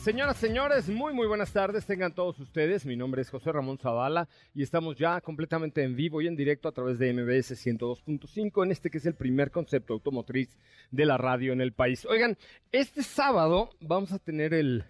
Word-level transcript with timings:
Señoras, 0.00 0.36
señores, 0.36 0.88
muy 0.88 1.12
muy 1.12 1.26
buenas 1.26 1.52
tardes, 1.52 1.84
tengan 1.84 2.14
todos 2.14 2.38
ustedes. 2.38 2.86
Mi 2.86 2.96
nombre 2.96 3.20
es 3.20 3.30
José 3.30 3.50
Ramón 3.50 3.78
Zavala 3.78 4.28
y 4.54 4.62
estamos 4.62 4.96
ya 4.96 5.20
completamente 5.20 5.82
en 5.82 5.96
vivo 5.96 6.22
y 6.22 6.28
en 6.28 6.36
directo 6.36 6.68
a 6.68 6.72
través 6.72 7.00
de 7.00 7.12
MBS 7.12 7.66
102.5 7.66 8.64
en 8.64 8.70
este 8.70 8.90
que 8.90 8.98
es 8.98 9.06
el 9.06 9.14
primer 9.14 9.50
concepto 9.50 9.94
automotriz 9.94 10.56
de 10.92 11.04
la 11.04 11.18
radio 11.18 11.52
en 11.52 11.60
el 11.60 11.72
país. 11.72 12.06
Oigan, 12.06 12.38
este 12.70 13.02
sábado 13.02 13.70
vamos 13.80 14.12
a 14.12 14.20
tener 14.20 14.54
el 14.54 14.84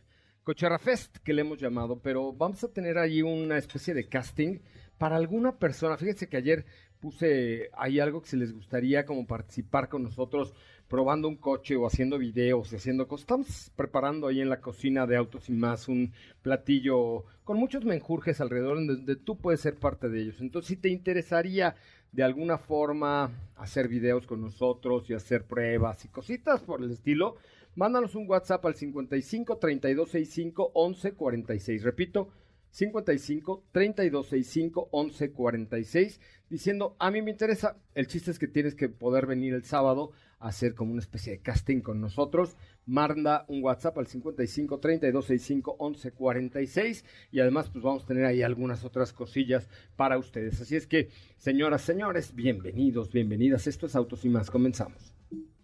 Cocherra 0.44 0.78
Fest 0.78 1.16
que 1.24 1.32
le 1.32 1.40
hemos 1.40 1.58
llamado, 1.58 2.00
pero 2.00 2.34
vamos 2.34 2.62
a 2.62 2.68
tener 2.68 2.98
ahí 2.98 3.22
una 3.22 3.56
especie 3.56 3.94
de 3.94 4.08
casting 4.08 4.60
para 4.98 5.16
alguna 5.16 5.58
persona. 5.58 5.96
Fíjense 5.96 6.28
que 6.28 6.36
ayer 6.36 6.66
puse 7.00 7.70
ahí 7.76 7.98
algo 7.98 8.20
que 8.20 8.28
si 8.28 8.36
les 8.36 8.52
gustaría 8.52 9.04
como 9.06 9.26
participar 9.26 9.88
con 9.88 10.02
nosotros 10.02 10.54
probando 10.88 11.28
un 11.28 11.36
coche 11.36 11.76
o 11.76 11.86
haciendo 11.86 12.18
videos 12.18 12.72
haciendo 12.72 13.06
cosas. 13.06 13.22
Estamos 13.22 13.72
preparando 13.76 14.26
ahí 14.26 14.40
en 14.40 14.48
la 14.48 14.60
cocina 14.60 15.06
de 15.06 15.16
Autos 15.16 15.48
y 15.48 15.52
Más 15.52 15.88
un 15.88 16.12
platillo 16.42 17.24
con 17.44 17.58
muchos 17.58 17.84
menjurjes 17.84 18.40
alrededor 18.40 18.84
donde 18.86 19.16
tú 19.16 19.36
puedes 19.36 19.60
ser 19.60 19.76
parte 19.76 20.08
de 20.08 20.22
ellos. 20.22 20.40
Entonces, 20.40 20.68
si 20.68 20.76
te 20.76 20.88
interesaría 20.88 21.76
de 22.12 22.22
alguna 22.22 22.56
forma 22.58 23.30
hacer 23.56 23.88
videos 23.88 24.26
con 24.26 24.40
nosotros 24.40 25.08
y 25.10 25.14
hacer 25.14 25.44
pruebas 25.44 26.04
y 26.04 26.08
cositas 26.08 26.62
por 26.62 26.82
el 26.82 26.90
estilo, 26.90 27.36
mándanos 27.74 28.14
un 28.14 28.28
WhatsApp 28.28 28.64
al 28.64 28.74
55 28.74 29.58
3265 29.58 30.72
1146. 30.74 31.82
Repito, 31.82 32.30
55 32.70 33.64
3265 33.72 34.88
1146 34.92 36.20
diciendo 36.50 36.96
a 36.98 37.10
mí 37.10 37.22
me 37.22 37.30
interesa 37.30 37.76
el 37.94 38.06
chiste 38.06 38.30
es 38.30 38.38
que 38.38 38.46
tienes 38.46 38.74
que 38.74 38.88
poder 38.88 39.26
venir 39.26 39.54
el 39.54 39.64
sábado 39.64 40.12
hacer 40.40 40.74
como 40.74 40.92
una 40.92 41.00
especie 41.00 41.32
de 41.32 41.40
casting 41.40 41.80
con 41.80 42.00
nosotros. 42.00 42.56
Manda 42.86 43.44
un 43.48 43.62
WhatsApp 43.62 43.98
al 43.98 44.06
55 44.06 44.78
3265 44.78 45.76
1146 45.80 47.04
y 47.32 47.40
además 47.40 47.68
pues 47.70 47.84
vamos 47.84 48.04
a 48.04 48.06
tener 48.06 48.24
ahí 48.24 48.42
algunas 48.42 48.84
otras 48.84 49.12
cosillas 49.12 49.68
para 49.96 50.18
ustedes. 50.18 50.60
Así 50.60 50.76
es 50.76 50.86
que 50.86 51.10
señoras 51.36 51.82
señores 51.82 52.34
bienvenidos 52.34 53.10
bienvenidas. 53.10 53.66
Esto 53.66 53.86
es 53.86 53.96
Autos 53.96 54.24
y 54.24 54.28
más. 54.28 54.50
Comenzamos. 54.50 55.12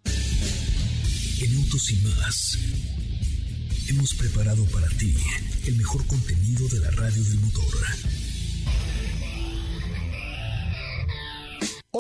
En 0.05 1.56
Autos 1.56 1.91
y 1.91 1.97
más 2.06 2.58
hemos 3.91 4.14
preparado 4.14 4.64
para 4.67 4.89
ti 4.89 5.14
el 5.67 5.77
mejor 5.77 6.06
contenido 6.06 6.67
de 6.69 6.80
la 6.80 6.91
radio 6.91 7.22
del 7.22 7.41
motor. 7.41 8.23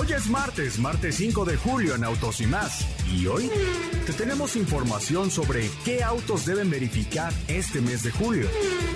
Hoy 0.04 0.12
es 0.12 0.28
martes, 0.28 0.78
martes 0.78 1.14
5 1.14 1.46
de 1.46 1.56
julio 1.56 1.94
en 1.94 2.04
Autos 2.04 2.42
y 2.42 2.46
más. 2.46 2.86
Y 3.10 3.26
hoy 3.26 3.50
te 4.04 4.12
tenemos 4.12 4.54
información 4.54 5.30
sobre 5.30 5.70
qué 5.82 6.02
autos 6.02 6.44
deben 6.44 6.68
verificar 6.68 7.32
este 7.48 7.80
mes 7.80 8.02
de 8.02 8.10
julio. 8.10 8.46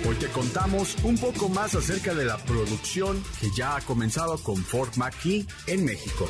Hoy 0.07 0.15
te 0.17 0.27
contamos 0.27 0.95
un 1.03 1.17
poco 1.17 1.49
más 1.49 1.73
acerca 1.73 2.13
de 2.13 2.25
la 2.25 2.37
producción 2.37 3.23
que 3.41 3.47
ya 3.57 3.75
ha 3.75 3.81
comenzado 3.81 4.37
con 4.43 4.57
Ford 4.57 4.95
McKee 4.97 5.47
en 5.65 5.83
México. 5.83 6.29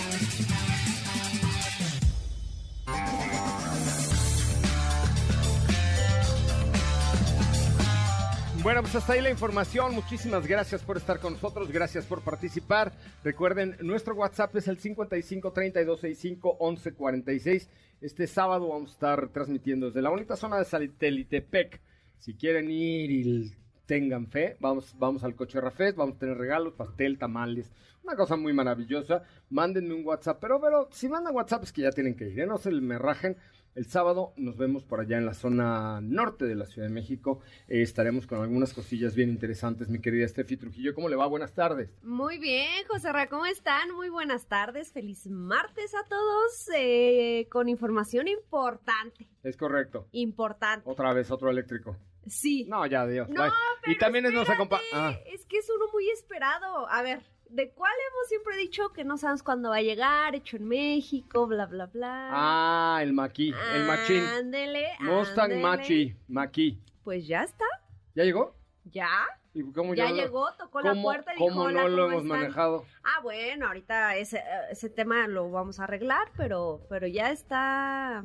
Bueno, 8.63 8.81
pues 8.81 8.95
hasta 8.95 9.13
ahí 9.13 9.21
la 9.21 9.31
información. 9.31 9.95
Muchísimas 9.95 10.45
gracias 10.45 10.83
por 10.83 10.95
estar 10.95 11.19
con 11.19 11.33
nosotros. 11.33 11.71
Gracias 11.71 12.05
por 12.05 12.21
participar. 12.21 12.93
Recuerden, 13.23 13.75
nuestro 13.81 14.13
WhatsApp 14.13 14.55
es 14.55 14.67
el 14.67 14.77
55 14.77 15.51
32 15.51 15.99
65 15.99 16.57
11 16.59 16.93
46. 16.93 17.69
Este 18.01 18.27
sábado 18.27 18.69
vamos 18.69 18.91
a 18.91 18.93
estar 18.93 19.29
transmitiendo 19.29 19.87
desde 19.87 20.03
la 20.03 20.11
bonita 20.11 20.35
zona 20.35 20.59
de 20.59 20.65
Salitepec. 20.65 21.81
Si 22.19 22.35
quieren 22.35 22.69
ir 22.69 23.09
y 23.09 23.51
tengan 23.87 24.27
fe, 24.27 24.57
vamos, 24.59 24.93
vamos 24.99 25.23
al 25.23 25.35
Coche 25.35 25.59
Rafés, 25.59 25.95
vamos 25.95 26.17
a 26.17 26.19
tener 26.19 26.37
regalos, 26.37 26.73
pastel, 26.73 27.17
tamales, 27.17 27.71
una 28.03 28.15
cosa 28.15 28.35
muy 28.35 28.53
maravillosa. 28.53 29.23
Mándenme 29.49 29.95
un 29.95 30.05
WhatsApp, 30.05 30.37
pero, 30.39 30.61
pero 30.61 30.87
si 30.91 31.09
mandan 31.09 31.35
WhatsApp 31.35 31.63
es 31.63 31.71
que 31.71 31.81
ya 31.81 31.91
tienen 31.91 32.15
que 32.15 32.29
ir, 32.29 32.39
¿eh? 32.39 32.45
no 32.45 32.59
se 32.59 32.69
me 32.69 32.99
rajen. 32.99 33.37
El 33.73 33.85
sábado 33.85 34.33
nos 34.35 34.57
vemos 34.57 34.83
por 34.83 34.99
allá 34.99 35.17
en 35.17 35.25
la 35.25 35.33
zona 35.33 36.01
norte 36.01 36.45
de 36.45 36.55
la 36.55 36.65
Ciudad 36.65 36.89
de 36.89 36.93
México. 36.93 37.39
Eh, 37.69 37.81
estaremos 37.81 38.27
con 38.27 38.41
algunas 38.41 38.73
cosillas 38.73 39.15
bien 39.15 39.29
interesantes, 39.29 39.87
mi 39.87 39.99
querida 39.99 40.27
Steffi 40.27 40.57
Trujillo. 40.57 40.93
¿Cómo 40.93 41.07
le 41.07 41.15
va? 41.15 41.25
Buenas 41.27 41.53
tardes. 41.53 41.89
Muy 42.03 42.37
bien, 42.37 42.85
José 42.89 43.13
Ra, 43.13 43.27
¿cómo 43.27 43.45
están? 43.45 43.95
Muy 43.95 44.09
buenas 44.09 44.47
tardes. 44.47 44.91
Feliz 44.91 45.25
martes 45.27 45.95
a 45.95 46.05
todos 46.09 46.69
eh, 46.75 47.47
con 47.49 47.69
información 47.69 48.27
importante. 48.27 49.29
Es 49.41 49.55
correcto. 49.55 50.07
Importante. 50.11 50.89
Otra 50.89 51.13
vez, 51.13 51.31
otro 51.31 51.49
eléctrico. 51.49 51.95
Sí. 52.27 52.65
No, 52.69 52.85
ya, 52.85 53.05
Dios. 53.07 53.27
No, 53.29 53.43
pero 53.81 53.93
y 53.93 53.97
también 53.97 54.25
espérate, 54.25 54.49
nos 54.49 54.55
acompaña. 54.55 54.81
Ah. 54.93 55.15
Es 55.25 55.45
que 55.45 55.57
es 55.57 55.69
uno 55.75 55.85
muy 55.91 56.09
esperado. 56.11 56.87
A 56.89 57.01
ver, 57.01 57.21
¿de 57.49 57.71
cuál 57.71 57.91
hemos 57.93 58.27
siempre 58.27 58.57
dicho 58.57 58.89
que 58.93 59.03
no 59.03 59.17
sabes 59.17 59.43
cuándo 59.43 59.69
va 59.71 59.77
a 59.77 59.81
llegar? 59.81 60.35
Hecho 60.35 60.57
en 60.57 60.67
México, 60.67 61.47
bla, 61.47 61.65
bla, 61.65 61.87
bla. 61.87 62.29
Ah, 62.31 62.99
el 63.01 63.13
Maki, 63.13 63.53
el 63.73 63.83
Machín. 63.85 64.23
Ándele, 64.23 64.87
Mustang 64.99 65.45
ándele. 65.45 65.61
Machi, 65.61 66.15
Maki. 66.27 66.79
Pues 67.03 67.25
ya 67.27 67.43
está. 67.43 67.65
¿Ya 68.13 68.23
llegó? 68.23 68.55
Ya. 68.85 69.09
¿Y 69.53 69.63
cómo 69.73 69.93
Ya 69.95 70.09
lo- 70.09 70.15
llegó, 70.15 70.53
tocó 70.53 70.79
la 70.81 70.93
puerta 70.93 71.31
y 71.33 71.35
dijo, 71.37 71.49
¿Cómo 71.49 71.61
"Hola, 71.63 71.81
no 71.83 71.89
lo 71.89 72.03
¿cómo 72.03 72.07
hemos 72.19 72.23
están?". 72.23 72.39
manejado? 72.39 72.85
Ah, 73.03 73.19
bueno, 73.21 73.67
ahorita 73.67 74.15
ese, 74.15 74.41
ese 74.69 74.89
tema 74.89 75.27
lo 75.27 75.51
vamos 75.51 75.79
a 75.79 75.83
arreglar, 75.83 76.31
pero, 76.37 76.85
pero 76.87 77.05
ya 77.07 77.31
está 77.31 78.19
¿A 78.19 78.23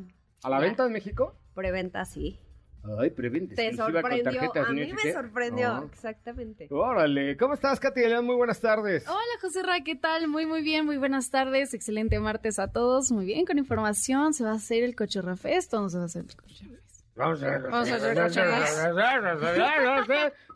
la 0.50 0.58
Ya. 0.58 0.58
venta 0.60 0.84
en 0.86 0.92
México? 0.92 1.34
preventa, 1.54 2.04
sí. 2.04 2.38
Ay, 2.98 3.10
preventa 3.10 3.54
Te 3.54 3.68
con 3.76 3.92
sorprendió. 3.92 4.24
tarjetas, 4.24 4.68
A 4.68 4.72
mí 4.72 4.92
me 4.92 5.12
sorprendió, 5.12 5.68
Ah. 5.68 5.84
exactamente. 5.92 6.68
Órale, 6.70 7.36
¿cómo 7.36 7.54
estás, 7.54 7.80
León? 8.08 8.24
Muy 8.26 8.36
buenas 8.36 8.60
tardes. 8.60 9.06
Hola 9.08 9.20
José 9.40 9.62
Ra, 9.62 9.80
¿qué 9.84 9.96
tal? 9.96 10.28
Muy 10.28 10.46
muy 10.46 10.62
bien, 10.62 10.84
muy 10.86 10.96
buenas 10.96 11.30
tardes, 11.30 11.74
excelente 11.74 12.18
martes 12.20 12.58
a 12.58 12.68
todos, 12.68 13.10
muy 13.10 13.24
bien, 13.26 13.44
con 13.44 13.58
información, 13.58 14.34
se 14.34 14.44
va 14.44 14.52
a 14.52 14.56
hacer 14.56 14.82
el 14.84 14.94
Cocherra 14.94 15.36
Fest, 15.36 15.72
¿o 15.74 15.80
no 15.80 15.88
se 15.88 15.96
va 15.98 16.04
a 16.04 16.06
hacer 16.06 16.24
el 16.28 16.36
Cocherra 16.36 16.70
Fest? 16.70 16.86
Vamos 17.16 17.42
a 17.42 17.58
Vamos 17.58 17.90
a 17.90 17.94
hacer 17.96 18.14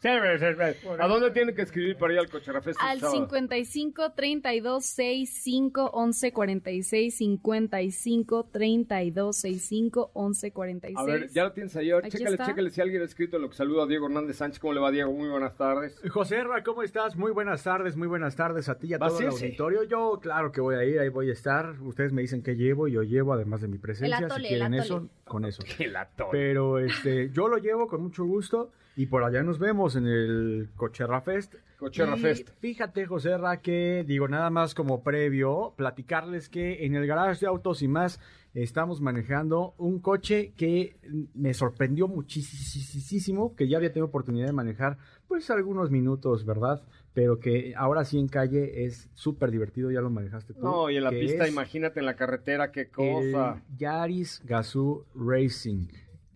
¿A 0.03 1.07
dónde 1.09 1.31
tienen 1.31 1.55
que 1.55 1.63
escribir 1.63 1.97
para 1.97 2.15
ir 2.15 2.19
al 2.21 2.31
Cocherrafest? 2.31 2.79
el 2.81 2.89
Al 2.89 3.01
sábado? 3.01 3.19
55 3.19 4.13
32 4.13 4.85
65 4.87 5.91
11 5.93 6.33
46, 6.33 7.15
55 7.17 8.49
32 8.51 9.37
65 9.37 10.11
11 10.15 10.53
46. 10.53 10.99
A 10.99 11.05
ver, 11.05 11.29
ya 11.31 11.45
lo 11.45 11.53
tienes 11.53 11.77
ahí. 11.77 11.91
Ahora, 11.91 12.09
Chécale, 12.09 12.31
está. 12.31 12.47
chécale 12.47 12.71
si 12.71 12.81
alguien 12.81 13.03
ha 13.03 13.05
escrito 13.05 13.39
lo 13.39 13.51
que 13.51 13.57
saludo 13.57 13.83
a 13.83 13.87
Diego 13.87 14.07
Hernández 14.07 14.37
Sánchez. 14.37 14.59
¿Cómo 14.61 14.73
le 14.73 14.81
va, 14.81 14.91
Diego? 14.91 15.13
Muy 15.13 15.29
buenas 15.29 15.57
tardes. 15.57 16.01
José 16.11 16.43
Ra, 16.45 16.63
¿cómo 16.63 16.83
estás? 16.83 17.17
Muy 17.17 17.33
buenas 17.33 17.63
tardes, 17.63 17.97
muy 17.97 18.09
buenas 18.09 18.37
tardes 18.37 18.69
a 18.71 18.79
ti 18.79 18.89
y 18.89 18.95
a 18.95 18.99
¿Vas 18.99 19.13
todo 19.13 19.21
el 19.21 19.29
auditorio. 19.29 19.85
Yo, 19.85 20.19
claro 20.23 20.51
que 20.51 20.61
voy 20.63 20.77
a 20.77 20.85
ir, 20.85 20.99
ahí 20.99 21.11
voy 21.11 21.29
a 21.29 21.33
estar. 21.33 21.75
Ustedes 21.83 22.13
me 22.13 22.23
dicen 22.23 22.43
qué 22.43 22.55
llevo 22.57 22.89
y 22.89 22.93
yo 22.93 23.03
llevo, 23.03 23.35
además 23.35 23.61
de 23.61 23.69
mi 23.69 23.77
presencia. 23.79 24.17
El 24.19 24.25
atole, 24.25 24.43
si 24.45 24.49
quieren 24.55 24.75
el 24.75 24.81
eso, 24.81 24.95
atole. 24.97 25.11
con 25.25 25.45
eso. 25.45 25.63
El 25.79 25.97
atole. 25.97 26.31
Pero 26.33 26.79
este, 26.79 27.31
yo 27.31 27.49
lo 27.49 27.59
llevo 27.59 27.87
con 27.87 28.03
mucho 28.03 28.25
gusto 28.25 28.73
y 29.01 29.07
por 29.07 29.25
allá 29.25 29.43
nos 29.43 29.59
vemos 29.59 29.97
en 29.97 30.07
el 30.07 30.69
Cocherra 30.77 31.23
Fest. 31.23 31.55
Cocherra 31.79 32.19
Y 32.19 32.21
Fest. 32.21 32.51
Fíjate, 32.59 33.07
José 33.07 33.39
Ra, 33.39 33.63
que 33.63 34.05
digo 34.07 34.29
nada 34.29 34.51
más 34.51 34.75
como 34.75 35.03
previo, 35.03 35.73
platicarles 35.75 36.51
que 36.51 36.85
en 36.85 36.95
el 36.95 37.07
garage 37.07 37.41
de 37.41 37.47
autos 37.47 37.81
y 37.81 37.89
más 37.89 38.21
estamos 38.53 39.01
manejando 39.01 39.73
un 39.79 40.01
coche 40.01 40.53
que 40.55 40.99
me 41.33 41.55
sorprendió 41.55 42.09
muchísimo, 42.09 43.57
que 43.57 43.69
ya 43.69 43.79
había 43.79 43.91
tenido 43.91 44.09
oportunidad 44.09 44.49
de 44.49 44.53
manejar 44.53 44.99
pues 45.27 45.49
algunos 45.49 45.91
minutos, 45.91 46.45
¿verdad? 46.45 46.83
Pero 47.15 47.41
que 47.41 47.73
ahora 47.79 48.05
sí 48.05 48.19
en 48.19 48.29
calle 48.29 48.85
es 48.85 49.09
súper 49.15 49.51
divertido, 49.51 49.91
ya 49.91 50.03
lo 50.03 50.11
manejaste 50.11 50.53
tú. 50.53 50.61
No, 50.61 50.91
y 50.91 50.99
en 50.99 51.05
la 51.05 51.11
pista, 51.11 51.49
imagínate 51.49 52.01
en 52.01 52.07
la 52.07 52.17
carretera, 52.17 52.71
qué 52.71 52.91
cosa. 52.91 53.63
el 53.67 53.79
Yaris 53.79 54.43
Gazoo 54.45 55.07
Racing. 55.15 55.87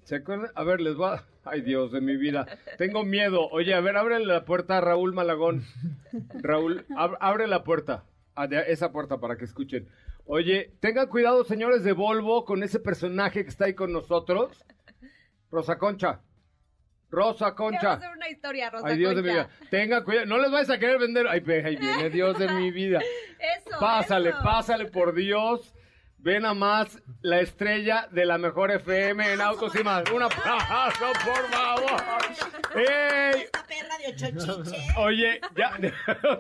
¿Se 0.05 0.17
acuerdan? 0.17 0.51
A 0.55 0.65
ver, 0.65 0.81
les 0.81 0.97
voy 0.97 1.09
a... 1.09 1.34
Ay, 1.45 1.61
Dios 1.61 1.93
de 1.93 2.01
mi 2.01 2.17
vida. 2.17 2.47
Tengo 2.79 3.05
miedo. 3.05 3.49
Oye, 3.51 3.75
a 3.75 3.81
ver, 3.81 3.97
abre 3.97 4.19
la 4.25 4.45
puerta 4.45 4.79
a 4.79 4.81
Raúl 4.81 5.13
Malagón. 5.13 5.65
Raúl, 6.43 6.87
ab- 6.91 7.17
abre 7.21 7.47
la 7.47 7.65
puerta. 7.65 8.05
Ah, 8.35 8.47
de- 8.47 8.73
esa 8.73 8.91
puerta 8.93 9.19
para 9.21 9.37
que 9.37 9.45
escuchen. 9.45 9.89
Oye, 10.27 10.73
tengan 10.81 11.07
cuidado, 11.09 11.45
señores 11.45 11.85
de 11.85 11.93
Volvo, 11.93 12.45
con 12.45 12.63
ese 12.63 12.81
personaje 12.81 13.43
que 13.45 13.51
está 13.51 13.67
ahí 13.67 13.75
con 13.75 13.93
nosotros. 13.93 14.65
Rosa 15.51 15.77
Concha. 15.79 16.21
Rosa 17.11 17.55
Concha. 17.55 17.93
hacer 17.93 18.11
una 18.11 18.29
historia, 18.29 18.71
Rosa 18.71 18.89
Ay, 18.89 18.97
Dios 18.99 19.15
de 19.15 19.23
mi 19.23 19.29
vida. 19.29 19.49
Tengan 19.71 20.03
cuidado. 20.03 20.27
No 20.27 20.39
les 20.39 20.51
vais 20.51 20.69
a 20.71 20.79
querer 20.79 20.99
vender. 20.99 21.29
Ay, 21.29 21.45
ahí 21.65 21.77
viene 21.77 22.11
Dios 22.11 22.39
de 22.39 22.49
mi 22.49 22.71
vida. 22.71 23.01
Eso, 23.59 23.79
Pásale, 23.79 24.31
eso. 24.31 24.39
pásale, 24.43 24.87
por 24.87 25.15
Dios. 25.15 25.74
Ven 26.25 26.47
a 26.47 26.55
más 26.55 27.03
la 27.21 27.41
estrella 27.41 28.09
de 28.11 28.25
la 28.25 28.39
mejor 28.39 28.71
FM 28.71 29.35
en 29.35 29.41
Autos 29.43 29.75
y 29.79 29.85
más. 29.85 30.11
Un 30.11 30.23
aplauso, 30.23 31.13
por 31.23 31.51
favor. 31.51 32.03
¡Ey! 32.75 33.43
Esta 33.43 33.63
perra 33.67 33.99
de 33.99 34.09
ocho 34.09 34.27
chiches. 34.65 34.97
Oye, 34.97 35.41
ya, 35.55 35.77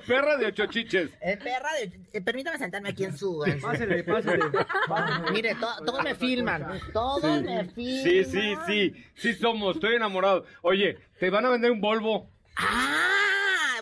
perra 0.06 0.38
de 0.38 0.46
ocho 0.46 0.64
chiches. 0.66 1.10
Eh, 1.20 1.36
perra 1.36 1.70
de... 1.74 1.92
eh, 2.14 2.20
permítame 2.22 2.56
sentarme 2.56 2.88
aquí 2.88 3.04
en 3.04 3.16
su... 3.18 3.44
en 3.44 3.60
su- 3.60 3.66
Pásale, 3.66 4.02
pásale. 4.04 4.42
Mire, 5.32 5.54
to- 5.56 5.84
todos 5.84 6.02
me 6.02 6.14
filman. 6.14 6.66
Todos 6.94 7.42
me 7.42 7.64
filman. 7.66 8.04
Sí, 8.04 8.24
sí, 8.24 8.54
sí, 8.66 9.04
sí 9.14 9.34
somos, 9.34 9.76
estoy 9.76 9.96
enamorado. 9.96 10.46
Oye, 10.62 10.96
te 11.20 11.28
van 11.28 11.44
a 11.44 11.50
vender 11.50 11.70
un 11.70 11.82
Volvo. 11.82 12.30
Ah, 12.56 13.13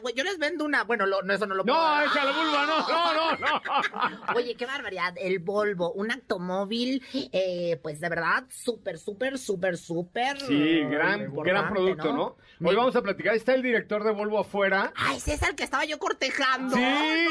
güey, 0.03 0.15
yo 0.15 0.25
les 0.25 0.39
vendo 0.39 0.65
una... 0.65 0.85
Bueno, 0.85 1.07
lo- 1.07 1.23
no, 1.23 1.33
eso 1.33 1.47
no 1.47 1.55
lo 1.55 1.65
puedo 1.65 1.77
No, 1.79 2.03
echa 2.03 2.25
la 2.25 2.33
vulva, 2.33 2.67
no, 2.67 2.89
no, 2.89 3.37
no, 3.39 4.17
no. 4.27 4.35
Oye, 4.37 4.55
qué 4.57 4.67
barbaridad. 4.67 5.15
El 5.17 5.39
Volvo, 5.39 5.93
un 5.93 6.11
automóvil, 6.13 7.03
eh, 7.15 7.79
pues 7.83 8.01
de 8.01 8.09
verdad, 8.09 8.45
súper, 8.51 8.99
súper, 8.99 9.39
súper, 9.39 9.79
súper. 9.79 10.41
Sí, 10.41 10.81
gran, 10.85 11.33
gran 11.35 11.71
producto, 11.73 12.13
¿no? 12.13 12.37
Hoy 12.65 12.77
vamos 12.77 12.95
a 12.95 13.03
platicar, 13.03 13.35
está 13.35 13.55
el 13.55 13.63
director 13.63 14.05
de 14.05 14.13
Volvo 14.13 14.39
afuera. 14.39 14.93
Ay, 14.95 15.17
ese 15.17 15.35
es 15.35 15.43
el 15.43 15.55
que 15.57 15.65
estaba 15.65 15.85
yo 15.85 15.99
cortejando. 15.99 16.77
Sí, 16.77 16.83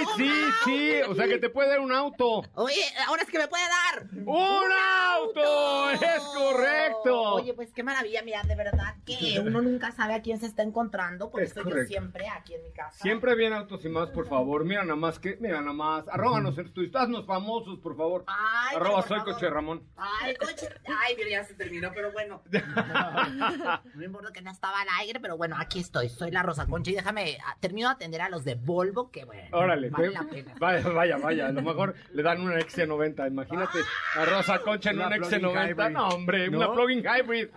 No 0.03 0.15
sí, 0.17 0.31
sí, 0.65 0.91
o 1.07 1.15
sea 1.15 1.27
que 1.27 1.37
te 1.37 1.49
puede 1.49 1.69
dar 1.69 1.79
un 1.79 1.91
auto. 1.93 2.43
Oye, 2.55 2.81
ahora 3.07 3.23
es 3.23 3.29
que 3.29 3.37
me 3.37 3.47
puede 3.47 3.63
dar. 3.63 4.07
¡Un 4.25 4.71
auto! 5.15 5.91
¡Es 5.91 6.21
correcto! 6.35 7.21
Oye, 7.35 7.53
pues 7.53 7.71
qué 7.73 7.83
maravilla, 7.83 8.21
mira, 8.23 8.41
de 8.43 8.55
verdad 8.55 8.95
que 9.05 9.39
uno 9.45 9.61
nunca 9.61 9.91
sabe 9.91 10.13
a 10.15 10.21
quién 10.21 10.39
se 10.39 10.45
está 10.47 10.63
encontrando. 10.63 11.29
Por 11.29 11.41
Es 11.43 11.51
eso 11.51 11.63
correcto. 11.63 11.83
yo 11.83 11.87
siempre 11.87 12.27
aquí 12.27 12.53
en 12.61 12.67
mi 12.67 12.73
casa. 12.73 12.97
Siempre 13.01 13.35
bien 13.35 13.53
autos 13.53 13.83
y 13.85 13.89
más, 13.89 14.09
por 14.09 14.27
favor. 14.27 14.63
Mira 14.65 14.83
nada 14.83 14.95
más 14.95 15.19
que, 15.19 15.37
mira 15.39 15.59
nada 15.61 15.73
más. 15.73 16.07
Arróbanos 16.07 16.57
en 16.57 16.71
tus, 16.73 16.93
haznos 16.95 17.25
famosos, 17.25 17.79
por 17.79 17.95
favor. 17.97 18.23
Ay, 18.27 18.75
Arroba 18.77 18.95
por 18.99 19.07
soy 19.07 19.17
favor. 19.19 19.33
coche 19.33 19.49
Ramón. 19.49 19.83
Ay, 19.97 20.35
coche. 20.35 20.69
Ay, 20.87 21.15
mira, 21.17 21.29
ya 21.29 21.43
se 21.43 21.53
terminó, 21.55 21.91
pero 21.93 22.11
bueno. 22.11 22.41
No 23.95 24.03
importa 24.03 24.31
que 24.31 24.41
no 24.41 24.51
estaba 24.51 24.81
al 24.81 24.87
aire, 24.99 25.19
pero 25.19 25.37
bueno, 25.37 25.55
aquí 25.59 25.79
estoy. 25.79 26.09
Soy 26.09 26.31
la 26.31 26.43
Rosa 26.43 26.65
Concha 26.67 26.91
y 26.91 26.95
déjame, 26.95 27.37
ah, 27.45 27.55
termino 27.59 27.87
de 27.89 27.93
atender 27.95 28.21
a 28.21 28.29
los 28.29 28.43
de 28.43 28.55
Volvo, 28.55 29.11
que 29.11 29.25
bueno. 29.25 29.49
Órale, 29.57 29.89
vale 29.89 30.11
la 30.11 30.23
pena. 30.23 30.53
vaya, 30.59 30.87
vaya, 30.89 31.17
vaya. 31.17 31.47
A 31.47 31.51
lo 31.51 31.61
mejor 31.61 31.95
le 32.13 32.23
dan 32.23 32.41
una 32.41 32.55
XC90. 32.59 33.27
Imagínate 33.27 33.79
a 34.15 34.25
Rosa 34.25 34.59
Concha 34.59 34.91
en 34.91 34.97
Una 34.97 35.07
una 35.07 35.15
plug-in 35.17 35.41
XC90. 35.41 35.69
hybrid. 35.71 35.89
No, 35.93 36.07
hombre, 36.09 36.49
¿No? 36.49 36.57
una 36.57 36.73
plug-in 36.73 36.99
hybrid. 37.03 37.47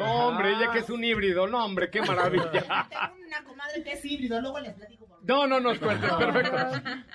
No, 0.00 0.28
hombre, 0.28 0.50
ella 0.52 0.70
que 0.72 0.78
es 0.80 0.90
un 0.90 1.02
híbrido. 1.04 1.46
No, 1.46 1.64
hombre, 1.64 1.90
qué 1.90 2.02
maravilla. 2.02 2.50
Tengo 2.50 2.64
una 3.26 3.44
comadre 3.44 3.82
que 3.82 3.92
es 3.92 4.04
híbrido, 4.04 4.40
luego 4.40 4.58
les 4.60 4.72
platico 4.74 5.06
por 5.06 5.18
No, 5.24 5.46
no 5.46 5.60
nos 5.60 5.78
cuentes, 5.78 6.10
perfecto. 6.12 6.56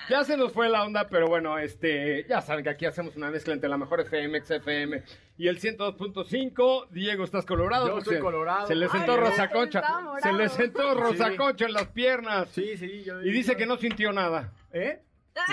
Ya 0.08 0.24
se 0.24 0.36
nos 0.36 0.52
fue 0.52 0.68
la 0.68 0.84
onda, 0.84 1.06
pero 1.08 1.26
bueno, 1.28 1.58
este, 1.58 2.24
ya 2.28 2.40
saben 2.40 2.64
que 2.64 2.70
aquí 2.70 2.86
hacemos 2.86 3.16
una 3.16 3.30
mezcla 3.30 3.52
entre 3.54 3.68
la 3.68 3.76
mejor 3.76 4.00
FM, 4.00 4.40
XFM 4.42 5.02
y 5.36 5.48
el 5.48 5.60
102.5. 5.60 6.88
Diego, 6.90 7.24
¿estás 7.24 7.44
colorado? 7.46 7.88
Yo 7.88 7.98
estoy 7.98 8.16
Se- 8.16 8.20
colorado. 8.20 8.66
Se 8.66 8.74
le 8.74 8.88
sentó 8.88 9.16
Rosa 9.16 9.50
Concha. 9.50 9.82
Se 10.22 10.32
le 10.32 10.48
sentó 10.48 10.94
Rosa 10.94 11.30
Sí. 11.30 11.36
Concha 11.36 11.66
en 11.66 11.72
las 11.72 11.88
piernas. 11.88 12.48
Sí, 12.50 12.76
sí. 12.76 13.02
Yo, 13.04 13.20
Y 13.22 13.30
dice 13.30 13.56
que 13.56 13.66
no 13.66 13.76
sintió 13.76 14.12
nada. 14.12 14.52
¿Eh? 14.72 15.00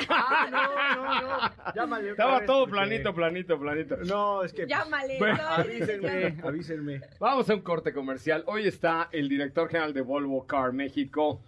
Ah, 0.10 0.48
no, 0.52 0.96
no, 0.96 1.22
no. 1.22 1.74
Llámale 1.74 2.10
Estaba 2.12 2.38
vez 2.40 2.46
todo 2.48 2.60
porque- 2.62 2.72
planito, 2.72 3.14
planito, 3.14 3.60
planito. 3.60 3.98
No, 4.06 4.44
es 4.44 4.54
que... 4.54 4.68
Llámale. 4.68 5.18
Bueno, 5.20 5.42
Avísenme, 5.44 6.38
avísenme. 6.44 7.02
Vamos 7.20 7.50
a 7.50 7.54
un 7.56 7.62
corte 7.62 7.94
comercial. 7.94 8.44
Hoy 8.48 8.68
está 8.68 9.10
el 9.12 9.30
director 9.30 9.68
general 9.70 9.94
de 9.94 10.02
Volvo 10.02 10.46
Car 10.48 10.74
México. 10.74 11.42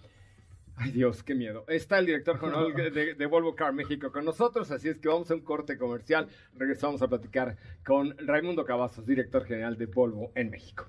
Ay 0.80 0.92
Dios, 0.92 1.24
qué 1.24 1.34
miedo. 1.34 1.66
Está 1.68 1.98
el 1.98 2.06
director 2.06 2.40
general 2.40 2.72
de, 2.76 3.16
de 3.16 3.26
Volvo 3.26 3.56
Car 3.56 3.74
México 3.74 4.12
con 4.12 4.24
nosotros, 4.26 4.70
así 4.70 4.88
es 4.90 5.00
que 5.00 5.08
vamos 5.08 5.32
a 5.32 5.34
un 5.34 5.42
corte 5.42 5.76
comercial. 5.76 6.28
Regresamos 6.56 7.02
a 7.02 7.08
platicar 7.08 7.58
con 7.84 8.16
Raimundo 8.20 8.64
Cavazos, 8.64 9.04
director 9.06 9.44
general 9.46 9.76
de 9.78 9.88
Volvo 9.88 10.32
en 10.36 10.52
México. 10.52 10.86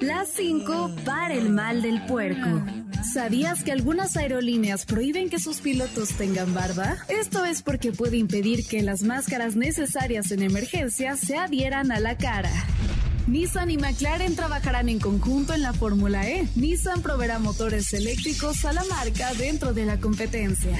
Las 0.00 0.28
5 0.34 0.96
para 1.04 1.34
el 1.34 1.50
mal 1.50 1.82
del 1.82 2.04
puerco. 2.06 2.64
¿Sabías 3.12 3.64
que 3.64 3.72
algunas 3.72 4.16
aerolíneas 4.16 4.84
prohíben 4.84 5.28
que 5.28 5.38
sus 5.38 5.60
pilotos 5.60 6.10
tengan 6.10 6.54
barba? 6.54 6.96
Esto 7.08 7.44
es 7.44 7.62
porque 7.62 7.92
puede 7.92 8.16
impedir 8.16 8.66
que 8.66 8.82
las 8.82 9.02
máscaras 9.02 9.56
necesarias 9.56 10.30
en 10.30 10.42
emergencia 10.42 11.16
se 11.16 11.36
adhieran 11.36 11.90
a 11.92 12.00
la 12.00 12.16
cara. 12.16 12.50
Nissan 13.26 13.70
y 13.70 13.78
McLaren 13.78 14.34
trabajarán 14.34 14.88
en 14.88 14.98
conjunto 14.98 15.54
en 15.54 15.62
la 15.62 15.72
Fórmula 15.72 16.28
E. 16.28 16.48
Nissan 16.56 17.02
proveerá 17.02 17.38
motores 17.38 17.92
eléctricos 17.92 18.64
a 18.64 18.72
la 18.72 18.84
marca 18.84 19.32
dentro 19.34 19.72
de 19.72 19.86
la 19.86 19.98
competencia. 19.98 20.76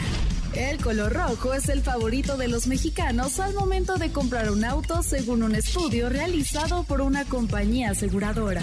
El 0.55 0.77
color 0.79 1.15
rojo 1.15 1.55
es 1.55 1.71
el 1.71 1.81
favorito 1.81 2.37
de 2.37 2.49
los 2.49 2.67
mexicanos 2.67 3.41
al 3.41 3.55
momento 3.55 3.97
de 3.97 4.13
comprar 4.13 4.51
un 4.51 4.65
auto 4.65 5.03
según 5.03 5.43
un 5.43 5.55
estudio 5.55 6.11
realizado 6.11 6.85
por 6.85 7.01
una 7.01 7.25
compañía 7.25 7.93
aseguradora. 7.93 8.63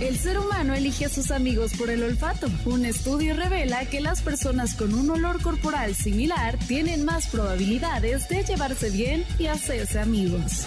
El 0.00 0.18
ser 0.18 0.38
humano 0.38 0.74
elige 0.74 1.04
a 1.04 1.08
sus 1.08 1.30
amigos 1.30 1.74
por 1.74 1.90
el 1.90 2.02
olfato. 2.02 2.48
Un 2.64 2.84
estudio 2.86 3.36
revela 3.36 3.84
que 3.84 4.00
las 4.00 4.20
personas 4.20 4.74
con 4.74 4.94
un 4.94 5.10
olor 5.10 5.40
corporal 5.42 5.94
similar 5.94 6.58
tienen 6.66 7.04
más 7.04 7.28
probabilidades 7.28 8.28
de 8.28 8.42
llevarse 8.42 8.90
bien 8.90 9.24
y 9.38 9.46
hacerse 9.46 10.00
amigos. 10.00 10.66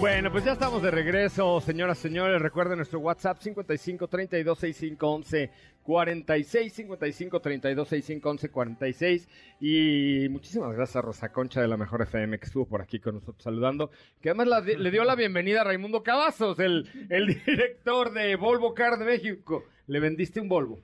Bueno, 0.00 0.30
pues 0.30 0.44
ya 0.44 0.52
estamos 0.52 0.80
de 0.80 0.92
regreso, 0.92 1.60
señoras 1.60 1.98
y 1.98 2.02
señores. 2.02 2.40
Recuerden 2.40 2.76
nuestro 2.76 3.00
WhatsApp 3.00 3.38
55 3.40 4.06
32 4.06 4.56
65 4.58 5.08
11 5.10 5.50
46 5.82 6.72
55 6.72 7.40
32 7.40 7.88
65 7.88 8.30
11 8.30 8.48
46 8.50 9.28
y 9.60 10.28
muchísimas 10.30 10.72
gracias 10.74 10.96
a 10.96 11.02
Rosa 11.02 11.32
Concha 11.32 11.60
de 11.60 11.66
la 11.68 11.76
Mejor 11.76 12.02
FM 12.02 12.38
que 12.38 12.46
estuvo 12.46 12.66
por 12.66 12.80
aquí 12.80 13.00
con 13.00 13.16
nosotros 13.16 13.42
saludando, 13.42 13.90
que 14.20 14.28
además 14.30 14.46
la- 14.46 14.60
le 14.60 14.90
dio 14.92 15.02
la 15.02 15.16
bienvenida 15.16 15.62
a 15.62 15.64
Raimundo 15.64 16.04
Cavazos, 16.04 16.60
el, 16.60 16.88
el 17.10 17.26
director 17.46 18.12
de 18.12 18.36
Volvo 18.36 18.74
Car 18.74 18.98
de 18.98 19.04
México. 19.04 19.64
Le 19.88 19.98
vendiste 19.98 20.38
un 20.40 20.48
Volvo. 20.48 20.78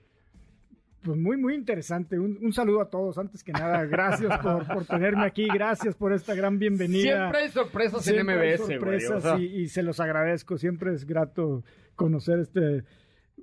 Pues 1.05 1.19
muy, 1.19 1.37
muy 1.37 1.55
interesante. 1.55 2.19
Un, 2.19 2.39
un 2.41 2.53
saludo 2.53 2.81
a 2.81 2.89
todos. 2.89 3.19
Antes 3.19 3.45
que 3.45 3.53
nada, 3.53 3.85
gracias 3.85 4.39
por, 4.39 4.67
por 4.67 4.85
tenerme 4.87 5.25
aquí. 5.27 5.47
Gracias 5.53 5.95
por 5.95 6.13
esta 6.13 6.35
gran 6.35 6.59
bienvenida. 6.59 7.03
Siempre 7.19 7.39
hay 7.43 7.49
sorpresas 7.51 8.09
en 8.09 8.17
hay 8.17 8.25
MBS, 8.25 8.61
güey. 8.63 8.79
sorpresas 8.79 9.17
o 9.17 9.21
sea, 9.21 9.39
y, 9.39 9.45
y 9.63 9.69
se 9.69 9.83
los 9.83 10.01
agradezco. 10.01 10.57
Siempre 10.57 10.95
es 10.95 11.05
grato 11.07 11.63
conocer 11.95 12.39
este 12.39 12.85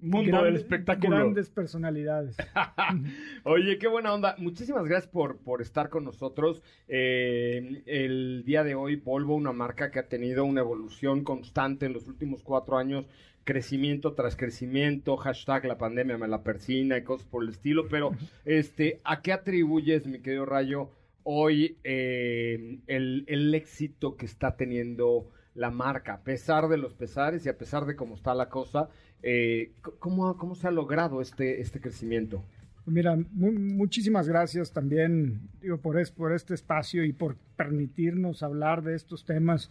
Mundo 0.02 0.32
gran- 0.32 0.46
del 0.46 0.56
espectáculo. 0.56 1.16
Grandes 1.18 1.50
personalidades. 1.52 2.36
Oye, 3.44 3.78
qué 3.78 3.88
buena 3.88 4.14
onda. 4.14 4.36
Muchísimas 4.40 4.86
gracias 4.88 5.12
por, 5.12 5.38
por 5.38 5.62
estar 5.62 5.90
con 5.90 6.04
nosotros. 6.04 6.64
Eh, 6.88 7.84
el 7.86 8.44
día 8.46 8.64
de 8.64 8.74
hoy, 8.76 8.96
Volvo, 8.96 9.36
una 9.36 9.52
marca 9.52 9.92
que 9.92 10.00
ha 10.00 10.08
tenido 10.08 10.46
una 10.46 10.62
evolución 10.62 11.24
constante 11.24 11.86
en 11.86 11.94
los 11.94 12.08
últimos 12.08 12.42
cuatro 12.42 12.78
años, 12.78 13.08
crecimiento 13.44 14.14
tras 14.14 14.36
crecimiento, 14.36 15.18
hashtag 15.18 15.66
la 15.66 15.78
pandemia 15.78 16.18
me 16.18 16.28
la 16.28 16.44
persina 16.44 16.98
y 16.98 17.04
cosas 17.04 17.28
por 17.28 17.44
el 17.44 17.50
estilo. 17.50 17.88
Pero, 17.90 18.12
este, 18.46 19.02
¿a 19.04 19.22
qué 19.22 19.34
atribuyes, 19.34 20.06
mi 20.08 20.20
querido 20.20 20.46
Rayo, 20.46 20.90
hoy 21.24 21.78
eh, 21.84 22.80
el, 22.88 23.26
el 23.28 23.54
éxito 23.56 24.16
que 24.16 24.26
está 24.26 24.56
teniendo 24.56 25.30
la 25.54 25.70
marca, 25.70 26.14
a 26.14 26.22
pesar 26.24 26.68
de 26.70 26.78
los 26.78 26.94
pesares 26.94 27.46
y 27.46 27.50
a 27.50 27.58
pesar 27.58 27.86
de 27.86 27.96
cómo 27.96 28.16
está 28.16 28.34
la 28.34 28.50
cosa? 28.50 28.90
Eh, 29.24 29.74
¿cómo, 30.00 30.38
¿Cómo 30.38 30.56
se 30.56 30.68
ha 30.68 30.72
logrado 30.72 31.22
este, 31.22 31.62
este 31.62 31.80
crecimiento? 31.80 32.44
Mira, 32.88 33.16
mu- 33.16 33.52
muchísimas 33.52 34.28
gracias 34.28 34.72
también 34.74 35.42
digo, 35.62 35.78
por, 35.78 36.00
es- 36.00 36.10
por 36.12 36.34
este 36.34 36.56
espacio 36.56 37.04
y 37.04 37.14
por 37.14 37.36
permitirnos 37.56 38.42
hablar 38.44 38.82
de 38.82 38.96
estos 38.96 39.24
temas 39.26 39.70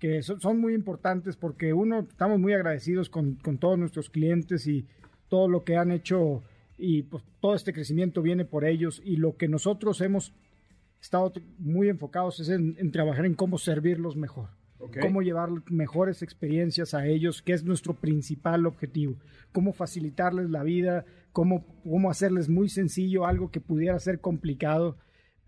que 0.00 0.22
son, 0.22 0.40
son 0.40 0.58
muy 0.58 0.74
importantes 0.74 1.36
porque 1.36 1.72
uno, 1.72 2.00
estamos 2.00 2.40
muy 2.40 2.52
agradecidos 2.54 3.08
con, 3.08 3.36
con 3.36 3.58
todos 3.58 3.78
nuestros 3.78 4.10
clientes 4.10 4.66
y, 4.66 4.86
todo 5.30 5.48
lo 5.48 5.64
que 5.64 5.78
han 5.78 5.90
hecho 5.90 6.42
y 6.76 7.04
pues, 7.04 7.24
todo 7.40 7.54
este 7.54 7.72
crecimiento 7.72 8.20
viene 8.20 8.44
por 8.44 8.66
ellos 8.66 9.00
y 9.02 9.16
lo 9.16 9.36
que 9.38 9.48
nosotros 9.48 10.02
hemos 10.02 10.34
estado 11.00 11.32
muy 11.56 11.88
enfocados 11.88 12.40
es 12.40 12.50
en, 12.50 12.90
trabajar 12.90 13.24
en 13.24 13.34
cómo 13.34 13.56
servirlos 13.56 14.16
mejor. 14.16 14.50
Cómo 15.02 15.20
llevar 15.20 15.50
mejores 15.70 16.22
experiencias 16.22 16.94
a 16.94 17.06
ellos, 17.06 17.42
que 17.42 17.52
es 17.52 17.64
nuestro 17.64 17.94
principal 17.94 18.64
objetivo. 18.64 19.14
Cómo 19.52 19.74
facilitarles 19.74 20.48
la 20.48 20.62
vida, 20.62 21.04
cómo, 21.32 21.66
cómo 21.84 22.10
hacerles 22.10 22.48
muy 22.48 22.70
sencillo 22.70 23.26
algo 23.26 23.50
que 23.50 23.60
pudiera 23.60 23.98
ser 23.98 24.20
complicado. 24.20 24.96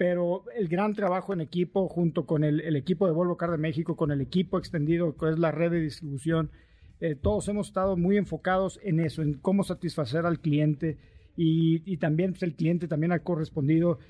Pero 0.03 0.43
el 0.57 0.67
gran 0.67 0.95
trabajo 0.95 1.33
en 1.33 1.41
equipo, 1.41 1.89
junto 1.89 2.27
con 2.27 2.43
el, 2.43 2.75
equipo 2.75 3.07
de 3.07 3.13
Volvo 3.13 3.37
Car 3.37 3.53
de 3.53 3.57
México, 3.57 3.95
con 3.95 4.11
el 4.11 4.21
equipo 4.21 4.59
extendido, 4.59 5.17
que 5.17 5.29
es 5.29 5.39
la 5.39 5.53
red 5.53 5.71
de 5.71 5.79
distribución, 5.79 6.51
eh, 6.99 7.15
todos 7.15 7.47
hemos 7.47 7.69
estado 7.69 7.97
muy 7.97 8.17
enfocados 8.17 8.81
en 8.83 8.99
eso, 8.99 9.23
en 9.23 9.35
cómo 9.35 9.63
satisfacer 9.63 10.27
al 10.27 10.41
cliente 10.41 10.99
y, 11.37 11.85
y 11.87 11.99
también 11.99 12.33
pues, 12.33 12.43
el 12.43 12.57
cliente 12.57 12.89
también 12.89 13.13
ha 13.13 13.21
correspondido 13.21 14.01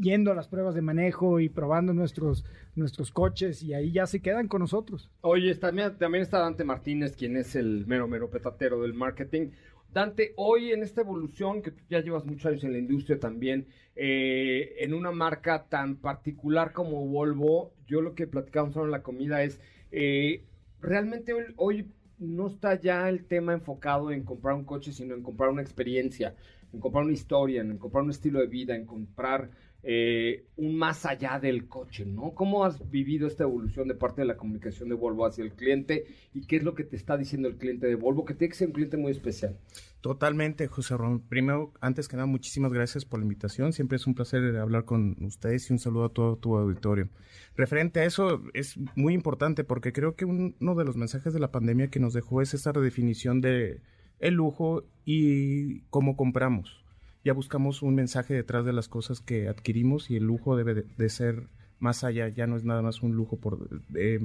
yendo 0.00 0.32
a 0.32 0.34
las 0.34 0.48
pruebas 0.48 0.74
de 0.74 0.82
manejo 0.82 1.38
y 1.38 1.48
probando 1.48 1.94
nuestros, 1.94 2.44
nuestros 2.74 3.12
coches 3.12 3.62
y 3.62 3.72
ahí 3.72 3.92
ya 3.92 4.08
se 4.08 4.20
quedan 4.20 4.48
con 4.48 4.62
nosotros. 4.62 5.12
Oye, 5.20 5.54
también, 5.54 5.96
también 5.96 6.22
está 6.22 6.40
Dante 6.40 6.64
Martínez, 6.64 7.14
quien 7.16 7.36
es 7.36 7.54
el 7.54 7.86
mero 7.86 8.08
mero 8.08 8.30
petatero 8.30 8.82
del 8.82 8.94
marketing. 8.94 9.50
Dante, 9.96 10.34
hoy 10.36 10.72
en 10.72 10.82
esta 10.82 11.00
evolución, 11.00 11.62
que 11.62 11.70
tú 11.70 11.82
ya 11.88 12.02
llevas 12.02 12.26
muchos 12.26 12.44
años 12.44 12.64
en 12.64 12.72
la 12.72 12.78
industria 12.78 13.18
también, 13.18 13.66
eh, 13.94 14.74
en 14.80 14.92
una 14.92 15.10
marca 15.10 15.68
tan 15.70 15.96
particular 15.96 16.74
como 16.74 17.06
Volvo, 17.06 17.72
yo 17.86 18.02
lo 18.02 18.14
que 18.14 18.26
platicamos 18.26 18.76
ahora 18.76 18.88
en 18.88 18.92
la 18.92 19.02
comida 19.02 19.42
es, 19.42 19.58
eh, 19.92 20.44
realmente 20.82 21.32
hoy, 21.32 21.44
hoy 21.56 21.86
no 22.18 22.46
está 22.46 22.78
ya 22.78 23.08
el 23.08 23.24
tema 23.24 23.54
enfocado 23.54 24.10
en 24.10 24.22
comprar 24.22 24.54
un 24.56 24.64
coche, 24.64 24.92
sino 24.92 25.14
en 25.14 25.22
comprar 25.22 25.48
una 25.48 25.62
experiencia, 25.62 26.34
en 26.74 26.80
comprar 26.80 27.04
una 27.04 27.14
historia, 27.14 27.62
en 27.62 27.78
comprar 27.78 28.04
un 28.04 28.10
estilo 28.10 28.40
de 28.40 28.48
vida, 28.48 28.76
en 28.76 28.84
comprar 28.84 29.48
eh, 29.88 30.46
un 30.56 30.76
más 30.76 31.06
allá 31.06 31.38
del 31.38 31.68
coche, 31.68 32.04
¿no? 32.04 32.32
¿Cómo 32.34 32.64
has 32.64 32.90
vivido 32.90 33.28
esta 33.28 33.44
evolución 33.44 33.86
de 33.86 33.94
parte 33.94 34.20
de 34.20 34.26
la 34.26 34.36
comunicación 34.36 34.88
de 34.88 34.96
Volvo 34.96 35.24
hacia 35.24 35.44
el 35.44 35.52
cliente 35.52 36.06
y 36.34 36.44
qué 36.44 36.56
es 36.56 36.64
lo 36.64 36.74
que 36.74 36.82
te 36.82 36.96
está 36.96 37.16
diciendo 37.16 37.46
el 37.46 37.56
cliente 37.56 37.86
de 37.86 37.94
Volvo? 37.94 38.24
Que 38.24 38.34
tiene 38.34 38.50
que 38.50 38.58
ser 38.58 38.66
un 38.66 38.74
cliente 38.74 38.96
muy 38.96 39.12
especial. 39.12 39.56
Totalmente, 40.00 40.66
José 40.66 40.96
Ron. 40.96 41.20
Primero, 41.20 41.72
antes 41.80 42.08
que 42.08 42.16
nada, 42.16 42.26
muchísimas 42.26 42.72
gracias 42.72 43.04
por 43.04 43.20
la 43.20 43.26
invitación. 43.26 43.72
Siempre 43.72 43.94
es 43.94 44.08
un 44.08 44.16
placer 44.16 44.56
hablar 44.56 44.86
con 44.86 45.22
ustedes 45.22 45.70
y 45.70 45.72
un 45.72 45.78
saludo 45.78 46.06
a 46.06 46.12
todo 46.12 46.34
tu 46.34 46.56
auditorio. 46.56 47.08
Referente 47.54 48.00
a 48.00 48.06
eso, 48.06 48.42
es 48.54 48.76
muy 48.96 49.14
importante 49.14 49.62
porque 49.62 49.92
creo 49.92 50.16
que 50.16 50.24
uno 50.24 50.74
de 50.74 50.84
los 50.84 50.96
mensajes 50.96 51.32
de 51.32 51.38
la 51.38 51.52
pandemia 51.52 51.90
que 51.90 52.00
nos 52.00 52.12
dejó 52.12 52.42
es 52.42 52.54
esa 52.54 52.72
redefinición 52.72 53.40
de 53.40 53.82
el 54.18 54.34
lujo 54.34 54.82
y 55.04 55.82
cómo 55.90 56.16
compramos 56.16 56.85
ya 57.26 57.32
buscamos 57.32 57.82
un 57.82 57.96
mensaje 57.96 58.34
detrás 58.34 58.64
de 58.64 58.72
las 58.72 58.86
cosas 58.86 59.20
que 59.20 59.48
adquirimos 59.48 60.12
y 60.12 60.16
el 60.16 60.22
lujo 60.22 60.56
debe 60.56 60.74
de, 60.84 61.08
ser 61.08 61.48
más 61.80 62.04
allá, 62.04 62.28
ya 62.28 62.46
no 62.46 62.56
es 62.56 62.62
nada 62.62 62.82
más 62.82 63.02
un 63.02 63.16
lujo 63.16 63.36
por 63.36 63.68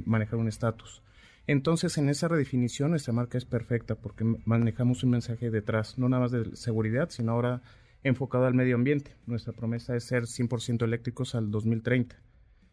manejar 0.06 0.38
un 0.38 0.48
estatus. 0.48 1.02
Entonces, 1.48 1.98
en 1.98 2.10
esa 2.10 2.28
redefinición, 2.28 2.92
nuestra 2.92 3.12
marca 3.12 3.40
es 3.40 3.46
perfecta 3.46 3.96
porque 3.96 4.24
manejamos 4.46 5.04
un 5.04 5.10
mensaje 5.10 5.50
detrás, 5.50 5.98
no 5.98 6.10
nada 6.10 6.22
más 6.22 6.32
de 6.32 6.56
seguridad, 6.56 7.10
sino 7.10 7.32
ahora 7.32 7.64
enfocado 8.04 8.46
al 8.46 8.54
medio 8.54 8.76
ambiente. 8.76 9.16
Nuestra 9.26 9.52
promesa 9.52 9.96
es 9.96 10.04
ser 10.04 10.26
100% 10.26 10.84
eléctricos 10.84 11.34
al 11.34 11.50
2030. 11.50 12.22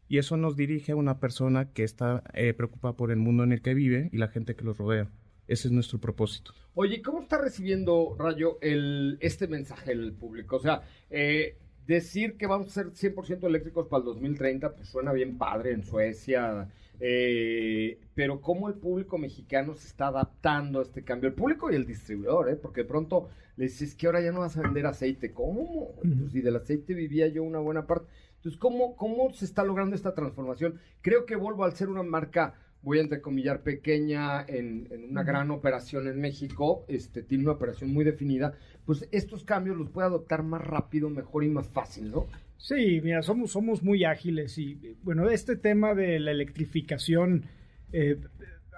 Y 0.08 0.18
eso 0.18 0.37
nos 0.37 0.56
dirige 0.56 0.92
a 0.92 0.97
una 0.97 1.20
persona 1.20 1.73
que 1.73 1.85
está 1.85 2.23
eh, 2.35 2.52
preocupada 2.52 2.97
por 2.99 3.11
el 3.12 3.16
mundo 3.16 3.44
en 3.44 3.52
el 3.52 3.62
que 3.62 3.73
vive 3.73 4.11
y 4.12 4.18
la 4.18 4.28
gente 4.28 4.56
que 4.56 4.64
los 4.64 4.76
rodea. 4.76 5.08
Ese 5.48 5.68
es 5.68 5.72
nuestro 5.72 5.98
propósito. 5.98 6.52
Oye, 6.74 7.02
¿cómo 7.02 7.22
está 7.22 7.38
recibiendo, 7.38 8.14
Rayo, 8.18 8.58
el, 8.60 9.16
este 9.20 9.48
mensaje 9.48 9.90
del 9.90 10.12
público? 10.12 10.56
O 10.56 10.60
sea, 10.60 10.82
eh, 11.10 11.56
decir 11.86 12.36
que 12.36 12.46
vamos 12.46 12.68
a 12.68 12.70
ser 12.70 12.92
100% 12.92 13.44
eléctricos 13.46 13.88
para 13.88 14.00
el 14.00 14.04
2030, 14.04 14.76
pues 14.76 14.88
suena 14.88 15.12
bien 15.12 15.38
padre 15.38 15.72
en 15.72 15.82
Suecia, 15.82 16.68
eh, 17.00 17.98
pero 18.14 18.40
¿cómo 18.40 18.68
el 18.68 18.74
público 18.74 19.18
mexicano 19.18 19.74
se 19.74 19.86
está 19.86 20.08
adaptando 20.08 20.80
a 20.80 20.82
este 20.82 21.02
cambio? 21.02 21.28
El 21.28 21.34
público 21.34 21.70
y 21.70 21.76
el 21.76 21.86
distribuidor, 21.86 22.50
¿eh? 22.50 22.56
Porque 22.56 22.82
de 22.82 22.88
pronto 22.88 23.28
le 23.56 23.64
dices 23.64 23.94
que 23.94 24.06
ahora 24.06 24.20
ya 24.20 24.32
no 24.32 24.40
vas 24.40 24.56
a 24.56 24.62
vender 24.62 24.86
aceite. 24.86 25.32
¿Cómo? 25.32 25.94
Pues 25.96 26.32
si 26.32 26.40
del 26.40 26.56
aceite 26.56 26.94
vivía 26.94 27.28
yo 27.28 27.42
una 27.42 27.58
buena 27.58 27.86
parte. 27.86 28.08
Entonces, 28.36 28.60
¿cómo, 28.60 28.96
¿cómo 28.96 29.32
se 29.32 29.44
está 29.44 29.64
logrando 29.64 29.96
esta 29.96 30.14
transformación? 30.14 30.78
Creo 31.00 31.26
que 31.26 31.36
Volvo, 31.36 31.64
al 31.64 31.74
ser 31.74 31.88
una 31.88 32.02
marca 32.02 32.54
voy 32.82 32.99
a 32.99 33.02
entrecomillar 33.02 33.62
pequeña 33.62 34.44
en, 34.47 34.88
una 35.11 35.23
gran 35.23 35.50
operación 35.50 36.06
en 36.06 36.20
México, 36.20 36.85
este, 36.88 37.23
tiene 37.23 37.44
una 37.44 37.52
operación 37.52 37.92
muy 37.92 38.04
definida, 38.04 38.54
pues 38.85 39.08
estos 39.11 39.44
cambios 39.44 39.76
los 39.76 39.90
puede 39.90 40.06
adoptar 40.06 40.42
más 40.42 40.62
rápido, 40.62 41.11
mejor 41.11 41.44
y 41.44 41.49
más 41.49 41.68
fácil, 41.68 42.11
¿no? 42.11 42.26
Sí, 42.56 43.00
mira, 43.02 43.23
somos, 43.23 43.52
somos 43.52 43.82
muy 43.82 44.04
ágiles 44.04 44.58
y 44.58 44.97
bueno, 45.02 45.28
este 45.28 45.56
tema 45.56 45.94
de 45.94 46.18
la 46.18 46.30
electrificación, 46.30 47.44
eh, 47.92 48.20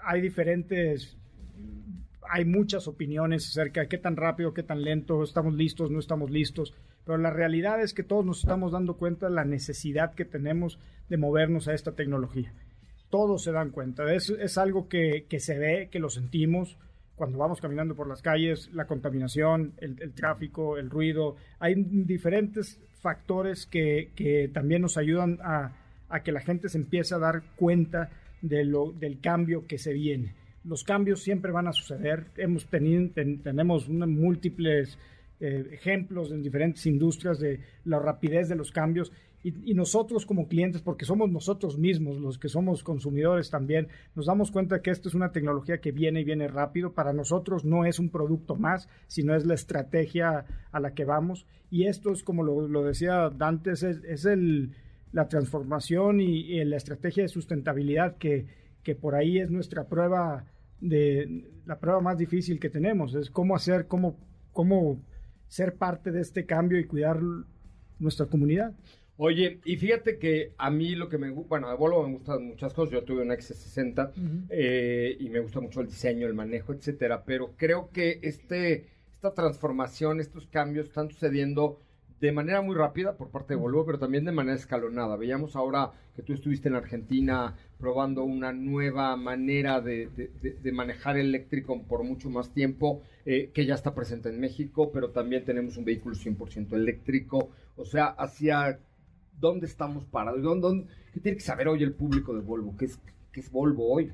hay 0.03 0.21
diferentes, 0.21 1.17
hay 2.31 2.45
muchas 2.45 2.89
opiniones 2.89 3.49
acerca 3.49 3.83
de 3.83 3.89
qué 3.89 3.99
tan 3.99 4.17
rápido, 4.17 4.55
qué 4.55 4.63
tan 4.63 4.83
lento, 4.83 5.23
estamos 5.23 5.55
listos, 5.55 5.91
no 5.91 5.99
estamos 5.99 6.31
listos, 6.31 6.75
pero 7.05 7.19
la 7.19 7.31
realidad 7.31 7.83
es 7.83 7.95
que 7.95 8.03
todos 8.03 8.25
nos 8.25 8.41
estamos 8.41 8.73
dando 8.73 8.97
cuenta 8.97 9.29
de 9.29 9.35
la 9.35 9.45
necesidad 9.45 10.15
que 10.15 10.25
tenemos 10.25 10.79
de 11.09 11.17
movernos 11.17 11.69
a 11.69 11.75
esta 11.75 11.93
tecnología 11.93 12.53
todos 13.11 13.43
se 13.43 13.53
dan 13.53 13.71
cuenta. 13.71 14.13
Es, 14.15 14.31
es 14.31 14.57
algo 14.57 14.89
que, 14.89 15.27
se 15.39 15.59
ve, 15.59 15.89
que 15.91 15.99
lo 15.99 16.09
sentimos 16.09 16.79
cuando 17.17 17.37
vamos 17.37 17.61
caminando 17.61 17.95
por 17.95 18.09
las 18.09 18.23
calles, 18.23 18.71
la 18.73 18.87
contaminación, 18.87 19.75
el, 19.79 20.13
tráfico, 20.13 20.79
el 20.79 20.89
ruido. 20.89 21.37
Hay 21.59 21.75
diferentes 21.77 22.81
factores 23.01 23.67
que, 23.67 24.51
también 24.55 24.81
nos 24.83 24.97
ayudan 24.97 25.39
a, 25.43 25.73
que 26.25 26.33
la 26.33 26.41
gente 26.41 26.69
se 26.69 26.79
empiece 26.79 27.15
a 27.15 27.19
dar 27.19 27.43
cuenta 27.57 28.11
de 28.41 28.65
lo, 28.65 28.93
del 28.93 29.21
cambio 29.21 29.67
que 29.67 29.77
se 29.77 29.93
viene. 29.93 30.35
Los 30.65 30.83
cambios 30.83 31.23
siempre 31.23 31.53
van 31.53 31.69
a 31.69 31.73
suceder. 31.73 32.27
Hemos 32.37 32.67
tenido, 32.67 33.11
tenemos 33.43 33.89
múltiples 33.89 34.99
eh, 35.41 35.69
ejemplos 35.73 36.33
en 36.33 36.43
diferentes 36.43 36.85
industrias 36.87 37.39
de 37.39 37.61
la 37.85 37.99
rapidez 37.99 38.49
de 38.49 38.57
los 38.57 38.73
cambios 38.73 39.13
y, 39.43 39.73
nosotros 39.73 40.27
como 40.27 40.49
clientes, 40.49 40.83
porque 40.83 41.07
somos 41.07 41.31
nosotros 41.31 41.79
mismos 41.79 42.19
los 42.19 42.39
que 42.39 42.51
somos 42.51 42.85
consumidores 42.85 43.49
también, 43.49 43.89
nos 44.15 44.27
damos 44.27 44.51
cuenta 44.51 44.83
que 44.83 44.91
esto 44.91 45.09
es 45.09 45.15
una 45.15 45.33
tecnología 45.33 45.81
que 45.81 45.93
viene 45.93 46.21
y 46.21 46.25
viene 46.25 46.47
rápido. 46.47 46.93
Para 46.93 47.15
nosotros 47.15 47.65
no 47.65 47.87
es 47.87 47.99
un 47.99 48.11
producto 48.11 48.57
más, 48.57 48.89
sino 49.07 49.35
es 49.35 49.47
la 49.47 49.55
estrategia 49.55 50.45
a 50.71 50.81
la 50.81 50.93
que 50.93 51.07
vamos. 51.07 51.47
Y 51.71 51.87
esto 51.87 52.13
es, 52.13 52.23
como 52.23 52.43
lo, 52.43 52.85
decía 52.85 53.31
Dante, 53.31 53.73
es, 53.73 53.83
el, 54.27 54.73
la 55.13 55.27
transformación 55.29 56.21
y, 56.21 56.63
la 56.65 56.77
estrategia 56.77 57.23
de 57.23 57.29
sustentabilidad 57.29 58.19
que, 58.19 58.47
que 58.83 58.95
por 58.95 59.15
ahí 59.15 59.39
es 59.39 59.51
nuestra 59.51 59.89
prueba 59.89 60.45
de 60.81 61.49
la 61.65 61.79
prueba 61.79 62.01
más 62.01 62.19
difícil 62.19 62.61
que 62.61 62.69
tenemos. 62.69 63.15
Es 63.15 63.31
cómo 63.31 63.57
hacer, 63.57 63.87
cómo, 63.87 64.19
cómo 64.53 65.03
ser 65.49 65.77
parte 65.77 66.11
de 66.11 66.21
este 66.21 66.45
cambio 66.45 66.79
y 66.79 66.85
cuidar 66.85 67.21
nuestra 67.99 68.27
comunidad. 68.27 68.75
Oye, 69.23 69.61
y 69.67 69.77
fíjate 69.77 70.19
que 70.19 70.55
a 70.57 70.71
mí 70.71 70.95
lo 70.95 71.11
que 71.11 71.19
me 71.19 71.29
gusta, 71.29 71.51
bueno, 71.51 71.69
de 71.69 71.77
Volvo 71.77 72.09
me 72.09 72.15
gustan 72.15 72.43
muchas 72.43 72.73
cosas. 72.73 72.95
Yo 72.95 73.05
tuve 73.05 73.21
un 73.21 73.29
X60 73.29 74.13
eh, 74.49 75.15
y 75.21 75.29
me 75.29 75.41
gusta 75.41 75.61
mucho 75.61 75.83
el 75.83 75.89
diseño, 75.89 76.27
el 76.27 76.33
manejo, 76.33 76.73
etcétera. 76.73 77.23
Pero 77.27 77.53
creo 77.59 77.91
que 77.93 78.19
este, 78.23 78.87
esta 79.13 79.35
transformación, 79.35 80.21
estos 80.21 80.47
cambios 80.47 80.87
están 80.87 81.11
sucediendo 81.11 81.83
de 82.19 82.33
manera 82.33 82.63
muy 82.63 82.75
rápida 82.75 83.19
por 83.19 83.29
parte 83.29 83.53
de 83.53 83.61
Volvo, 83.61 83.85
pero 83.85 83.99
también 83.99 84.25
de 84.25 84.33
manera 84.33 84.57
escalonada. 84.57 85.17
Veíamos 85.17 85.55
ahora 85.55 85.91
que 86.17 86.23
tú 86.23 86.33
estuviste 86.33 86.71
en 86.71 86.77
Argentina 86.77 87.55
probando 87.79 88.25
una 88.25 88.55
nueva 88.55 89.15
manera 89.17 89.83
de, 89.83 90.09
manejar 90.73 91.19
eléctrico 91.19 91.83
por 91.83 92.05
mucho 92.05 92.31
más 92.31 92.55
tiempo, 92.55 93.03
eh, 93.27 93.51
que 93.53 93.67
ya 93.67 93.75
está 93.75 93.95
presente 93.95 94.31
en 94.31 94.41
México, 94.41 94.91
pero 94.91 95.11
también 95.11 95.45
tenemos 95.45 95.77
un 95.77 95.85
vehículo 95.85 96.15
100% 96.15 96.73
eléctrico. 96.73 97.51
O 97.77 97.85
sea, 97.85 98.07
hacia 98.07 98.79
dónde 99.41 99.67
estamos 99.67 100.05
parados, 100.05 100.43
¿Dónde, 100.43 100.87
qué 101.13 101.21
tiene 101.21 101.39
que 101.39 101.45
saber 101.45 101.69
hoy 101.69 101.83
el 101.83 101.93
público 101.93 102.35
de 102.35 102.41
Volvo, 102.41 102.77
qué 102.77 102.85
es, 102.85 102.99
qué 103.33 103.41
es 103.41 103.51
Volvo 103.51 103.93
hoy. 103.93 104.13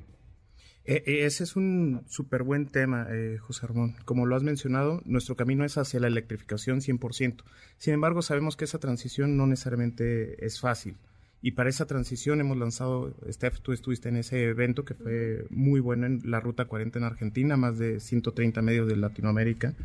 E, 0.85 1.03
e, 1.05 1.25
ese 1.25 1.43
es 1.43 1.57
un 1.57 2.03
súper 2.07 2.43
buen 2.43 2.67
tema, 2.67 3.07
eh, 3.09 3.37
José 3.39 3.67
Ramón. 3.67 3.95
Como 4.05 4.25
lo 4.25 4.35
has 4.35 4.43
mencionado, 4.43 5.01
nuestro 5.05 5.35
camino 5.35 5.65
es 5.65 5.77
hacia 5.77 5.99
la 5.99 6.07
electrificación 6.07 6.79
100%. 6.79 7.43
Sin 7.77 7.93
embargo, 7.93 8.21
sabemos 8.21 8.55
que 8.55 8.65
esa 8.65 8.79
transición 8.79 9.35
no 9.35 9.47
necesariamente 9.47 10.45
es 10.45 10.61
fácil. 10.61 10.95
Y 11.41 11.51
para 11.51 11.69
esa 11.69 11.85
transición 11.85 12.39
hemos 12.39 12.57
lanzado, 12.57 13.13
Steph, 13.29 13.59
tú 13.59 13.73
estuviste 13.73 14.09
en 14.09 14.15
ese 14.15 14.45
evento 14.45 14.85
que 14.85 14.95
fue 14.95 15.45
muy 15.49 15.81
bueno 15.81 16.07
en 16.07 16.21
la 16.23 16.39
Ruta 16.39 16.65
40 16.65 16.97
en 16.97 17.05
Argentina, 17.05 17.57
más 17.57 17.77
de 17.77 17.99
130 17.99 18.61
medios 18.61 18.87
de 18.87 18.95
Latinoamérica 18.95 19.75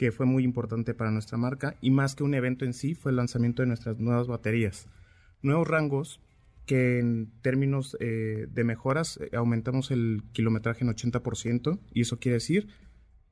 que 0.00 0.12
fue 0.12 0.24
muy 0.24 0.44
importante 0.44 0.94
para 0.94 1.10
nuestra 1.10 1.36
marca 1.36 1.74
y 1.82 1.90
más 1.90 2.14
que 2.14 2.22
un 2.24 2.32
evento 2.32 2.64
en 2.64 2.72
sí 2.72 2.94
fue 2.94 3.10
el 3.10 3.16
lanzamiento 3.18 3.60
de 3.60 3.66
nuestras 3.68 3.98
nuevas 3.98 4.28
baterías. 4.28 4.88
Nuevos 5.42 5.68
rangos 5.68 6.22
que 6.64 6.98
en 7.00 7.30
términos 7.42 7.98
eh, 8.00 8.46
de 8.50 8.64
mejoras 8.64 9.18
eh, 9.20 9.36
aumentamos 9.36 9.90
el 9.90 10.22
kilometraje 10.32 10.84
en 10.84 10.90
80% 10.90 11.78
y 11.92 12.00
eso 12.00 12.18
quiere 12.18 12.36
decir 12.36 12.68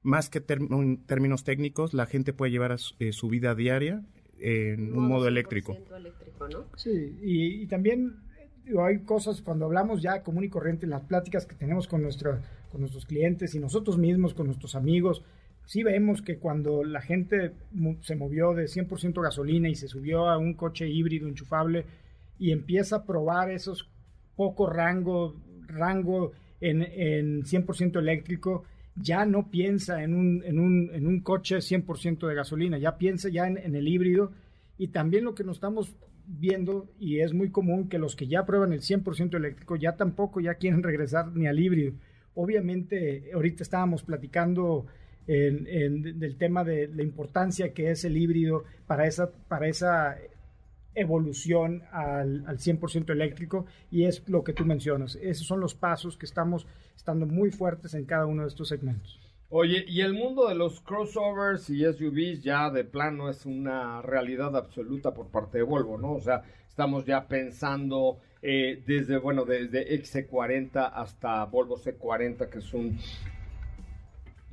más 0.03 0.29
que 0.29 0.47
term- 0.47 1.07
términos 1.07 1.43
técnicos, 1.43 1.95
la 1.95 2.05
gente 2.05 2.35
puede 2.35 2.53
llevar 2.53 2.73
a 2.73 2.77
su, 2.77 2.95
eh, 2.99 3.13
su 3.13 3.31
vida 3.31 3.55
diaria 3.55 4.03
en 4.39 4.93
un 4.95 5.09
modo 5.09 5.27
eléctrico. 5.27 5.73
100% 5.73 5.97
eléctrico, 5.97 6.49
¿no? 6.51 6.67
Sí, 6.77 7.19
y, 7.23 7.63
y 7.63 7.67
también 7.67 8.17
digo, 8.67 8.85
hay 8.85 8.99
cosas 9.05 9.41
cuando 9.41 9.65
hablamos 9.65 10.03
ya 10.03 10.23
común 10.23 10.45
y 10.45 10.51
corriente 10.51 10.85
en 10.85 10.91
las 10.91 11.05
pláticas 11.05 11.47
que 11.47 11.55
tenemos 11.55 11.89
con, 11.89 12.03
nuestra, 12.03 12.43
con 12.71 12.83
nuestros 12.83 13.07
clientes 13.07 13.55
y 13.55 13.59
nosotros 13.59 13.97
mismos, 13.97 14.35
con 14.35 14.45
nuestros 14.49 14.75
amigos, 14.75 15.25
sí 15.69 15.83
vemos 15.83 16.23
que 16.23 16.39
cuando 16.39 16.83
la 16.83 17.03
gente 17.03 17.53
se 18.01 18.17
movió 18.17 18.55
de 18.55 18.65
100% 18.65 19.23
gasolina 19.23 19.69
y 19.69 19.75
se 19.75 19.87
subió 19.87 20.31
a 20.31 20.39
un 20.39 20.55
coche 20.55 20.89
híbrido 20.89 21.29
enchufable 21.29 21.85
y 22.39 22.53
empieza 22.53 22.97
a 22.97 23.05
probar 23.05 23.51
esos 23.51 23.87
poco 24.35 24.67
rango, 24.67 25.37
rango 25.67 26.33
en, 26.63 26.83
en 26.83 27.43
100% 27.43 27.99
eléctrico, 27.99 28.65
ya 28.97 29.27
no 29.27 29.51
piensa 29.51 30.03
en 30.03 30.15
un, 30.15 30.43
en 30.43 30.59
un, 30.59 30.91
en 30.95 31.07
un 31.07 31.21
coche 31.21 31.57
100% 31.57 32.27
de 32.27 32.35
gasolina, 32.35 32.79
ya 32.79 32.97
piensa 32.97 33.29
ya 33.29 33.47
en, 33.47 33.59
en 33.59 33.75
el 33.77 33.89
híbrido 33.89 34.33
y 34.79 34.89
también 34.89 35.25
lo 35.25 35.35
que 35.35 35.45
nos 35.45 35.59
estamos 35.59 35.95
viendo, 36.27 36.89
y 36.99 37.21
es 37.21 37.35
muy 37.35 37.51
común 37.51 37.91
que 37.91 37.99
los 37.99 38.17
que 38.17 38.27
ya 38.27 38.47
prueban 38.47 38.73
el 38.73 38.81
100% 38.81 39.37
eléctrico 39.37 39.77
ya 39.77 39.97
tampoco 39.97 40.41
ya 40.41 40.55
quieren 40.55 40.83
regresar 40.83 41.31
ni 41.37 41.47
al 41.47 41.61
híbrido. 41.61 41.93
Obviamente, 42.35 43.31
ahorita 43.35 43.63
estábamos 43.63 44.03
platicando 44.03 44.87
en- 45.29 45.67
en- 45.69 46.19
del 46.19 46.37
tema 46.37 46.65
de 46.65 46.89
la 46.89 47.03
importancia 47.03 47.73
que 47.73 47.91
es 47.93 48.05
el 48.05 48.17
híbrido 48.17 48.65
para 48.89 49.07
esa, 49.07 49.31
para 49.31 49.69
esa 49.69 50.17
evolución 50.95 51.83
al, 51.93 52.45
al 52.47 52.59
100% 52.59 53.13
eléctrico 53.13 53.67
y 53.91 54.05
es 54.05 54.29
lo 54.29 54.43
que 54.43 54.53
tú 54.53 54.65
mencionas. 54.65 55.17
Esos 55.17 55.47
son 55.47 55.61
los 55.61 55.75
pasos 55.75 56.17
que 56.17 56.27
estamos 56.27 56.67
estando 56.97 57.27
muy 57.27 57.51
fuertes 57.51 57.95
en 57.95 58.05
cada 58.05 58.27
uno 58.27 58.43
de 58.43 58.49
estos 58.49 58.69
segmentos. 58.69 59.21
Oye, 59.51 59.85
y 59.89 60.01
el 60.03 60.13
mundo 60.13 60.49
de 60.49 60.55
los 60.55 60.81
crossovers 60.81 61.71
y 61.71 61.85
SUVs 61.85 62.43
ya 62.43 62.71
de 62.71 62.85
plano 62.85 63.31
es 63.31 63.47
una 63.47 64.03
realidad 64.03 64.55
absoluta 64.57 65.15
por 65.15 65.29
parte 65.29 65.59
de 65.59 65.65
Volvo, 65.65 65.97
¿no? 65.99 66.13
O 66.15 66.21
sea, 66.21 66.43
estamos 66.69 67.07
ya 67.07 67.27
pensando 67.29 68.19
eh, 68.43 68.83
desde, 68.87 69.17
bueno, 69.19 69.45
desde 69.45 69.89
XC40 70.03 70.91
hasta 70.95 71.45
Volvo 71.47 71.79
C40, 71.79 72.49
que 72.51 72.59
es 72.59 72.75
un 72.75 72.99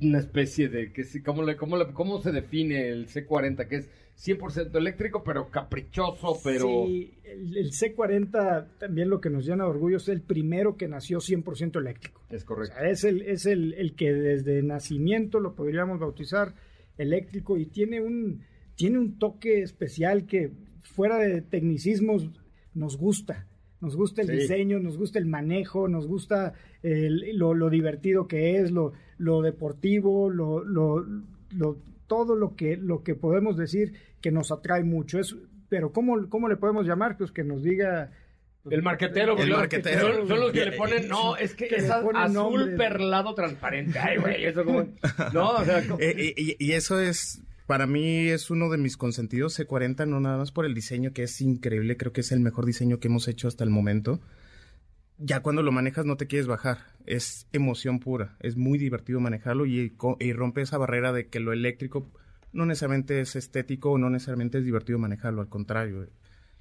una 0.00 0.18
especie 0.18 0.68
de, 0.68 0.92
que 0.92 1.04
¿cómo, 1.24 1.42
le, 1.42 1.56
cómo, 1.56 1.76
le- 1.76 1.92
¿cómo 1.92 2.20
se 2.20 2.32
define 2.32 2.88
el 2.88 3.06
C40? 3.08 3.66
Que 3.68 3.76
es 3.76 3.90
100% 4.18 4.74
eléctrico, 4.76 5.22
pero 5.24 5.50
caprichoso, 5.50 6.38
pero... 6.42 6.66
Sí, 6.86 7.14
el, 7.24 7.56
el 7.56 7.70
C40 7.70 8.66
también 8.78 9.08
lo 9.10 9.20
que 9.20 9.30
nos 9.30 9.44
llena 9.46 9.64
de 9.64 9.70
orgullo 9.70 9.96
es 9.98 10.08
el 10.08 10.22
primero 10.22 10.76
que 10.76 10.88
nació 10.88 11.18
100% 11.18 11.78
eléctrico. 11.78 12.22
Es 12.30 12.42
O 12.42 12.46
correcto. 12.46 12.74
sea, 12.78 12.88
es 12.90 13.04
el, 13.04 13.22
es 13.22 13.46
el, 13.46 13.74
el 13.74 13.94
que 13.94 14.12
desde 14.12 14.62
nacimiento 14.62 15.40
lo 15.40 15.54
podríamos 15.54 15.98
bautizar 15.98 16.54
eléctrico 16.98 17.58
y 17.58 17.66
tiene 17.66 18.00
un, 18.00 18.42
tiene 18.74 18.98
un 18.98 19.18
toque 19.18 19.62
especial 19.62 20.26
que 20.26 20.50
fuera 20.82 21.18
de 21.18 21.42
tecnicismos 21.42 22.30
nos 22.74 22.96
gusta. 22.96 23.46
Nos 23.80 23.94
gusta 23.96 24.22
el 24.22 24.28
Sí. 24.28 24.34
diseño, 24.34 24.78
nos 24.80 24.96
gusta 24.96 25.18
el 25.18 25.26
manejo, 25.26 25.86
nos 25.88 26.06
gusta 26.06 26.54
el- 26.82 27.36
lo, 27.36 27.54
lo 27.54 27.68
divertido 27.70 28.26
que 28.26 28.56
es, 28.58 28.70
lo, 28.70 28.92
lo 29.18 29.42
deportivo, 29.42 30.30
lo, 30.30 30.64
lo- 30.64 31.04
lo- 31.50 31.76
todo 32.06 32.36
lo 32.36 32.54
que, 32.56 32.76
lo 32.76 33.02
que 33.02 33.14
podemos 33.14 33.56
decir 33.56 33.92
que 34.20 34.30
nos 34.30 34.50
atrae 34.52 34.84
mucho. 34.84 35.18
Es, 35.18 35.36
pero 35.68 35.92
¿cómo, 35.92 36.28
¿cómo 36.28 36.48
le 36.48 36.56
podemos 36.56 36.86
llamar? 36.86 37.16
Pues 37.18 37.32
que 37.32 37.44
nos 37.44 37.62
diga... 37.62 38.12
El 38.68 38.82
marquetero, 38.82 39.36
El 39.38 39.50
marquetero. 39.50 40.00
Son, 40.16 40.26
son 40.28 40.40
los 40.40 40.50
que 40.52 40.64
le 40.64 40.72
ponen, 40.72 41.06
no, 41.08 41.36
es 41.36 41.54
que, 41.54 41.68
Que 41.68 41.76
es 41.76 41.90
azul 41.90 42.12
nombres. 42.32 42.76
perlado 42.76 43.32
transparente. 43.34 43.96
Ay, 43.98 44.16
güey, 44.18 44.44
eso 44.44 44.64
como... 44.64 44.86
No, 45.32 45.50
o 45.50 45.64
sea, 45.64 45.82
como- 45.86 46.00
Eh, 46.00 46.34
y, 46.36 46.56
y 46.64 46.72
eso 46.72 46.98
es, 47.00 47.42
para 47.66 47.86
mí 47.86 48.28
es 48.28 48.50
uno 48.50 48.68
de 48.68 48.78
mis 48.78 48.96
consentidos 48.96 49.58
C40, 49.58 50.06
no 50.06 50.20
nada 50.20 50.38
más 50.38 50.52
por 50.52 50.66
el 50.66 50.74
diseño 50.74 51.12
que 51.12 51.24
es 51.24 51.40
increíble, 51.40 51.96
creo 51.96 52.12
que 52.12 52.20
es 52.20 52.32
el 52.32 52.40
mejor 52.40 52.64
diseño 52.64 53.00
que 53.00 53.08
hemos 53.08 53.28
hecho 53.28 53.48
hasta 53.48 53.64
el 53.64 53.70
momento. 53.70 54.20
Ya 55.18 55.40
cuando 55.40 55.62
lo 55.62 55.72
manejas 55.72 56.04
no 56.04 56.16
te 56.16 56.26
quieres 56.26 56.46
bajar, 56.46 56.78
es 57.06 57.48
emoción 57.52 58.00
pura, 58.00 58.36
es 58.40 58.56
muy 58.56 58.78
divertido 58.78 59.18
manejarlo 59.18 59.66
y, 59.66 59.96
y 60.20 60.32
rompe 60.32 60.60
esa 60.60 60.78
barrera 60.78 61.12
de 61.12 61.28
que 61.28 61.40
lo 61.40 61.52
eléctrico 61.52 62.10
no 62.52 62.66
necesariamente 62.66 63.20
es 63.20 63.34
estético 63.34 63.92
o 63.92 63.98
no 63.98 64.10
necesariamente 64.10 64.58
es 64.58 64.64
divertido 64.64 64.98
manejarlo, 64.98 65.40
al 65.40 65.48
contrario, 65.48 66.08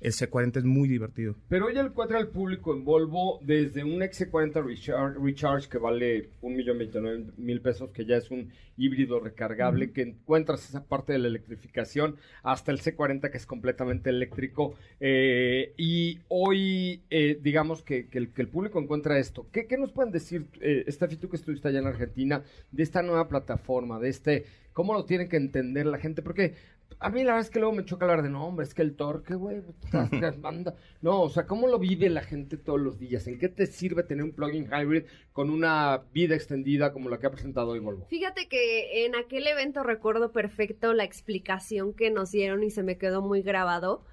el 0.02 0.12
C40 0.12 0.58
es 0.58 0.64
muy 0.66 0.88
divertido. 0.88 1.36
Pero 1.48 1.68
hoy 1.68 1.78
encuentra 1.78 2.18
al 2.18 2.28
público 2.28 2.74
en 2.74 2.84
Volvo 2.84 3.40
desde 3.42 3.84
un 3.84 4.02
XC40 4.02 4.64
Recharge, 4.66 5.20
Recharge 5.20 5.70
que 5.70 5.78
vale 5.78 6.30
un 6.42 6.56
millón 6.56 6.78
veintinueve 6.78 7.26
mil 7.38 7.62
pesos, 7.62 7.90
que 7.92 8.06
ya 8.06 8.18
es 8.18 8.30
un 8.30 8.52
híbrido 8.78 9.20
recargable, 9.20 9.92
que 9.92 10.02
encuentras 10.02 10.68
esa 10.68 10.84
parte 10.86 11.14
de 11.14 11.20
la 11.20 11.28
electrificación, 11.30 12.18
hasta 12.44 12.72
el 12.72 12.80
C40 12.82 13.32
que 13.32 13.38
es 13.38 13.46
completamente 13.46 14.10
eléctrico. 14.10 14.76
eh, 15.00 15.74
y 15.78 16.20
hoy, 16.28 17.02
eh, 17.10 17.40
digamos 17.42 17.82
que, 17.82 18.08
que 18.08 18.18
el, 18.18 18.30
que 18.34 18.42
el 18.42 18.50
público 18.50 18.80
encuentra 18.80 19.18
esto. 19.18 19.48
¿Qué, 19.52 19.66
qué 19.66 19.78
nos 19.78 19.92
pueden 19.92 20.12
decir, 20.12 20.46
eh, 20.62 20.86
Steffi, 20.90 21.16
tú 21.16 21.30
que 21.30 21.38
estuviste 21.38 21.68
allá 21.68 21.80
en 21.80 21.88
Argentina, 21.88 22.44
de 22.72 22.84
esta 22.84 23.02
nueva 23.02 23.28
plataforma, 23.28 24.00
de 24.00 24.10
este, 24.10 24.46
cómo 24.74 24.94
lo 24.94 25.06
tiene 25.06 25.30
que 25.30 25.38
entender 25.38 25.86
la 25.86 25.98
gente? 25.98 26.22
Porque 26.22 26.54
a 27.00 27.10
mí 27.10 27.24
la 27.24 27.34
verdad 27.34 27.48
es 27.48 27.50
que 27.50 27.60
luego 27.60 27.76
me 27.76 27.86
choca 27.86 28.06
hablar 28.06 28.24
de, 28.24 28.30
no, 28.30 28.48
hombre, 28.48 28.66
es 28.66 28.74
que 28.74 28.82
el 28.82 28.96
torque, 28.96 29.36
güey, 29.36 29.62
anda". 30.44 30.76
no, 31.02 31.22
o 31.22 31.30
sea, 31.30 31.46
¿cómo 31.46 31.68
lo 31.68 31.78
vive 31.78 32.10
la 32.10 32.22
gente 32.22 32.58
todos 32.58 32.80
los 32.80 32.98
días? 32.98 33.28
¿En 33.28 33.38
qué 33.38 33.50
te 33.50 33.68
sirve 33.68 34.04
tener 34.04 34.24
un 34.24 34.32
plug-in 34.32 34.68
hybrid 34.68 35.04
con 35.34 35.50
una 35.50 36.04
vida 36.14 36.36
extendida 36.36 36.94
como 36.94 37.10
la 37.10 37.20
que 37.20 37.28
ha 37.28 37.32
presentado 37.32 37.70
hoy 37.70 37.80
Volvo? 37.80 38.06
Fíjate 38.08 38.48
que 38.48 39.06
en 39.06 39.16
aquel 39.16 39.48
evento 39.48 39.84
recuerdo 39.84 40.32
perfecto 40.32 40.94
la 40.94 41.04
explicación 41.04 41.94
que 41.94 42.12
nos 42.12 42.32
dieron 42.32 42.64
y 42.64 42.70
se 42.70 42.84
me 42.84 42.98
quedó 42.98 43.22
muy 43.22 43.42
grabado. 43.42 44.06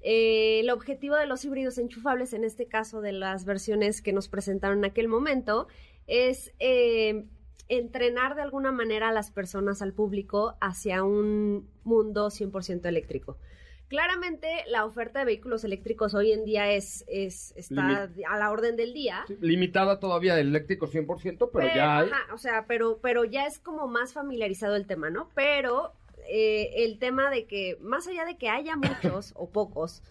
Eh, 0.00 0.60
el 0.60 0.70
objetivo 0.70 1.16
de 1.16 1.26
los 1.26 1.44
híbridos 1.44 1.78
enchufables, 1.78 2.32
en 2.32 2.44
este 2.44 2.66
caso 2.66 3.00
de 3.00 3.12
las 3.12 3.44
versiones 3.44 4.02
que 4.02 4.12
nos 4.12 4.28
presentaron 4.28 4.78
en 4.78 4.84
aquel 4.84 5.08
momento, 5.08 5.66
es 6.06 6.52
eh, 6.58 7.24
entrenar 7.68 8.34
de 8.34 8.42
alguna 8.42 8.72
manera 8.72 9.08
a 9.08 9.12
las 9.12 9.30
personas, 9.30 9.82
al 9.82 9.92
público, 9.92 10.56
hacia 10.60 11.02
un 11.04 11.68
mundo 11.84 12.28
100% 12.28 12.86
eléctrico. 12.86 13.36
Claramente 13.88 14.48
la 14.68 14.84
oferta 14.84 15.20
de 15.20 15.24
vehículos 15.24 15.64
eléctricos 15.64 16.14
hoy 16.14 16.32
en 16.32 16.44
día 16.44 16.70
es, 16.70 17.06
es 17.08 17.54
está 17.56 18.10
a 18.28 18.38
la 18.38 18.50
orden 18.50 18.76
del 18.76 18.92
día. 18.92 19.24
Limitada 19.40 19.98
todavía 19.98 20.34
del 20.34 20.48
eléctrico 20.48 20.88
100%, 20.88 21.50
pero 21.50 21.66
ya 21.74 21.98
hay. 21.98 22.10
ajá, 22.10 22.34
o 22.34 22.38
sea, 22.38 22.66
pero, 22.66 22.98
pero 23.00 23.24
ya 23.24 23.46
es 23.46 23.58
como 23.58 23.88
más 23.88 24.12
familiarizado 24.12 24.76
el 24.76 24.86
tema, 24.86 25.08
¿no? 25.08 25.30
Pero 25.34 25.94
eh, 26.28 26.84
el 26.84 26.98
tema 26.98 27.30
de 27.30 27.46
que, 27.46 27.78
más 27.80 28.06
allá 28.06 28.26
de 28.26 28.36
que 28.36 28.50
haya 28.50 28.76
muchos 28.76 29.32
o 29.36 29.48
pocos, 29.48 30.02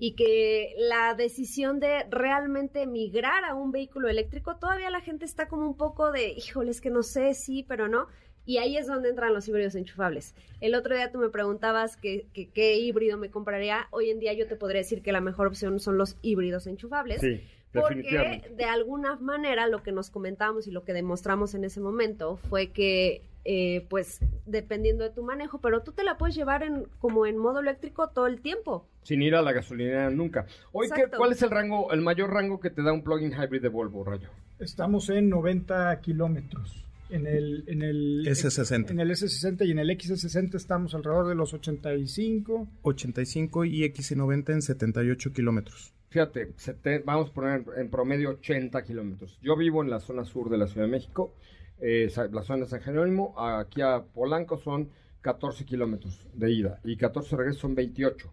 y 0.00 0.14
que 0.14 0.74
la 0.78 1.14
decisión 1.14 1.78
de 1.78 2.04
realmente 2.10 2.86
migrar 2.86 3.44
a 3.44 3.54
un 3.54 3.70
vehículo 3.70 4.08
eléctrico, 4.08 4.56
todavía 4.56 4.90
la 4.90 5.00
gente 5.02 5.24
está 5.26 5.46
como 5.46 5.66
un 5.66 5.76
poco 5.76 6.10
de, 6.10 6.30
híjole, 6.30 6.70
es 6.72 6.80
que 6.80 6.90
no 6.90 7.02
sé, 7.04 7.34
sí, 7.34 7.64
pero 7.68 7.86
no. 7.86 8.08
Y 8.46 8.56
ahí 8.56 8.76
es 8.78 8.86
donde 8.86 9.10
entran 9.10 9.34
los 9.34 9.46
híbridos 9.46 9.74
enchufables. 9.74 10.34
El 10.60 10.74
otro 10.74 10.96
día 10.96 11.12
tú 11.12 11.18
me 11.18 11.28
preguntabas 11.28 11.96
que, 11.98 12.26
que- 12.32 12.48
qué 12.48 12.78
híbrido 12.78 13.18
me 13.18 13.30
compraría. 13.30 13.86
Hoy 13.90 14.08
en 14.10 14.18
día 14.18 14.32
yo 14.32 14.48
te 14.48 14.56
podría 14.56 14.80
decir 14.80 15.02
que 15.02 15.12
la 15.12 15.20
mejor 15.20 15.46
opción 15.46 15.78
son 15.78 15.98
los 15.98 16.16
híbridos 16.22 16.66
enchufables. 16.66 17.20
Sí, 17.20 17.42
Porque 17.72 18.42
de 18.56 18.64
alguna 18.64 19.16
manera 19.16 19.66
lo 19.68 19.82
que 19.82 19.92
nos 19.92 20.10
comentábamos 20.10 20.66
y 20.66 20.70
lo 20.72 20.82
que 20.84 20.94
demostramos 20.94 21.54
en 21.54 21.64
ese 21.64 21.80
momento 21.80 22.38
fue 22.48 22.68
que, 22.72 23.22
eh, 23.44 23.86
pues, 23.88 24.20
dependiendo 24.46 25.04
de 25.04 25.10
tu 25.10 25.22
manejo, 25.22 25.60
pero 25.60 25.82
tú 25.82 25.92
te 25.92 26.04
la 26.04 26.18
puedes 26.18 26.34
llevar 26.34 26.62
en, 26.62 26.86
como 26.98 27.26
en 27.26 27.38
modo 27.38 27.60
eléctrico 27.60 28.08
todo 28.08 28.26
el 28.26 28.40
tiempo. 28.40 28.86
Sin 29.02 29.22
ir 29.22 29.34
a 29.34 29.42
la 29.42 29.52
gasolinera 29.52 30.10
nunca. 30.10 30.46
Hoy, 30.72 30.88
¿qué-. 30.94 31.06
¿cuál 31.16 31.32
es 31.32 31.42
el 31.42 31.50
rango, 31.50 31.92
el 31.92 32.00
mayor 32.02 32.30
rango 32.32 32.60
que 32.60 32.70
te 32.70 32.82
da 32.82 32.92
un 32.92 33.02
plug-in 33.02 33.32
hybrid 33.32 33.62
de 33.62 33.68
Volvo, 33.68 34.04
Rayo? 34.04 34.28
Estamos 34.58 35.08
en 35.08 35.28
90 35.30 36.00
kilómetros. 36.00 36.84
En 37.08 37.26
el, 37.26 37.64
en 37.66 37.82
el 37.82 38.24
S60. 38.26 38.90
En 38.90 39.00
el 39.00 39.10
S60 39.10 39.66
y 39.66 39.72
en 39.72 39.80
el 39.80 39.90
XS60 39.90 40.54
estamos 40.54 40.94
alrededor 40.94 41.26
de 41.26 41.34
los 41.34 41.52
85. 41.54 42.68
85 42.82 43.64
y 43.64 43.82
XC90 43.82 44.52
en 44.52 44.62
78 44.62 45.32
kilómetros. 45.32 45.92
Fíjate, 46.10 46.52
sete- 46.56 47.02
vamos 47.04 47.30
a 47.30 47.32
poner 47.32 47.64
en 47.76 47.88
promedio 47.90 48.30
80 48.30 48.82
kilómetros. 48.84 49.38
Yo 49.42 49.56
vivo 49.56 49.82
en 49.82 49.90
la 49.90 49.98
zona 50.00 50.24
sur 50.24 50.50
de 50.50 50.58
la 50.58 50.66
Ciudad 50.66 50.86
de 50.86 50.92
México, 50.92 51.34
eh, 51.80 52.08
la 52.32 52.42
zona 52.42 52.64
de 52.64 52.70
San 52.70 52.80
Jerónimo, 52.80 53.34
aquí 53.38 53.80
a 53.82 54.02
Polanco 54.02 54.56
son 54.58 54.88
14 55.22 55.64
kilómetros 55.64 56.26
de 56.34 56.52
ida 56.52 56.80
y 56.84 56.96
14 56.96 57.30
de 57.30 57.36
regreso 57.36 57.60
son 57.60 57.74
28. 57.74 58.32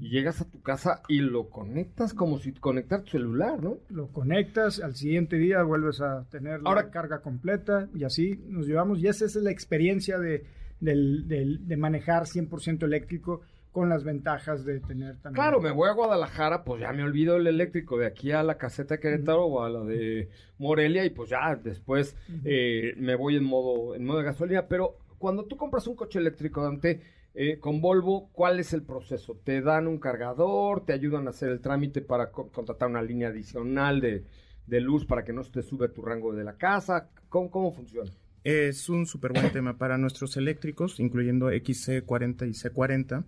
Y 0.00 0.10
llegas 0.10 0.42
a 0.42 0.50
tu 0.50 0.60
casa 0.60 1.00
y 1.08 1.20
lo 1.20 1.48
conectas 1.48 2.12
como 2.12 2.38
si 2.38 2.52
conectar 2.52 3.02
tu 3.04 3.12
celular, 3.12 3.62
¿no? 3.62 3.78
Lo 3.88 4.08
conectas, 4.08 4.80
al 4.80 4.94
siguiente 4.94 5.36
día 5.36 5.62
vuelves 5.62 6.02
a 6.02 6.24
tener 6.28 6.60
la 6.60 6.68
Ahora- 6.68 6.90
carga 6.90 7.20
completa 7.22 7.88
y 7.94 8.04
así 8.04 8.38
nos 8.48 8.66
llevamos. 8.66 8.98
Y 9.00 9.06
esa 9.06 9.24
es 9.24 9.34
la 9.36 9.50
experiencia 9.50 10.18
de, 10.18 10.44
del- 10.78 11.26
del- 11.26 11.66
de 11.66 11.76
manejar 11.78 12.24
100% 12.26 12.84
eléctrico 12.84 13.40
con 13.78 13.88
las 13.88 14.04
ventajas 14.04 14.64
de 14.64 14.80
tener 14.80 15.16
también. 15.16 15.34
Claro, 15.42 15.60
me 15.60 15.70
voy 15.70 15.88
a 15.88 15.92
Guadalajara, 15.92 16.64
pues 16.64 16.80
ya 16.80 16.92
me 16.92 17.02
olvido 17.04 17.36
el 17.36 17.46
eléctrico 17.46 17.96
de 17.98 18.06
aquí 18.06 18.32
a 18.32 18.42
la 18.42 18.58
caseta 18.58 18.94
de 18.94 19.00
Querétaro 19.00 19.46
o 19.46 19.62
a 19.62 19.70
la 19.70 19.80
de 19.84 20.28
Morelia 20.58 21.04
y 21.04 21.10
pues 21.10 21.30
ya 21.30 21.54
después 21.56 22.16
eh, 22.44 22.94
me 22.96 23.14
voy 23.14 23.36
en 23.36 23.44
modo, 23.44 23.94
en 23.94 24.04
modo 24.04 24.18
de 24.18 24.24
gasolina. 24.24 24.66
Pero 24.66 24.96
cuando 25.18 25.44
tú 25.44 25.56
compras 25.56 25.86
un 25.86 25.96
coche 25.96 26.18
eléctrico, 26.18 26.62
Dante, 26.62 27.00
eh, 27.34 27.58
con 27.58 27.80
Volvo, 27.80 28.30
¿cuál 28.32 28.58
es 28.58 28.72
el 28.72 28.82
proceso? 28.82 29.38
¿Te 29.44 29.60
dan 29.60 29.86
un 29.86 29.98
cargador? 29.98 30.84
¿Te 30.84 30.92
ayudan 30.92 31.26
a 31.26 31.30
hacer 31.30 31.50
el 31.50 31.60
trámite 31.60 32.00
para 32.00 32.30
co- 32.30 32.50
contratar 32.50 32.88
una 32.88 33.02
línea 33.02 33.28
adicional 33.28 34.00
de, 34.00 34.24
de 34.66 34.80
luz 34.80 35.04
para 35.06 35.24
que 35.24 35.32
no 35.32 35.42
se 35.44 35.52
te 35.52 35.62
sube 35.62 35.88
tu 35.88 36.02
rango 36.02 36.34
de 36.34 36.42
la 36.44 36.54
casa? 36.56 37.10
¿Cómo, 37.28 37.50
cómo 37.50 37.72
funciona? 37.72 38.10
Es 38.44 38.88
un 38.88 39.06
súper 39.06 39.32
buen 39.32 39.50
tema 39.52 39.78
para 39.78 39.98
nuestros 39.98 40.36
eléctricos, 40.36 40.98
incluyendo 41.00 41.50
XC40 41.50 42.46
y 42.48 42.52
C40. 42.52 43.24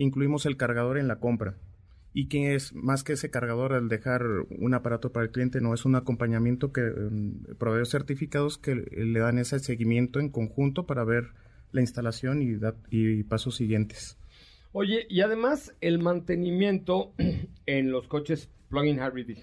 Incluimos 0.00 0.46
el 0.46 0.56
cargador 0.56 0.96
en 0.96 1.08
la 1.08 1.20
compra. 1.20 1.56
Y 2.12 2.26
que 2.26 2.54
es 2.54 2.74
más 2.74 3.04
que 3.04 3.12
ese 3.12 3.30
cargador 3.30 3.74
al 3.74 3.88
dejar 3.88 4.24
un 4.48 4.74
aparato 4.74 5.12
para 5.12 5.26
el 5.26 5.30
cliente, 5.30 5.60
no 5.60 5.74
es 5.74 5.84
un 5.84 5.94
acompañamiento 5.94 6.72
que 6.72 6.80
mm, 6.80 7.56
provee 7.58 7.84
certificados 7.86 8.56
que 8.58 8.74
le 8.74 9.20
dan 9.20 9.38
ese 9.38 9.58
seguimiento 9.60 10.18
en 10.18 10.30
conjunto 10.30 10.86
para 10.86 11.04
ver 11.04 11.28
la 11.70 11.82
instalación 11.82 12.42
y, 12.42 12.56
da- 12.56 12.74
pasos 13.28 13.56
siguientes. 13.56 14.16
Oye, 14.72 15.06
y 15.10 15.20
además 15.20 15.74
el 15.80 15.98
mantenimiento 16.00 17.12
en 17.66 17.92
los 17.92 18.08
coches 18.08 18.48
plug-in 18.70 18.98
hybrid 18.98 19.28
y 19.28 19.36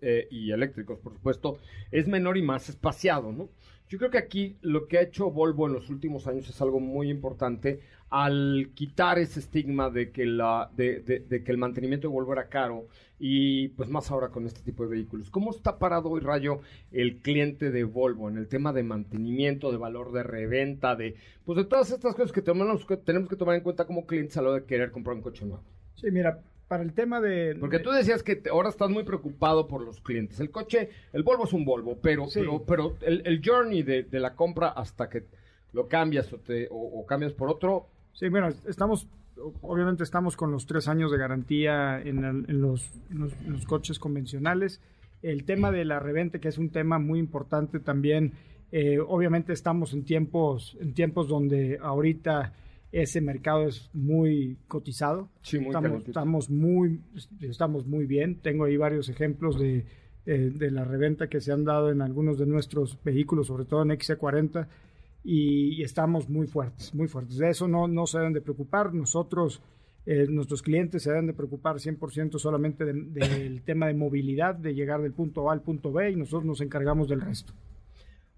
eh, 0.00 0.28
y 0.30 0.52
eléctricos, 0.52 0.98
por 1.00 1.12
supuesto, 1.12 1.58
es 1.90 2.08
menor 2.08 2.38
y 2.38 2.42
más 2.42 2.68
espaciado, 2.70 3.32
¿no? 3.32 3.50
Yo 3.88 3.98
creo 3.98 4.10
que 4.12 4.18
aquí 4.18 4.56
lo 4.62 4.86
que 4.86 4.98
ha 4.98 5.02
hecho 5.02 5.30
Volvo 5.32 5.66
en 5.66 5.72
los 5.72 5.90
últimos 5.90 6.28
años 6.28 6.48
es 6.48 6.60
algo 6.62 6.78
muy 6.78 7.10
importante 7.10 7.80
al 8.10 8.70
quitar 8.74 9.18
ese 9.18 9.40
estigma 9.40 9.88
de 9.90 10.10
que, 10.10 10.26
la, 10.26 10.70
de, 10.76 11.00
de- 11.00 11.20
de 11.20 11.44
que 11.44 11.52
el 11.52 11.58
mantenimiento 11.58 12.08
de 12.08 12.12
Volvo 12.12 12.32
era 12.32 12.48
caro 12.48 12.86
y 13.18 13.68
pues 13.68 13.88
más 13.88 14.10
ahora 14.10 14.30
con 14.30 14.46
este 14.46 14.62
tipo 14.62 14.82
de 14.82 14.90
vehículos. 14.90 15.30
¿Cómo 15.30 15.50
está 15.50 15.78
parado 15.78 16.08
hoy, 16.10 16.20
Rayo, 16.20 16.60
el 16.90 17.18
cliente 17.18 17.70
de 17.70 17.84
Volvo 17.84 18.28
en 18.28 18.36
el 18.36 18.48
tema 18.48 18.72
de 18.72 18.82
mantenimiento, 18.82 19.70
de 19.70 19.76
valor 19.78 20.10
de 20.12 20.22
reventa, 20.24 20.96
de 20.96 21.14
pues 21.44 21.56
de 21.56 21.64
todas 21.64 21.90
estas 21.90 22.14
cosas 22.14 22.32
que 22.32 22.42
tenemos 22.42 22.84
que, 22.84 22.96
tenemos 22.96 23.28
que 23.28 23.36
tomar 23.36 23.54
en 23.56 23.62
cuenta 23.62 23.84
como 23.86 24.06
clientes 24.06 24.36
a 24.36 24.42
la 24.42 24.50
hora 24.50 24.60
de 24.60 24.66
querer 24.66 24.90
comprar 24.90 25.16
un 25.16 25.22
coche 25.22 25.44
nuevo? 25.44 25.62
Sí, 25.94 26.10
mira, 26.10 26.40
para 26.66 26.82
el 26.82 26.92
tema 26.94 27.20
de... 27.20 27.56
Porque 27.60 27.78
tú 27.78 27.90
decías 27.90 28.22
que 28.22 28.42
ahora 28.50 28.70
estás 28.70 28.88
muy 28.90 29.04
preocupado 29.04 29.68
por 29.68 29.82
los 29.82 30.00
clientes. 30.00 30.40
El 30.40 30.50
coche, 30.50 30.88
el 31.12 31.22
Volvo 31.22 31.44
es 31.44 31.52
un 31.52 31.64
Volvo, 31.64 31.98
pero, 32.00 32.26
Sí. 32.26 32.40
pero, 32.40 32.64
pero 32.64 32.96
el, 33.02 33.22
el 33.26 33.42
journey 33.44 33.82
de, 33.82 34.04
de 34.04 34.18
la 34.20 34.34
compra 34.34 34.68
hasta 34.68 35.08
que 35.10 35.24
lo 35.72 35.88
cambias 35.88 36.32
o, 36.32 36.38
te, 36.38 36.68
o, 36.70 36.76
o 36.76 37.06
cambias 37.06 37.32
por 37.32 37.50
otro, 37.50 37.86
Sí, 38.12 38.28
bueno, 38.28 38.48
estamos, 38.68 39.06
obviamente 39.62 40.02
estamos 40.02 40.36
con 40.36 40.50
los 40.52 40.66
tres 40.66 40.88
años 40.88 41.10
de 41.10 41.18
garantía 41.18 42.00
en, 42.00 42.24
el- 42.24 42.44
en 42.48 42.60
los, 42.60 42.90
en 43.10 43.20
los- 43.20 43.32
en 43.44 43.52
los 43.52 43.64
coches 43.66 43.98
convencionales. 43.98 44.80
El 45.22 45.44
tema 45.44 45.70
de 45.70 45.84
la 45.84 45.98
reventa, 46.00 46.38
que 46.38 46.48
es 46.48 46.58
un 46.58 46.70
tema 46.70 46.98
muy 46.98 47.18
importante 47.18 47.80
también, 47.80 48.32
eh, 48.72 48.98
obviamente 49.00 49.52
estamos 49.52 49.92
en 49.92 50.04
tiempos, 50.04 50.76
en 50.80 50.94
tiempos 50.94 51.28
donde 51.28 51.78
ahorita 51.82 52.52
ese 52.92 53.20
mercado 53.20 53.66
es 53.68 53.88
muy 53.92 54.56
cotizado. 54.66 55.28
Sí, 55.42 55.58
muy 55.58 55.66
estamos, 55.68 55.90
estamos 56.08 56.50
muy, 56.50 57.00
estamos 57.40 57.86
muy 57.86 58.06
bien. 58.06 58.36
Tengo 58.40 58.64
ahí 58.64 58.76
varios 58.76 59.08
ejemplos 59.08 59.58
de, 59.58 59.86
eh, 60.26 60.50
de 60.54 60.70
la 60.70 60.84
reventa 60.84 61.28
que 61.28 61.40
se 61.40 61.52
han 61.52 61.64
dado 61.64 61.90
en 61.90 62.02
algunos 62.02 62.38
de 62.38 62.46
nuestros 62.46 62.98
vehículos, 63.04 63.46
sobre 63.48 63.64
todo 63.64 63.82
en 63.82 63.90
XC40 63.90 64.66
y, 65.24 65.82
estamos 65.82 66.28
muy 66.28 66.46
fuertes, 66.46 66.94
muy 66.94 67.08
fuertes. 67.08 67.36
De 67.38 67.50
eso 67.50 67.68
no, 67.68 67.88
no 67.88 68.06
se 68.06 68.18
deben 68.18 68.32
de 68.32 68.40
preocupar. 68.40 68.94
Nosotros, 68.94 69.62
eh, 70.06 70.26
nuestros 70.28 70.62
clientes 70.62 71.02
se 71.02 71.10
deben 71.10 71.26
de 71.26 71.34
preocupar 71.34 71.76
100% 71.78 72.38
solamente 72.38 72.84
de- 72.84 72.92
del 72.92 73.62
tema 73.64 73.86
de 73.86 73.94
movilidad, 73.94 74.54
de 74.54 74.74
llegar 74.74 75.02
del 75.02 75.12
punto 75.12 75.50
A 75.50 75.52
al 75.52 75.62
punto 75.62 75.92
B 75.92 76.10
y 76.10 76.16
nosotros 76.16 76.44
nos 76.44 76.60
encargamos 76.60 77.08
del 77.08 77.20
resto. 77.20 77.52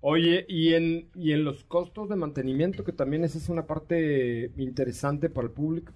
Oye, 0.05 0.45
y 0.49 0.75
en, 0.75 1.07
y 1.15 1.31
en 1.31 1.45
los 1.45 1.63
costos 1.63 2.09
de 2.09 2.17
mantenimiento, 2.17 2.83
que 2.83 2.93
también 2.93 3.23
esa 3.23 3.39
es 3.39 3.49
una 3.49 3.67
parte 3.67 4.51
interesante 4.57 5.31
para 5.31 5.47
el 5.47 5.53
público. 5.53 5.93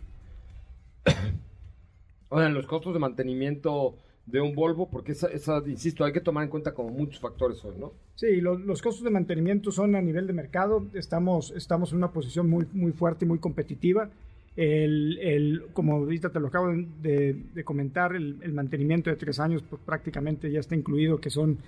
o 2.29 2.39
sea, 2.39 2.47
en 2.47 2.55
los 2.55 2.67
costos 2.67 2.95
de 2.95 3.01
mantenimiento 3.01 3.97
de 4.27 4.41
un 4.41 4.55
Volvo, 4.55 4.89
porque 4.91 5.13
esa, 5.13 5.29
esa, 5.29 5.63
insisto, 5.67 6.05
hay 6.05 6.13
que 6.13 6.21
tomar 6.21 6.43
en 6.45 6.51
cuenta 6.51 6.75
como 6.75 6.91
muchos 6.91 7.21
factores 7.21 7.65
hoy, 7.65 7.77
¿no? 7.79 7.93
Sí, 8.17 8.41
lo- 8.41 8.59
los 8.59 8.83
costos 8.83 9.05
de 9.05 9.11
mantenimiento 9.11 9.71
son 9.71 9.95
a 9.95 10.03
nivel 10.03 10.27
de 10.27 10.33
mercado. 10.33 10.85
Estamos, 10.95 11.53
estamos 11.53 11.93
en 11.93 11.99
una 11.99 12.11
posición 12.11 12.51
muy, 12.51 12.67
muy 12.73 12.93
fuerte 12.93 13.25
y 13.25 13.29
muy 13.29 13.39
competitiva. 13.39 14.11
El, 14.57 15.19
el- 15.21 15.63
como 15.73 15.95
ahorita 15.95 16.31
te 16.31 16.41
lo 16.41 16.49
acabo 16.49 16.69
de, 17.03 17.37
de 17.55 17.65
comentar, 17.65 18.17
el, 18.17 18.39
el 18.43 18.53
mantenimiento 18.53 19.11
de 19.11 19.17
tres 19.17 19.39
años 19.39 19.63
pues, 19.63 19.81
prácticamente 19.85 20.51
ya 20.51 20.59
está 20.61 20.75
incluido, 20.75 21.21
que 21.21 21.31
son, 21.31 21.59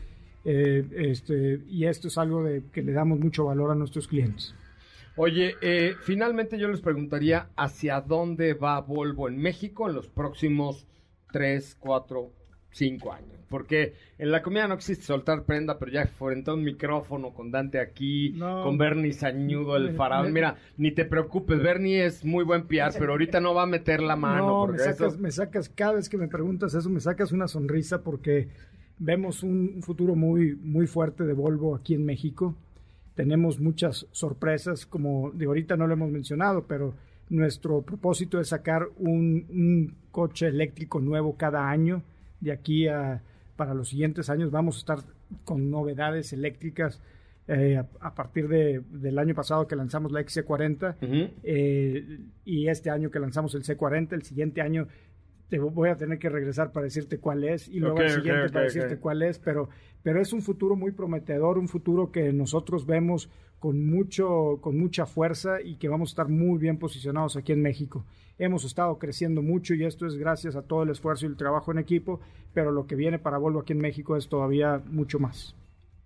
eh, 0.45 0.85
este, 0.97 1.61
y 1.69 1.85
esto 1.85 2.09
es 2.09 2.19
algo 2.19 2.43
de, 2.43 2.63
que 2.73 2.83
le 2.83 2.93
damos 2.93 3.21
mucho 3.21 3.45
valor 3.45 3.71
a 3.71 3.75
nuestros 3.77 4.09
clientes. 4.09 4.55
Oye, 5.17 5.55
eh, 5.61 5.95
finalmente 6.03 6.59
yo 6.59 6.69
les 6.69 6.81
preguntaría 6.81 7.49
hacia 7.57 8.01
dónde 8.01 8.55
va 8.55 8.81
Volvo 8.81 9.29
en 9.29 9.37
México 9.37 9.89
en 9.89 9.95
los 9.95 10.09
próximos 10.09 10.87
3, 11.33 11.77
4, 11.79 12.31
5 12.79 13.13
años. 13.13 13.29
Porque 13.49 13.95
en 14.19 14.31
la 14.31 14.43
comida 14.43 14.69
no 14.69 14.75
existe 14.75 15.05
soltar 15.05 15.45
prenda, 15.45 15.79
pero 15.79 15.91
ya 15.91 16.07
frente 16.07 16.51
a 16.51 16.55
un 16.55 16.63
micrófono 16.65 17.33
con 17.33 17.51
Dante 17.51 17.81
aquí, 17.81 18.31
No. 18.37 18.63
con 18.63 18.77
Bernie 18.77 19.13
Sañudo, 19.15 19.77
el 19.77 19.95
faraón. 19.95 20.33
Mira, 20.35 20.57
ni 20.77 20.91
te 20.93 21.07
preocupes, 21.07 21.59
Bernie 21.63 22.05
es 22.05 22.27
muy 22.27 22.45
buen 22.45 22.67
PR, 22.67 22.93
pero 22.99 23.13
ahorita 23.13 23.41
no 23.41 23.55
va 23.55 23.63
a 23.63 23.67
meter 23.67 24.03
la 24.03 24.17
mano. 24.17 24.67
No, 24.67 24.73
me 24.73 24.79
sacas, 24.79 25.13
eso- 25.15 25.19
me 25.19 25.31
sacas, 25.31 25.71
cada 25.71 25.95
vez 25.95 26.11
que 26.11 26.19
me 26.19 26.29
preguntas 26.29 26.75
eso, 26.75 26.91
me 26.91 27.01
sacas 27.01 27.33
una 27.33 27.49
sonrisa 27.49 28.03
porque 28.03 28.49
vemos 28.99 29.43
un, 29.43 29.73
un 29.77 29.83
futuro 29.83 30.15
muy, 30.15 30.55
muy 30.57 30.87
fuerte 30.87 31.25
de 31.25 31.33
Volvo 31.33 31.75
aquí 31.75 31.95
en 31.95 32.05
México. 32.05 32.55
Tenemos 33.15 33.59
muchas 33.61 34.07
sorpresas, 34.13 34.85
como 34.85 35.31
de 35.33 35.47
ahorita 35.47 35.77
no 35.79 35.87
lo 35.87 35.95
hemos 35.95 36.11
mencionado, 36.11 36.67
pero 36.69 36.95
nuestro 37.31 37.81
propósito 37.81 38.39
es 38.41 38.49
sacar 38.49 38.89
un, 38.99 39.47
un 39.49 39.95
coche 40.11 40.49
eléctrico 40.49 41.01
nuevo 41.01 41.35
cada 41.37 41.71
año. 41.71 42.03
De 42.41 42.53
aquí 42.53 42.89
a 42.89 43.23
para 43.57 43.75
los 43.75 43.89
siguientes 43.89 44.31
años 44.31 44.51
vamos 44.53 44.77
a 44.77 44.79
estar 44.79 44.99
con 45.45 45.71
novedades 45.71 46.33
eléctricas 46.33 47.01
eh, 47.49 47.77
a, 47.79 47.87
a 48.07 48.15
partir 48.15 48.47
de- 48.47 48.83
del 48.91 49.19
año 49.19 49.35
pasado 49.35 49.67
que 49.67 49.75
lanzamos 49.75 50.13
la 50.13 50.21
XC40 50.21 50.97
Ujú. 51.03 51.35
eh, 51.43 52.21
y 52.45 52.69
este 52.69 52.91
año 52.91 53.11
que 53.11 53.19
lanzamos 53.19 53.55
el 53.55 53.65
C40, 53.65 54.13
el 54.13 54.23
siguiente 54.23 54.61
año 54.61 54.87
te 55.49 55.59
voy 55.59 55.89
a 55.89 55.97
tener 55.97 56.19
que 56.19 56.29
regresar 56.29 56.73
para 56.73 56.85
decirte 56.85 57.19
cuál 57.19 57.45
es 57.45 57.69
y 57.69 57.81
luego 57.81 57.97
Ok, 57.97 58.03
el 58.03 58.11
siguiente 58.11 58.49
para 58.51 58.65
decirte 58.65 58.99
cuál 58.99 59.23
es, 59.23 59.39
pero, 59.39 59.69
pero 60.03 60.21
es 60.21 60.33
un 60.33 60.43
futuro 60.43 60.77
muy 60.77 60.93
prometedor, 60.93 61.59
un 61.59 61.69
futuro 61.69 62.13
que 62.13 62.33
nosotros 62.33 62.87
vemos 62.87 63.31
con, 63.59 63.87
mucho, 63.87 64.59
con 64.61 64.79
mucha 64.79 65.07
fuerza 65.07 65.61
y 65.63 65.77
que 65.77 65.89
vamos 65.89 66.11
a 66.11 66.13
estar 66.13 66.29
muy 66.29 66.59
bien 66.59 66.79
posicionados 66.79 67.37
aquí 67.37 67.53
en 67.53 67.63
México. 67.63 68.05
Hemos 68.39 68.65
estado 68.65 68.99
creciendo 68.99 69.43
mucho 69.43 69.75
y 69.75 69.85
esto 69.85 70.07
es 70.07 70.17
gracias 70.17 70.55
a 70.55 70.63
todo 70.63 70.83
el 70.83 70.91
esfuerzo 70.91 71.27
y 71.27 71.31
el 71.31 71.37
trabajo 71.37 71.73
en 71.73 71.79
equipo, 71.79 72.21
pero 72.53 72.71
lo 72.71 72.87
que 72.87 72.95
viene 72.95 73.19
para 73.19 73.39
Volvo 73.39 73.61
aquí 73.61 73.73
en 73.73 73.81
México 73.81 74.17
es 74.17 74.29
todavía 74.29 74.83
mucho 74.87 75.19
más. 75.19 75.57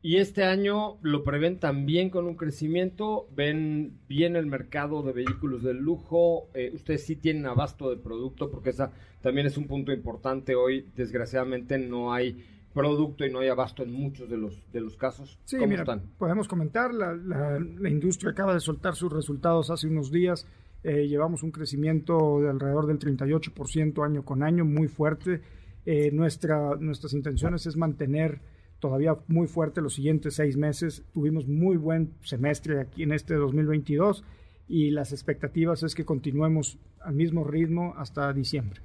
Y 0.04 0.16
este 0.16 0.42
año 0.42 0.96
lo 1.02 1.22
prevén 1.22 1.58
también 1.60 2.10
con 2.10 2.26
un 2.26 2.34
crecimiento, 2.34 3.28
ven 3.36 3.92
bien 4.08 4.34
el 4.34 4.46
mercado 4.46 5.02
de 5.02 5.12
vehículos 5.12 5.62
de 5.62 5.74
lujo, 5.74 6.48
eh, 6.54 6.72
ustedes 6.74 7.04
sí 7.06 7.14
tienen 7.14 7.46
abasto 7.46 7.88
de 7.88 7.96
producto, 7.96 8.50
porque 8.50 8.70
esa 8.70 8.90
también 9.20 9.46
es 9.46 9.56
un 9.56 9.68
punto 9.68 9.92
importante 9.92 10.56
hoy, 10.56 10.86
desgraciadamente 10.96 11.78
no 11.78 12.12
hay 12.12 12.44
producto 12.74 13.24
y 13.24 13.30
no 13.30 13.38
hay 13.40 13.48
abasto 13.48 13.84
en 13.84 13.92
muchos 13.92 14.28
de 14.28 14.38
los, 14.38 14.60
de 14.72 14.80
los 14.80 14.96
casos. 14.96 15.38
Sí, 15.44 15.56
¿Cómo 15.56 15.68
mira, 15.68 15.82
están? 15.82 16.02
podemos 16.18 16.48
comentar, 16.48 16.92
la, 16.92 17.14
la- 17.14 17.60
la 17.60 17.88
industria 17.88 18.32
acaba 18.32 18.54
de 18.54 18.60
soltar 18.60 18.96
sus 18.96 19.12
resultados 19.12 19.70
hace 19.70 19.86
unos 19.86 20.10
días, 20.10 20.46
Eh, 20.84 21.06
llevamos 21.06 21.44
un 21.44 21.52
crecimiento 21.52 22.40
de 22.40 22.50
alrededor 22.50 22.88
del 22.88 22.98
38% 22.98 24.04
año 24.04 24.24
con 24.24 24.42
año, 24.42 24.64
muy 24.64 24.88
fuerte. 24.88 25.40
Eh, 25.86 26.10
nuestra, 26.12 26.74
nuestras 26.80 27.12
intenciones 27.14 27.66
es 27.66 27.76
mantener 27.76 28.40
todavía 28.82 29.16
muy 29.28 29.46
fuerte 29.46 29.80
los 29.80 29.94
siguientes 29.94 30.34
seis 30.34 30.56
meses. 30.56 31.04
Tuvimos 31.14 31.46
muy 31.46 31.76
buen 31.76 32.10
semestre 32.22 32.80
aquí 32.80 33.04
en 33.04 33.12
este 33.12 33.34
2022 33.36 34.24
y 34.68 34.90
las 34.90 35.12
expectativas 35.12 35.84
es 35.84 35.94
que 35.94 36.04
continuemos 36.04 36.78
al 37.00 37.14
mismo 37.14 37.44
ritmo 37.44 37.94
hasta 37.96 38.32
diciembre. 38.32 38.80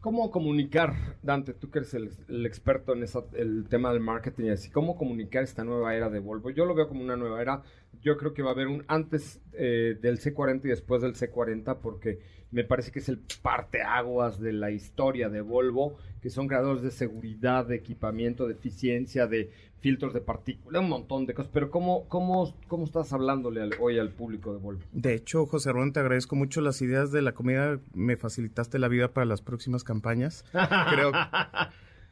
¿Cómo 0.00 0.30
comunicar, 0.30 1.16
Dante, 1.22 1.54
tú 1.54 1.70
que 1.70 1.78
eres 1.80 1.94
el, 1.94 2.10
el 2.28 2.46
experto 2.46 2.92
en 2.94 3.02
esa- 3.02 3.24
el 3.34 3.66
tema 3.68 3.92
del 3.92 4.00
marketing 4.00 4.44
y 4.46 4.50
así, 4.50 4.70
cómo 4.70 4.96
comunicar 4.96 5.42
esta 5.44 5.64
nueva 5.64 5.94
era 5.94 6.08
de 6.10 6.18
Volvo? 6.20 6.50
Yo 6.50 6.64
lo 6.66 6.74
veo 6.74 6.88
como 6.88 7.02
una 7.02 7.16
nueva 7.16 7.40
era 7.42 7.62
yo 8.02 8.16
creo 8.16 8.32
que 8.34 8.42
va 8.42 8.50
a 8.50 8.52
haber 8.54 8.68
un 8.68 8.84
antes 8.88 9.40
eh, 9.52 9.96
del 10.00 10.18
C40 10.20 10.64
y 10.64 10.68
después 10.68 11.02
del 11.02 11.14
C40 11.14 11.78
porque 11.82 12.20
me 12.50 12.64
parece 12.64 12.90
que 12.92 13.00
es 13.00 13.08
el 13.08 13.18
parteaguas 13.42 14.40
de 14.40 14.52
la 14.52 14.70
historia 14.70 15.28
de 15.28 15.40
Volvo, 15.42 15.96
que 16.22 16.30
son 16.30 16.48
creadores 16.48 16.82
de 16.82 16.90
seguridad, 16.90 17.66
de 17.66 17.76
equipamiento, 17.76 18.46
de 18.46 18.54
eficiencia, 18.54 19.26
de 19.26 19.50
filtros 19.80 20.14
de 20.14 20.20
partículas, 20.20 20.82
un 20.82 20.88
montón 20.88 21.26
de 21.26 21.34
cosas. 21.34 21.50
Pero 21.52 21.70
¿cómo, 21.70 22.08
cómo, 22.08 22.56
cómo 22.66 22.84
estás 22.84 23.12
hablándole 23.12 23.60
al- 23.62 23.74
hoy 23.80 23.98
al 23.98 24.10
público 24.10 24.52
de 24.52 24.58
Volvo? 24.60 24.80
De 24.92 25.14
hecho, 25.14 25.44
José 25.46 25.72
Ron, 25.72 25.92
te 25.92 26.00
agradezco 26.00 26.36
mucho 26.36 26.60
las 26.62 26.80
ideas 26.80 27.12
de 27.12 27.20
la 27.22 27.32
comida. 27.32 27.78
Me 27.94 28.16
facilitaste 28.16 28.78
la 28.78 28.88
vida 28.88 29.12
para 29.12 29.26
las 29.26 29.42
próximas 29.42 29.84
campañas. 29.84 30.44
Creo 30.90 31.12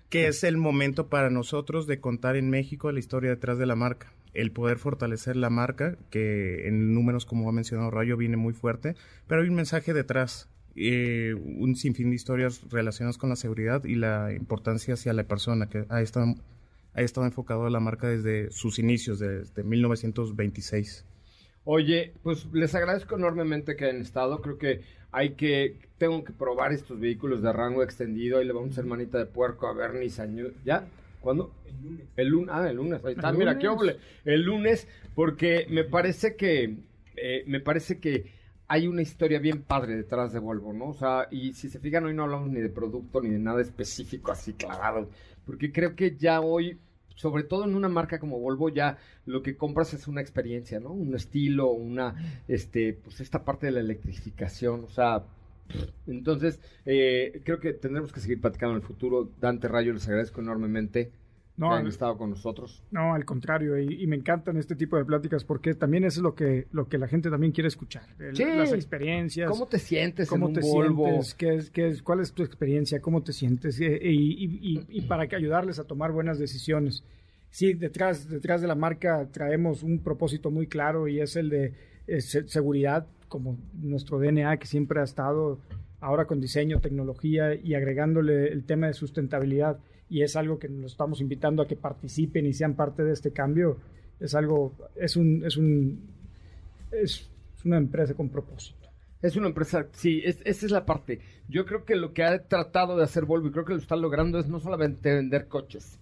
que 0.08 0.28
es 0.28 0.44
el 0.44 0.56
momento 0.56 1.08
para 1.08 1.30
nosotros 1.30 1.86
de 1.86 2.00
contar 2.00 2.36
en 2.36 2.50
México 2.50 2.92
la 2.92 2.98
historia 2.98 3.30
detrás 3.30 3.58
de 3.58 3.66
la 3.66 3.76
marca. 3.76 4.12
El 4.34 4.52
poder 4.52 4.78
fortalecer 4.78 5.34
la 5.36 5.50
marca, 5.50 5.96
que 6.10 6.68
en 6.68 6.92
números, 6.94 7.24
como 7.26 7.48
ha 7.48 7.52
mencionado 7.52 7.90
Rayo, 7.90 8.16
viene 8.16 8.36
muy 8.36 8.52
fuerte, 8.52 8.94
pero 9.26 9.42
hay 9.42 9.48
un 9.48 9.54
mensaje 9.54 9.92
detrás. 9.94 10.48
eh, 10.78 11.34
un 11.34 11.74
sinfín 11.74 12.10
de 12.10 12.16
historias 12.16 12.60
relacionadas 12.70 13.16
con 13.16 13.30
la 13.30 13.36
seguridad 13.36 13.82
y 13.84 13.94
la 13.94 14.32
importancia 14.34 14.92
hacia 14.94 15.14
la 15.14 15.24
persona, 15.24 15.70
que 15.70 15.86
ha 15.88 16.02
estado, 16.02 16.34
ha 16.92 17.00
estado 17.00 17.26
enfocado 17.26 17.70
la 17.70 17.80
marca 17.80 18.08
desde 18.08 18.50
sus 18.50 18.78
inicios, 18.78 19.18
desde 19.18 19.62
1926. 19.64 21.06
Oye, 21.64 22.12
pues 22.22 22.46
les 22.52 22.74
agradezco 22.74 23.16
enormemente 23.16 23.74
que 23.74 23.86
hayan 23.86 24.02
estado. 24.02 24.40
Creo 24.42 24.58
que 24.58 24.82
hay 25.16 25.30
que, 25.30 25.78
tengo 25.96 26.22
que 26.24 26.34
probar 26.34 26.74
estos 26.74 27.00
vehículos 27.00 27.40
de 27.40 27.50
rango 27.50 27.82
extendido. 27.82 28.38
Ahí 28.38 28.44
le 28.44 28.52
vamos 28.52 28.68
a 28.68 28.72
hacer 28.72 28.84
manita 28.84 29.16
de 29.16 29.24
puerco 29.24 29.66
a 29.66 29.72
Bernie 29.72 30.10
Sañu. 30.10 30.48
¿Ya? 30.62 30.86
¿Cuándo? 31.22 31.54
El 31.64 31.78
lunes. 31.82 32.06
El 32.16 32.28
lunes, 32.28 32.50
ah, 32.52 32.68
el 32.68 32.76
lunes. 32.76 33.02
Ahí 33.02 33.14
está, 33.14 33.30
El 33.30 33.38
mira, 33.38 33.52
lunes. 33.52 33.62
qué 33.62 33.68
oble. 33.68 33.96
El 34.26 34.42
lunes, 34.42 34.86
porque 35.14 35.66
me 35.70 35.84
parece 35.84 36.36
que, 36.36 36.76
eh, 37.16 37.44
me 37.46 37.60
parece 37.60 37.98
que 37.98 38.30
hay 38.68 38.88
una 38.88 39.00
historia 39.00 39.38
bien 39.38 39.62
padre 39.62 39.96
detrás 39.96 40.34
de 40.34 40.38
Volvo, 40.38 40.74
¿no? 40.74 40.88
O 40.88 40.94
sea, 40.94 41.28
y 41.30 41.54
si 41.54 41.70
se 41.70 41.78
fijan, 41.78 42.04
hoy 42.04 42.12
no 42.12 42.24
hablamos 42.24 42.50
ni 42.50 42.60
de 42.60 42.68
producto 42.68 43.22
ni 43.22 43.30
de 43.30 43.38
nada 43.38 43.62
específico 43.62 44.32
así 44.32 44.52
clavado, 44.52 45.08
porque 45.46 45.72
creo 45.72 45.96
que 45.96 46.14
ya 46.16 46.42
hoy, 46.42 46.76
sobre 47.16 47.42
todo 47.42 47.64
en 47.64 47.74
una 47.74 47.88
marca 47.88 48.20
como 48.20 48.38
Volvo, 48.38 48.68
ya 48.68 48.98
lo 49.24 49.42
que 49.42 49.56
compras 49.56 49.92
es 49.94 50.06
una 50.06 50.20
experiencia, 50.20 50.78
¿no? 50.78 50.92
Un 50.92 51.14
estilo, 51.14 51.70
una, 51.70 52.14
este, 52.46 52.92
pues 52.92 53.20
esta 53.20 53.44
parte 53.44 53.66
de 53.66 53.72
la 53.72 53.80
electrificación, 53.80 54.84
o 54.84 54.88
sea, 54.88 55.24
entonces, 56.06 56.60
eh, 56.84 57.40
creo 57.44 57.58
que 57.58 57.72
tendremos 57.72 58.12
que 58.12 58.20
seguir 58.20 58.40
platicando 58.40 58.76
en 58.76 58.82
el 58.82 58.86
futuro. 58.86 59.28
Dante 59.40 59.66
Rayo, 59.66 59.92
les 59.92 60.06
agradezco 60.06 60.40
enormemente 60.40 61.10
No, 61.56 61.80
que 61.82 61.88
estado 61.88 62.18
con 62.18 62.30
nosotros. 62.30 62.82
No, 62.90 63.14
al 63.14 63.24
contrario, 63.24 63.78
y, 63.78 64.02
y 64.02 64.06
me 64.06 64.16
encantan 64.16 64.56
este 64.58 64.76
tipo 64.76 64.96
de 64.98 65.04
pláticas 65.06 65.42
porque 65.44 65.74
también 65.74 66.04
eso 66.04 66.20
es 66.20 66.22
lo 66.22 66.34
que, 66.34 66.66
lo 66.72 66.86
que 66.88 66.98
la 66.98 67.08
gente 67.08 67.30
también 67.30 67.52
quiere 67.52 67.68
escuchar. 67.68 68.02
el- 68.18 68.36
Sí. 68.36 68.44
Las 68.44 68.72
experiencias. 68.72 69.50
¿Cómo 69.50 69.66
te 69.66 69.78
sientes 69.78 70.28
¿Cómo 70.28 70.48
en 70.48 70.54
te 70.54 70.60
un 70.60 70.96
sientes? 70.96 71.34
¿Qué 71.34 71.54
es, 71.54 71.70
qué 71.70 71.88
es- 71.88 72.02
¿Cuál 72.02 72.20
es 72.20 72.32
tu 72.32 72.42
experiencia? 72.42 73.00
¿Cómo 73.00 73.22
te 73.22 73.32
sientes? 73.32 73.80
Eh, 73.80 73.98
Y, 74.02 74.44
y- 74.44 74.86
y- 74.88 75.00
para 75.02 75.26
que 75.28 75.36
ayudarles 75.36 75.78
a 75.78 75.84
tomar 75.84 76.12
buenas 76.12 76.38
decisiones. 76.38 77.02
Sí, 77.48 77.72
detrás, 77.72 78.28
detrás 78.28 78.60
de 78.60 78.66
la 78.68 78.74
marca 78.74 79.28
traemos 79.32 79.82
un 79.82 80.00
propósito 80.00 80.50
muy 80.50 80.66
claro 80.66 81.08
y 81.08 81.20
es 81.20 81.36
el 81.36 81.48
de 81.48 81.72
eh, 82.06 82.20
se- 82.20 82.46
seguridad, 82.48 83.06
como 83.28 83.56
nuestro 83.72 84.18
DNA 84.18 84.58
que 84.58 84.66
siempre 84.66 85.00
ha 85.00 85.04
estado 85.04 85.58
ahora 86.00 86.26
con 86.26 86.40
diseño, 86.40 86.80
tecnología 86.80 87.54
y 87.54 87.74
agregándole 87.74 88.48
el 88.52 88.64
tema 88.64 88.86
de 88.88 88.92
sustentabilidad. 88.92 89.78
Y 90.08 90.22
es 90.22 90.36
algo 90.36 90.58
que 90.58 90.68
nos 90.68 90.92
estamos 90.92 91.20
invitando 91.20 91.62
a 91.62 91.66
que 91.66 91.76
participen 91.76 92.46
y 92.46 92.52
sean 92.52 92.74
parte 92.74 93.02
de 93.04 93.12
este 93.12 93.32
cambio. 93.32 93.78
Es 94.20 94.34
algo, 94.34 94.72
es 94.96 95.16
un, 95.16 95.44
es 95.44 95.56
un, 95.56 96.00
es 96.92 97.28
es 97.56 97.64
una 97.64 97.78
empresa 97.78 98.14
con 98.14 98.28
propósito. 98.28 98.76
Es 99.22 99.34
una 99.34 99.48
empresa, 99.48 99.86
sí, 99.92 100.20
es- 100.24 100.42
esa 100.44 100.66
es 100.66 100.72
la 100.72 100.84
parte. 100.84 101.20
Yo 101.48 101.64
creo 101.64 101.84
que 101.84 101.96
lo 101.96 102.12
que 102.12 102.22
ha 102.22 102.38
tratado 102.46 102.96
de 102.96 103.04
hacer 103.04 103.24
Volvo 103.24 103.48
y 103.48 103.50
creo 103.50 103.64
que 103.64 103.72
lo 103.72 103.78
está 103.80 103.96
logrando 103.96 104.38
es 104.38 104.46
no 104.46 104.60
solamente 104.60 105.14
vender 105.14 105.48
coches, 105.48 105.98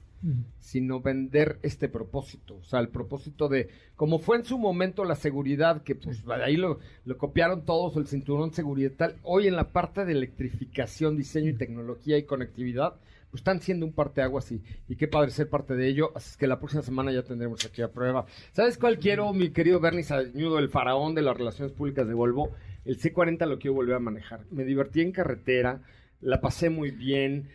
sino 0.58 1.00
vender 1.00 1.58
este 1.62 1.88
propósito. 1.88 2.56
O 2.56 2.64
sea, 2.64 2.80
el 2.80 2.88
propósito 2.88 3.48
de, 3.48 3.68
como 3.94 4.18
fue 4.18 4.36
en 4.38 4.44
su 4.44 4.58
momento 4.58 5.04
la 5.04 5.14
seguridad, 5.16 5.82
que 5.82 5.94
pues 5.94 6.22
ahí 6.28 6.56
lo, 6.56 6.80
lo 7.04 7.16
copiaron 7.18 7.64
todos, 7.64 7.96
el 7.96 8.06
cinturón 8.08 8.50
de 8.50 8.56
seguridad 8.56 8.90
y 8.90 8.94
tal, 8.96 9.16
hoy 9.22 9.46
en 9.46 9.54
la 9.56 9.68
parte 9.70 10.04
de 10.04 10.12
electrificación, 10.12 11.16
diseño 11.16 11.50
y 11.50 11.54
tecnología 11.56 12.18
y 12.18 12.24
conectividad, 12.24 12.94
pues 13.34 13.40
están 13.40 13.60
siendo 13.60 13.84
un 13.84 13.92
parteaguas 13.92 14.52
y, 14.52 14.62
y 14.88 14.94
qué 14.94 15.08
padre 15.08 15.32
ser 15.32 15.48
parte 15.48 15.74
de 15.74 15.88
ello. 15.88 16.12
Así 16.14 16.30
es 16.30 16.36
que 16.36 16.46
la 16.46 16.60
próxima 16.60 16.82
semana 16.82 17.10
ya 17.10 17.24
tendremos 17.24 17.64
aquí 17.66 17.82
a 17.82 17.88
prueba. 17.90 18.26
¿Sabes 18.52 18.78
cuál 18.78 19.00
quiero, 19.00 19.32
mi 19.32 19.50
querido 19.50 19.80
Bernie 19.80 20.04
Sañudo, 20.04 20.60
el 20.60 20.68
faraón 20.68 21.16
de 21.16 21.22
las 21.22 21.36
relaciones 21.36 21.72
públicas 21.72 22.06
de 22.06 22.14
Volvo? 22.14 22.52
El 22.84 22.96
C40 22.96 23.44
lo 23.48 23.58
quiero 23.58 23.74
volver 23.74 23.96
a 23.96 23.98
manejar. 23.98 24.42
Me 24.52 24.62
divertí 24.64 25.00
en 25.00 25.10
carretera, 25.10 25.80
la 26.20 26.40
pasé 26.40 26.70
muy 26.70 26.92
bien. 26.92 27.48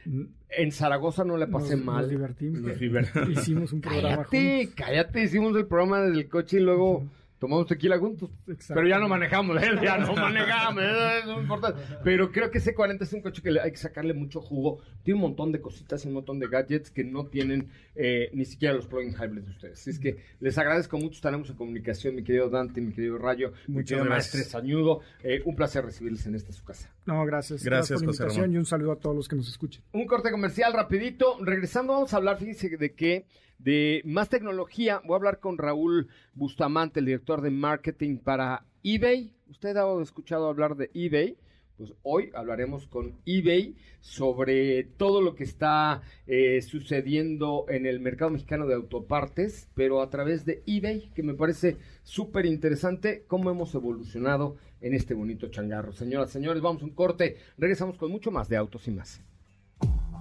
En 0.49 0.71
Zaragoza 0.73 1.23
no 1.23 1.37
la 1.37 1.47
pasé 1.47 1.77
Nos- 1.77 1.85
mal. 1.85 2.01
nos 2.01 2.09
divertimos. 2.09 2.59
Nos 2.59 2.77
divertimos. 2.77 3.29
Hicimos 3.29 3.71
un 3.71 3.79
programa 3.79 4.25
Cállate, 4.29 4.69
cállate, 4.75 5.23
hicimos 5.23 5.55
el 5.55 5.65
programa 5.65 6.01
desde 6.01 6.19
el 6.19 6.27
coche 6.27 6.57
y 6.57 6.61
luego 6.61 7.07
tomamos 7.39 7.65
tequila 7.67 7.97
juntos. 7.97 8.29
Pero 8.67 8.87
ya 8.87 8.99
no 8.99 9.07
manejamos, 9.07 9.61
¿eh? 9.61 9.69
ya 9.81 9.97
no 9.97 10.13
manejamos, 10.15 10.83
¿eh? 10.83 11.21
no 11.25 11.41
importa. 11.41 11.73
Pero 12.03 12.31
creo 12.31 12.51
que 12.51 12.59
ese 12.59 12.75
40 12.75 13.03
es 13.03 13.13
un 13.13 13.21
coche 13.21 13.41
que 13.41 13.59
hay 13.59 13.71
que 13.71 13.77
sacarle 13.77 14.13
mucho 14.13 14.41
jugo. 14.41 14.81
Tiene 15.03 15.15
un 15.15 15.21
montón 15.21 15.51
de 15.51 15.61
cositas 15.61 16.03
y 16.05 16.09
un 16.09 16.15
montón 16.15 16.39
de 16.39 16.47
gadgets 16.47 16.91
que 16.91 17.03
no 17.03 17.25
tienen 17.27 17.69
eh, 17.95 18.29
ni 18.33 18.45
siquiera 18.45 18.73
los 18.73 18.87
plug-in 18.87 19.13
hybrids 19.13 19.45
de 19.45 19.51
ustedes. 19.51 19.79
Así 19.79 19.89
es 19.89 19.99
que 19.99 20.17
les 20.39 20.57
agradezco 20.57 20.97
mucho, 20.97 21.15
estaremos 21.15 21.49
en 21.49 21.55
comunicación, 21.55 22.15
mi 22.15 22.23
querido 22.23 22.49
Dante, 22.49 22.81
mi 22.81 22.93
querido 22.93 23.17
Rayo, 23.17 23.53
mi 23.67 23.83
querido 23.83 24.05
maestre 24.05 24.43
Sañudo. 24.43 25.01
Eh, 25.23 25.41
un 25.45 25.55
placer 25.55 25.85
recibirles 25.85 26.25
en 26.25 26.35
esta 26.35 26.51
su 26.51 26.63
casa. 26.63 26.93
No, 27.05 27.25
gracias. 27.25 27.63
Gracias, 27.63 27.99
por 27.99 28.07
la 28.07 28.11
invitación 28.13 28.53
y 28.53 28.57
un 28.57 28.65
saludo 28.65 28.91
a 28.91 28.95
todos 28.97 29.15
los 29.15 29.27
que 29.27 29.35
nos 29.35 29.47
escuchen. 29.47 29.81
Un 29.93 30.05
corte 30.05 30.29
comercial 30.29 30.73
rapidito. 30.73 31.37
Regresando 31.41 31.93
vamos 31.93 32.13
a 32.13 32.17
hablar, 32.17 32.37
fíjense 32.37 32.69
de 32.69 32.93
qué, 32.93 33.25
de 33.59 34.01
más 34.05 34.29
tecnología. 34.29 35.01
Voy 35.05 35.13
a 35.13 35.17
hablar 35.17 35.39
con 35.39 35.57
Raúl 35.57 36.07
Bustamante, 36.33 36.99
el 36.99 37.05
director 37.05 37.41
de 37.41 37.51
marketing 37.51 38.17
para 38.17 38.65
eBay. 38.83 39.35
¿Usted 39.49 39.75
ha 39.77 40.01
escuchado 40.01 40.47
hablar 40.47 40.75
de 40.75 40.89
eBay? 40.93 41.37
Pues 41.77 41.93
hoy 42.03 42.29
hablaremos 42.33 42.87
con 42.87 43.15
eBay 43.25 43.75
sobre 44.01 44.83
todo 44.83 45.21
lo 45.21 45.35
que 45.35 45.45
está 45.45 46.01
eh, 46.27 46.61
sucediendo 46.61 47.65
en 47.69 47.85
el 47.85 48.01
mercado 48.01 48.31
mexicano 48.31 48.67
de 48.67 48.75
autopartes, 48.75 49.69
pero 49.75 50.01
a 50.01 50.09
través 50.09 50.43
de 50.43 50.61
eBay, 50.65 51.09
que 51.15 51.23
me 51.23 51.35
parece 51.35 51.77
súper 52.03 52.45
interesante 52.45 53.23
cómo 53.27 53.49
hemos 53.49 53.73
evolucionado 53.75 54.57
en 54.81 54.93
este 54.93 55.13
bonito 55.13 55.47
changarro. 55.47 55.93
Señoras, 55.93 56.31
señores, 56.31 56.61
vamos 56.61 56.81
a 56.81 56.85
un 56.85 56.91
corte. 56.91 57.37
Regresamos 57.57 57.97
con 57.97 58.11
mucho 58.11 58.29
más 58.29 58.49
de 58.49 58.57
autos 58.57 58.85
y 58.87 58.91
más. 58.91 59.21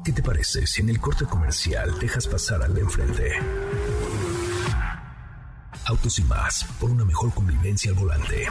¿Qué 0.08 0.14
te 0.14 0.22
parece 0.22 0.66
si 0.66 0.80
en 0.80 0.88
el 0.88 0.98
corte 1.00 1.26
comercial 1.26 1.98
dejas 1.98 2.26
pasar 2.26 2.62
al 2.62 2.72
de 2.72 2.80
enfrente? 2.80 3.30
Autos 5.84 6.18
y 6.18 6.24
más, 6.24 6.64
por 6.80 6.90
una 6.90 7.04
mejor 7.04 7.34
convivencia 7.34 7.90
al 7.90 7.98
volante. 7.98 8.48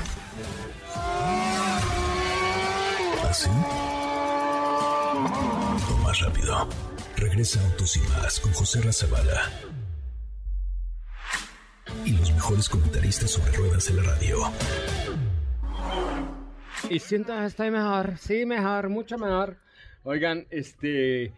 ¿Así? 3.27 3.49
O 5.89 5.97
más 6.03 6.19
rápido. 6.19 6.69
Regresa 7.15 7.59
Autos 7.61 7.97
y 7.97 8.01
más 8.01 8.39
con 8.39 8.53
José 8.53 8.79
Razabala. 8.83 9.51
Y 12.05 12.11
los 12.11 12.31
mejores 12.33 12.69
comentaristas 12.69 13.31
sobre 13.31 13.51
ruedas 13.53 13.89
en 13.89 13.97
la 13.97 14.03
radio. 14.03 14.51
Y 16.87 16.99
siento, 16.99 17.33
estoy 17.41 17.71
mejor, 17.71 18.15
sí, 18.19 18.45
mejor, 18.45 18.89
mucho 18.89 19.17
mejor. 19.17 19.57
Oigan, 20.09 20.47
este, 20.51 21.33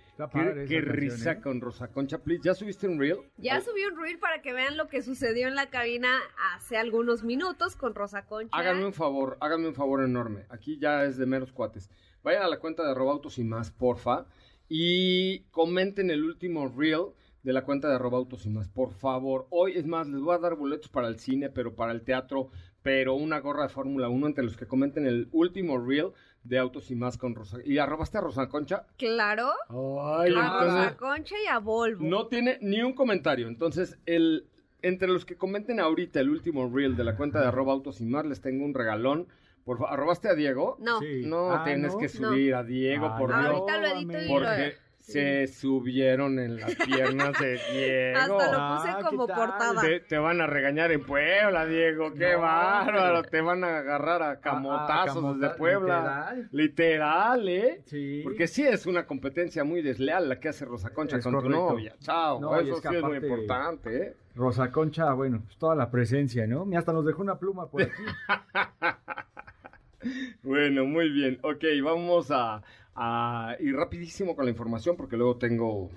qué, 0.68 0.82
risa 0.82 1.32
¿eh? 1.32 1.42
con 1.42 1.60
Rosa 1.60 1.88
Concha, 1.88 2.20
please. 2.20 2.44
¿Ya 2.46 2.54
subiste 2.54 2.88
un 2.88 3.00
reel? 3.00 3.18
Ya 3.38 3.62
subí 3.62 3.84
un 3.84 4.00
reel 4.00 4.20
para 4.20 4.44
que 4.44 4.54
vean 4.54 4.78
lo 4.78 4.88
que 4.88 5.02
sucedió 5.02 5.48
en 5.48 5.56
la 5.56 5.72
cabina 5.72 6.20
hace 6.54 6.78
algunos 6.78 7.24
minutos 7.24 7.76
con 7.76 7.96
Rosa 7.96 8.28
Concha. 8.28 8.56
Háganme 8.56 8.86
un 8.86 8.94
favor, 8.94 9.38
háganme 9.42 9.70
un 9.70 9.74
favor 9.74 10.04
enorme. 10.04 10.46
Aquí 10.50 10.78
ya 10.78 11.04
es 11.06 11.18
de 11.18 11.26
meros 11.26 11.52
cuates. 11.52 11.90
Vayan 12.22 12.44
a 12.44 12.48
la 12.48 12.60
cuenta 12.60 12.84
de 12.84 12.92
arroba 12.92 13.14
autos 13.14 13.40
y 13.40 13.44
más, 13.44 13.72
porfa. 13.72 14.28
Y 14.68 15.40
comenten 15.50 16.12
el 16.12 16.24
último 16.24 16.68
reel 16.68 17.08
de 17.42 17.54
la 17.54 17.64
cuenta 17.64 17.90
de 17.90 17.96
arroba 17.96 18.20
autos 18.20 18.46
y 18.46 18.52
más, 18.52 18.70
por 18.70 18.94
favor. 18.94 19.48
Hoy, 19.50 19.78
es 19.78 19.88
más, 19.88 20.08
les 20.08 20.22
voy 20.22 20.36
a 20.36 20.38
dar 20.38 20.54
boletos 20.54 20.90
para 20.90 21.08
el 21.08 21.18
cine, 21.18 21.50
pero 21.50 21.74
para 21.74 21.92
el 21.92 22.04
teatro, 22.04 22.52
pero 22.84 23.16
una 23.16 23.40
gorra 23.40 23.64
de 23.64 23.70
Fórmula 23.70 24.10
1 24.10 24.28
entre 24.28 24.44
los 24.44 24.56
que 24.56 24.68
comenten 24.68 25.08
el 25.08 25.28
último 25.32 25.80
reel 25.80 26.12
de 26.44 26.58
autos 26.58 26.90
y 26.92 26.96
más 26.96 27.18
con 27.18 27.36
Rosa. 27.36 27.58
¿Y 27.64 27.78
arrobaste 27.78 28.18
a 28.18 28.22
Rosa 28.22 28.48
Concha? 28.50 28.86
Claro. 28.98 29.52
Ay, 29.70 30.34
a 30.36 30.46
entonces- 30.46 30.74
Rosa 30.84 30.98
Concha 30.98 31.36
y 31.44 31.48
a 31.48 31.60
Volvo. 31.60 32.04
No 32.06 32.28
tiene 32.28 32.58
ni 32.62 32.82
un 32.82 32.94
comentario. 32.94 33.48
Entonces, 33.48 34.00
el, 34.06 34.48
entre 34.82 35.08
los 35.10 35.26
que 35.26 35.36
comenten 35.36 35.80
ahorita 35.80 36.20
el 36.20 36.30
último 36.30 36.70
reel 36.74 36.96
de 36.96 37.04
la 37.04 37.16
cuenta 37.18 37.40
de 37.42 37.48
arroba 37.48 37.74
autos 37.74 38.02
y 38.02 38.06
más, 38.06 38.26
les 38.26 38.42
tengo 38.42 38.66
un 38.66 38.74
regalón. 38.74 39.28
Por 39.66 39.78
favor, 39.78 39.94
¿arrobaste 39.94 40.30
a 40.30 40.34
Diego? 40.34 40.78
No. 40.80 41.00
Sí. 41.00 41.24
No, 41.26 41.52
Ah, 41.52 41.64
tienes 41.64 41.94
¿no? 41.94 42.00
que 42.00 42.08
subir 42.10 42.56
a 42.56 42.64
Diego, 42.64 43.10
Ay, 43.14 43.20
por 43.20 43.30
no. 43.30 43.40
Dios. 43.42 43.54
Ahorita 43.56 43.78
lo 43.78 43.88
edito 43.88 44.20
y 44.22 44.40
lo... 44.40 44.46
Se 45.12 45.48
subieron 45.48 46.40
en 46.40 46.58
las 46.60 46.76
piernas 46.76 47.32
de 47.40 47.60
Diego. 47.72 48.18
Hasta 48.20 48.52
lo 48.52 48.58
Ah, 48.60 48.82
puse 48.82 48.96
¿qué 48.98 49.04
como 49.16 49.28
portada. 49.28 49.82
Te, 49.82 50.00
te 50.02 50.18
van 50.18 50.42
a 50.42 50.48
regañar 50.48 50.92
en 50.92 51.04
Puebla, 51.04 51.66
Diego. 51.66 52.14
Qué 52.14 52.34
No, 52.34 52.42
bárbaro. 52.42 53.24
Te 53.24 53.42
van 53.42 53.64
a 53.64 53.78
agarrar 53.80 54.22
a 54.24 54.40
camotazos 54.40 55.16
camota- 55.16 55.40
desde 55.48 55.58
Puebla. 55.58 55.98
literal. 56.36 56.50
Literal, 56.52 57.50
¿eh? 57.50 57.82
Sí. 57.86 58.22
Porque 58.24 58.48
sí 58.48 58.66
es 58.66 58.86
una 58.86 59.06
competencia 59.06 59.64
muy 59.64 59.82
desleal 59.82 60.30
la 60.30 60.40
que 60.40 60.50
hace 60.50 60.66
Rosa 60.66 60.92
Concha 60.92 61.18
Es 61.18 61.24
con 61.24 61.34
tu 61.34 61.40
correcto. 61.42 61.70
novia. 61.72 61.96
Chao. 62.00 62.40
No, 62.40 62.62
y 62.62 62.66
Eso 62.70 62.78
es 62.78 62.82
sí 62.90 62.96
es 62.96 63.04
muy 63.04 63.18
importante, 63.18 63.98
¿eh? 63.98 64.16
Rosa 64.36 64.72
Concha, 64.72 65.12
bueno, 65.14 65.42
pues 65.44 65.58
toda 65.58 65.76
la 65.76 65.90
presencia, 65.92 66.48
¿no? 66.48 66.64
Mira, 66.66 66.80
hasta 66.80 66.94
nos 66.94 67.06
dejó 67.06 67.22
una 67.22 67.38
pluma 67.38 67.68
por 67.68 67.82
aquí. 67.82 67.92
Bueno, 70.44 70.86
muy 70.86 71.10
bien. 71.10 71.40
Ok, 71.44 71.64
vamos 71.84 72.32
a, 72.32 72.62
a 72.96 73.56
ir 73.60 73.76
rapidísimo 73.76 74.36
con 74.36 74.46
la 74.46 74.52
información 74.52 74.96
porque 74.96 75.18
luego 75.18 75.38
tengo... 75.38 75.90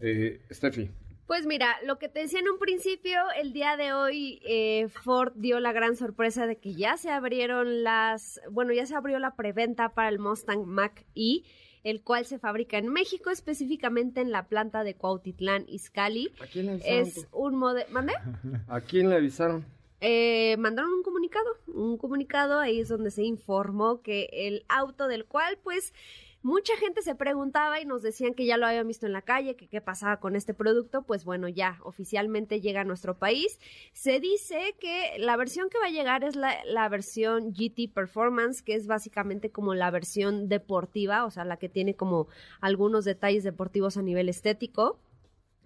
Eh, 0.00 0.40
Steffi. 0.52 0.88
Pues 1.26 1.44
mira, 1.44 1.76
lo 1.84 1.98
que 1.98 2.08
te 2.08 2.20
decía 2.20 2.38
en 2.40 2.48
un 2.48 2.58
principio, 2.58 3.18
el 3.36 3.52
día 3.52 3.76
de 3.76 3.92
hoy 3.92 4.40
eh, 4.46 4.88
Ford 4.88 5.32
dio 5.34 5.60
la 5.60 5.72
gran 5.72 5.96
sorpresa 5.96 6.46
de 6.46 6.56
que 6.56 6.72
ya 6.72 6.96
se 6.96 7.10
abrieron 7.10 7.82
las, 7.82 8.40
bueno, 8.50 8.72
ya 8.72 8.86
se 8.86 8.94
abrió 8.94 9.18
la 9.18 9.34
preventa 9.34 9.90
para 9.90 10.08
el 10.08 10.18
Mustang 10.18 10.64
Mach-E, 10.64 11.42
el 11.84 12.02
cual 12.02 12.24
se 12.24 12.38
fabrica 12.38 12.78
en 12.78 12.88
México, 12.88 13.30
específicamente 13.30 14.20
en 14.20 14.30
la 14.30 14.48
planta 14.48 14.84
de 14.84 14.94
Cuautitlán, 14.94 15.64
Izcalli. 15.68 16.32
¿A 16.40 16.46
quién 16.46 16.66
le 16.66 16.72
avisaron? 16.72 16.98
Es 17.00 17.26
un 17.32 17.56
modelo, 17.56 17.90
¿mande? 17.90 18.14
¿A 18.68 18.80
quién 18.80 19.10
le 19.10 19.16
avisaron? 19.16 19.66
Eh, 20.00 20.56
mandaron 20.58 20.92
un 20.92 21.02
comunicado, 21.02 21.46
un 21.66 21.98
comunicado, 21.98 22.60
ahí 22.60 22.80
es 22.80 22.88
donde 22.88 23.10
se 23.10 23.24
informó 23.24 24.00
que 24.00 24.28
el 24.32 24.64
auto 24.68 25.08
del 25.08 25.24
cual, 25.24 25.58
pues, 25.62 25.92
mucha 26.42 26.76
gente 26.76 27.02
se 27.02 27.14
preguntaba 27.14 27.80
y 27.80 27.84
nos 27.84 28.02
decían 28.02 28.34
que 28.34 28.46
ya 28.46 28.56
lo 28.56 28.66
habían 28.66 28.86
visto 28.86 29.06
en 29.06 29.12
la 29.12 29.22
calle, 29.22 29.56
que 29.56 29.68
qué 29.68 29.80
pasaba 29.80 30.20
con 30.20 30.36
este 30.36 30.54
producto, 30.54 31.02
pues 31.02 31.24
bueno, 31.24 31.48
ya 31.48 31.78
oficialmente 31.82 32.60
llega 32.60 32.82
a 32.82 32.84
nuestro 32.84 33.18
país. 33.18 33.58
Se 33.92 34.20
dice 34.20 34.76
que 34.80 35.18
la 35.18 35.36
versión 35.36 35.68
que 35.68 35.78
va 35.78 35.86
a 35.86 35.90
llegar 35.90 36.24
es 36.24 36.36
la, 36.36 36.64
la 36.64 36.88
versión 36.88 37.52
GT 37.52 37.92
Performance, 37.92 38.62
que 38.62 38.74
es 38.74 38.86
básicamente 38.86 39.50
como 39.50 39.74
la 39.74 39.90
versión 39.90 40.48
deportiva, 40.48 41.24
o 41.24 41.30
sea, 41.30 41.44
la 41.44 41.56
que 41.56 41.68
tiene 41.68 41.94
como 41.94 42.28
algunos 42.60 43.04
detalles 43.04 43.42
deportivos 43.42 43.96
a 43.96 44.02
nivel 44.02 44.28
estético. 44.28 44.98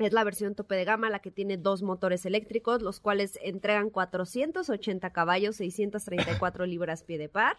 Es 0.03 0.13
la 0.13 0.25
versión 0.25 0.55
tope 0.55 0.75
de 0.75 0.85
gama, 0.85 1.11
la 1.11 1.21
que 1.21 1.31
tiene 1.31 1.57
dos 1.57 1.83
motores 1.83 2.27
eléctricos, 2.27 2.83
los 2.83 3.01
cuales 3.01 3.39
entregan 3.43 3.91
480 3.91 5.11
caballos, 5.11 5.57
634 5.57 6.67
libras 6.67 7.03
pie 7.03 7.19
de 7.19 7.29
par. 7.29 7.59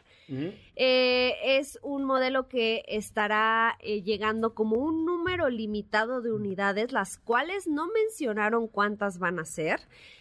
Eh, 0.76 1.34
es 1.44 1.80
un 1.82 2.04
modelo 2.04 2.48
que 2.48 2.84
estará 2.88 3.78
eh, 3.80 4.02
llegando 4.02 4.54
como 4.54 4.78
un 4.78 5.06
número 5.06 5.50
limitado 5.50 6.22
de 6.22 6.32
unidades, 6.32 6.92
las 6.92 7.18
cuales 7.18 7.68
no 7.68 7.88
mencionaron 7.88 8.68
cuántas 8.68 9.20
van 9.20 9.40
a 9.40 9.46
ser. 9.46 9.80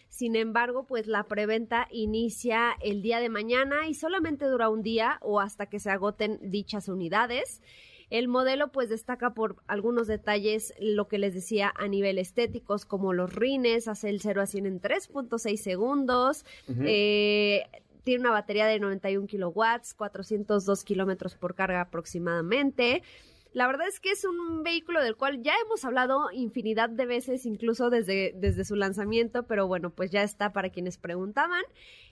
Sin 0.09 0.37
embargo, 0.37 0.85
pues 0.85 1.07
la 1.07 1.25
preventa 1.25 1.89
inicia 1.91 2.77
el 2.83 3.01
día 3.01 3.19
de 3.19 3.31
mañana 3.31 3.89
y 3.89 3.95
solamente 3.95 4.45
dura 4.45 4.69
un 4.69 4.83
día 4.83 5.19
o 5.23 5.41
hasta 5.41 5.67
que 5.67 5.81
se 5.81 5.89
agoten 5.89 6.39
dichas 6.43 6.89
unidades. 6.89 7.63
El 8.13 8.29
modelo 8.29 8.71
pues 8.73 8.91
destaca 8.91 9.33
por 9.33 9.57
algunos 9.67 10.07
detalles, 10.07 10.75
lo 10.79 11.09
que 11.09 11.17
les 11.17 11.33
decía 11.33 11.73
a 11.75 11.89
nivel 11.89 12.19
estéticos, 12.19 12.85
como 12.85 13.15
los 13.15 13.35
rines, 13.35 13.89
hace 13.89 14.11
el 14.11 14.21
0 14.21 14.43
a 14.43 14.47
100 14.47 14.67
en 14.67 14.83
3.6 14.83 15.57
segundos, 15.57 16.45
eh, 16.85 17.63
tiene 18.05 18.21
una 18.21 18.33
batería 18.33 18.67
de 18.67 18.79
91 18.81 19.27
kilowatts, 19.27 19.95
402 19.95 20.85
kilómetros 20.85 21.37
por 21.37 21.55
carga 21.55 21.81
aproximadamente. 21.81 23.03
La 23.53 23.67
verdad 23.67 23.87
es 23.87 24.01
que 24.01 24.11
es 24.11 24.25
un 24.25 24.63
vehículo 24.63 25.03
del 25.03 25.17
cual 25.17 25.43
ya 25.43 25.53
hemos 25.65 25.85
hablado 25.85 26.31
infinidad 26.33 26.89
de 26.89 27.05
veces, 27.05 27.45
incluso 27.45 27.91
desde, 27.91 28.33
desde 28.35 28.65
su 28.65 28.77
lanzamiento, 28.77 29.47
pero 29.47 29.67
bueno, 29.67 29.91
pues 29.91 30.11
ya 30.11 30.23
está 30.23 30.53
para 30.53 30.71
quienes 30.71 30.97
preguntaban. 30.97 31.63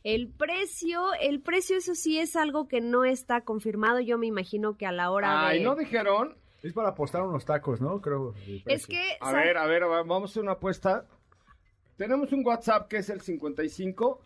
El 0.05 0.29
precio, 0.29 1.14
el 1.20 1.40
precio 1.40 1.79
eso 1.79 1.94
sí 1.94 2.18
es 2.18 2.37
algo 2.37 2.68
que 2.68 2.81
no 2.81 3.05
está 3.05 3.40
confirmado, 3.42 4.00
yo 4.00 4.18
me 4.18 4.26
imagino 4.26 4.76
que 4.76 4.87
a 4.87 4.92
la 4.92 5.11
hora 5.11 5.46
Ay, 5.46 5.61
de... 5.61 5.64
¿no 5.64 5.76
dijeron? 5.76 6.37
Es 6.62 6.74
para 6.74 6.90
apostar 6.90 7.22
unos 7.22 7.46
tacos, 7.46 7.81
¿no? 7.81 8.03
Creo. 8.03 8.35
Es 8.66 8.87
que... 8.87 9.16
A 9.20 9.33
ver, 9.33 9.57
a 9.57 9.66
ver, 9.66 9.85
vamos 9.85 10.31
a 10.31 10.33
hacer 10.33 10.42
una 10.42 10.53
apuesta. 10.53 11.07
Tenemos 11.96 12.33
un 12.33 12.46
WhatsApp 12.46 12.88
que 12.88 12.98
es 12.98 13.09
el 13.09 13.22
55 13.22 14.24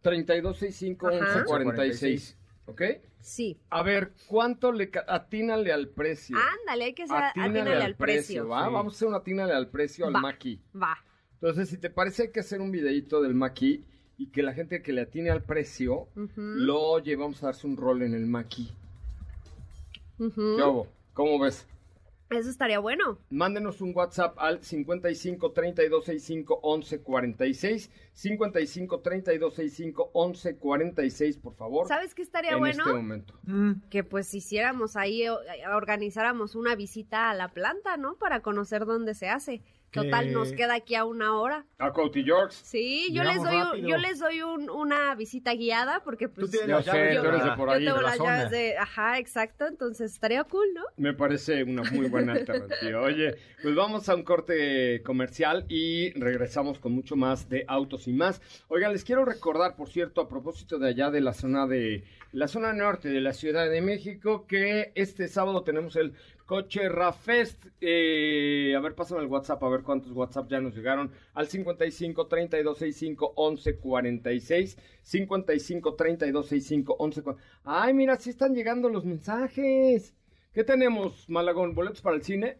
3265 0.00 1.08
Ajá. 1.08 1.16
1146. 1.18 2.38
¿Ok? 2.68 2.82
Sí. 3.20 3.58
A 3.70 3.82
ver, 3.82 4.12
¿cuánto 4.26 4.72
le 4.72 4.90
ca- 4.90 5.04
atínale 5.08 5.72
al 5.72 5.88
precio? 5.88 6.36
Ándale, 6.60 6.84
hay 6.84 6.94
que 6.94 7.06
ser 7.06 7.16
atínale 7.16 7.82
al 7.82 7.96
precio. 7.96 8.46
¿va? 8.48 8.66
Sí. 8.66 8.72
Vamos 8.72 8.92
a 8.92 8.96
hacer 8.96 9.08
un 9.08 9.14
atínale 9.14 9.52
al 9.54 9.68
precio 9.68 10.06
al 10.06 10.14
Va. 10.14 10.20
Maki. 10.20 10.60
Va. 10.80 10.96
Entonces, 11.34 11.68
si 11.68 11.78
te 11.78 11.88
parece, 11.90 12.24
hay 12.24 12.30
que 12.30 12.40
hacer 12.40 12.60
un 12.60 12.70
videito 12.70 13.22
del 13.22 13.34
Maki 13.34 13.84
y 14.18 14.26
que 14.26 14.42
la 14.42 14.52
gente 14.52 14.82
que 14.82 14.92
le 14.92 15.02
atine 15.02 15.30
al 15.30 15.42
precio 15.42 16.08
Ujú, 16.16 16.30
lo 16.36 16.98
llevamos 16.98 17.42
a 17.42 17.46
darse 17.46 17.66
un 17.66 17.76
rol 17.76 18.02
en 18.02 18.14
el. 18.14 18.26
¿Qué 20.18 20.24
hubo? 20.62 20.88
¿Cómo 21.14 21.38
ves? 21.38 21.66
Eso 22.30 22.50
estaría 22.50 22.78
bueno. 22.78 23.18
Mándenos 23.30 23.80
un 23.80 23.92
WhatsApp 23.96 24.36
al 24.38 24.62
55 24.62 25.52
32 25.52 26.04
65 26.04 26.60
11 26.62 27.00
46. 27.02 27.90
55 28.12 29.00
32 29.00 29.54
65 29.54 30.10
11 30.12 30.56
46, 30.56 31.38
por 31.38 31.54
favor. 31.54 31.88
¿Sabes 31.88 32.14
qué 32.14 32.22
estaría 32.22 32.52
en 32.52 32.58
bueno? 32.58 32.82
este 32.84 32.92
momento. 32.92 33.34
Mm, 33.44 33.72
que 33.88 34.04
pues 34.04 34.34
hiciéramos 34.34 34.96
ahí, 34.96 35.26
o- 35.28 35.40
eh, 35.40 35.66
organizáramos 35.74 36.54
una 36.54 36.74
visita 36.74 37.30
a 37.30 37.34
la 37.34 37.48
planta, 37.48 37.96
¿no? 37.96 38.16
Para 38.16 38.40
conocer 38.40 38.84
dónde 38.84 39.14
se 39.14 39.28
hace. 39.28 39.62
Total, 39.90 40.32
nos 40.32 40.52
queda 40.52 40.74
aquí 40.74 40.94
a 40.94 41.04
una 41.04 41.38
hora. 41.38 41.64
A 41.78 41.92
Couty 41.92 42.22
Yorks. 42.22 42.54
Sí, 42.56 43.08
yo 43.12 43.24
les 43.24 43.42
doy, 43.42 43.56
un- 43.56 43.86
yo 43.86 43.96
les 43.96 44.18
doy 44.18 44.42
un- 44.42 44.68
una 44.68 45.14
visita 45.14 45.54
guiada 45.54 46.02
porque 46.04 46.28
pues 46.28 46.46
Tú 46.46 46.50
tienes 46.50 46.68
Ya 46.68 46.76
las 46.76 46.84
sé, 46.84 46.90
llaves 46.92 47.16
tú 47.16 47.22
de 47.22 47.28
eres 47.28 47.40
de 47.40 47.46
la- 47.48 47.56
por 47.56 47.68
yo 47.68 47.72
ahí. 47.74 47.84
tengo 47.84 47.96
de 47.96 48.02
la 48.02 48.08
las 48.08 48.16
zona. 48.18 48.36
llaves 48.36 48.50
de, 48.50 48.76
ajá, 48.78 49.18
exacto, 49.18 49.66
entonces 49.66 50.12
estaría 50.12 50.44
cool, 50.44 50.66
¿no? 50.74 50.82
Me 50.96 51.14
parece 51.14 51.62
una 51.64 51.82
muy 51.90 52.08
buena 52.08 52.32
alternativa. 52.34 53.00
Oye, 53.02 53.36
pues 53.62 53.74
vamos 53.74 54.08
a 54.08 54.14
un 54.14 54.22
corte 54.24 55.02
comercial 55.04 55.64
y 55.68 56.10
regresamos 56.18 56.78
con 56.78 56.92
mucho 56.92 57.16
más 57.16 57.48
de 57.48 57.64
autos 57.66 58.08
y 58.08 58.12
más. 58.12 58.42
Oigan, 58.68 58.92
les 58.92 59.04
quiero 59.04 59.24
recordar, 59.24 59.74
por 59.76 59.88
cierto, 59.88 60.20
a 60.20 60.28
propósito 60.28 60.78
de 60.78 60.88
allá 60.88 61.10
de 61.10 61.20
la 61.20 61.32
zona 61.32 61.66
de 61.66 62.04
la 62.32 62.46
zona 62.46 62.74
norte 62.74 63.08
de 63.08 63.22
la 63.22 63.32
Ciudad 63.32 63.70
de 63.70 63.80
México, 63.80 64.46
que 64.46 64.92
este 64.94 65.28
sábado 65.28 65.62
tenemos 65.62 65.96
el 65.96 66.12
Coche 66.48 66.88
Rafest. 66.88 67.66
Eh, 67.78 68.72
a 68.74 68.80
ver, 68.80 68.94
pásame 68.94 69.20
el 69.20 69.26
WhatsApp, 69.26 69.62
a 69.62 69.68
ver 69.68 69.82
cuántos 69.82 70.12
WhatsApp 70.12 70.48
ya 70.50 70.62
nos 70.62 70.74
llegaron. 70.74 71.12
Al 71.34 71.46
55 71.46 72.26
32 72.26 72.78
65 72.78 73.32
11 73.36 73.76
46. 73.76 74.78
55 75.02 75.94
32 75.94 76.46
65 76.46 76.96
11 76.98 77.22
cua- 77.22 77.36
Ay, 77.64 77.92
mira, 77.92 78.16
sí 78.16 78.30
están 78.30 78.54
llegando 78.54 78.88
los 78.88 79.04
mensajes. 79.04 80.16
¿Qué 80.54 80.64
tenemos, 80.64 81.28
Malagón? 81.28 81.74
¿Boletos 81.74 82.00
para 82.00 82.16
el 82.16 82.22
cine? 82.22 82.56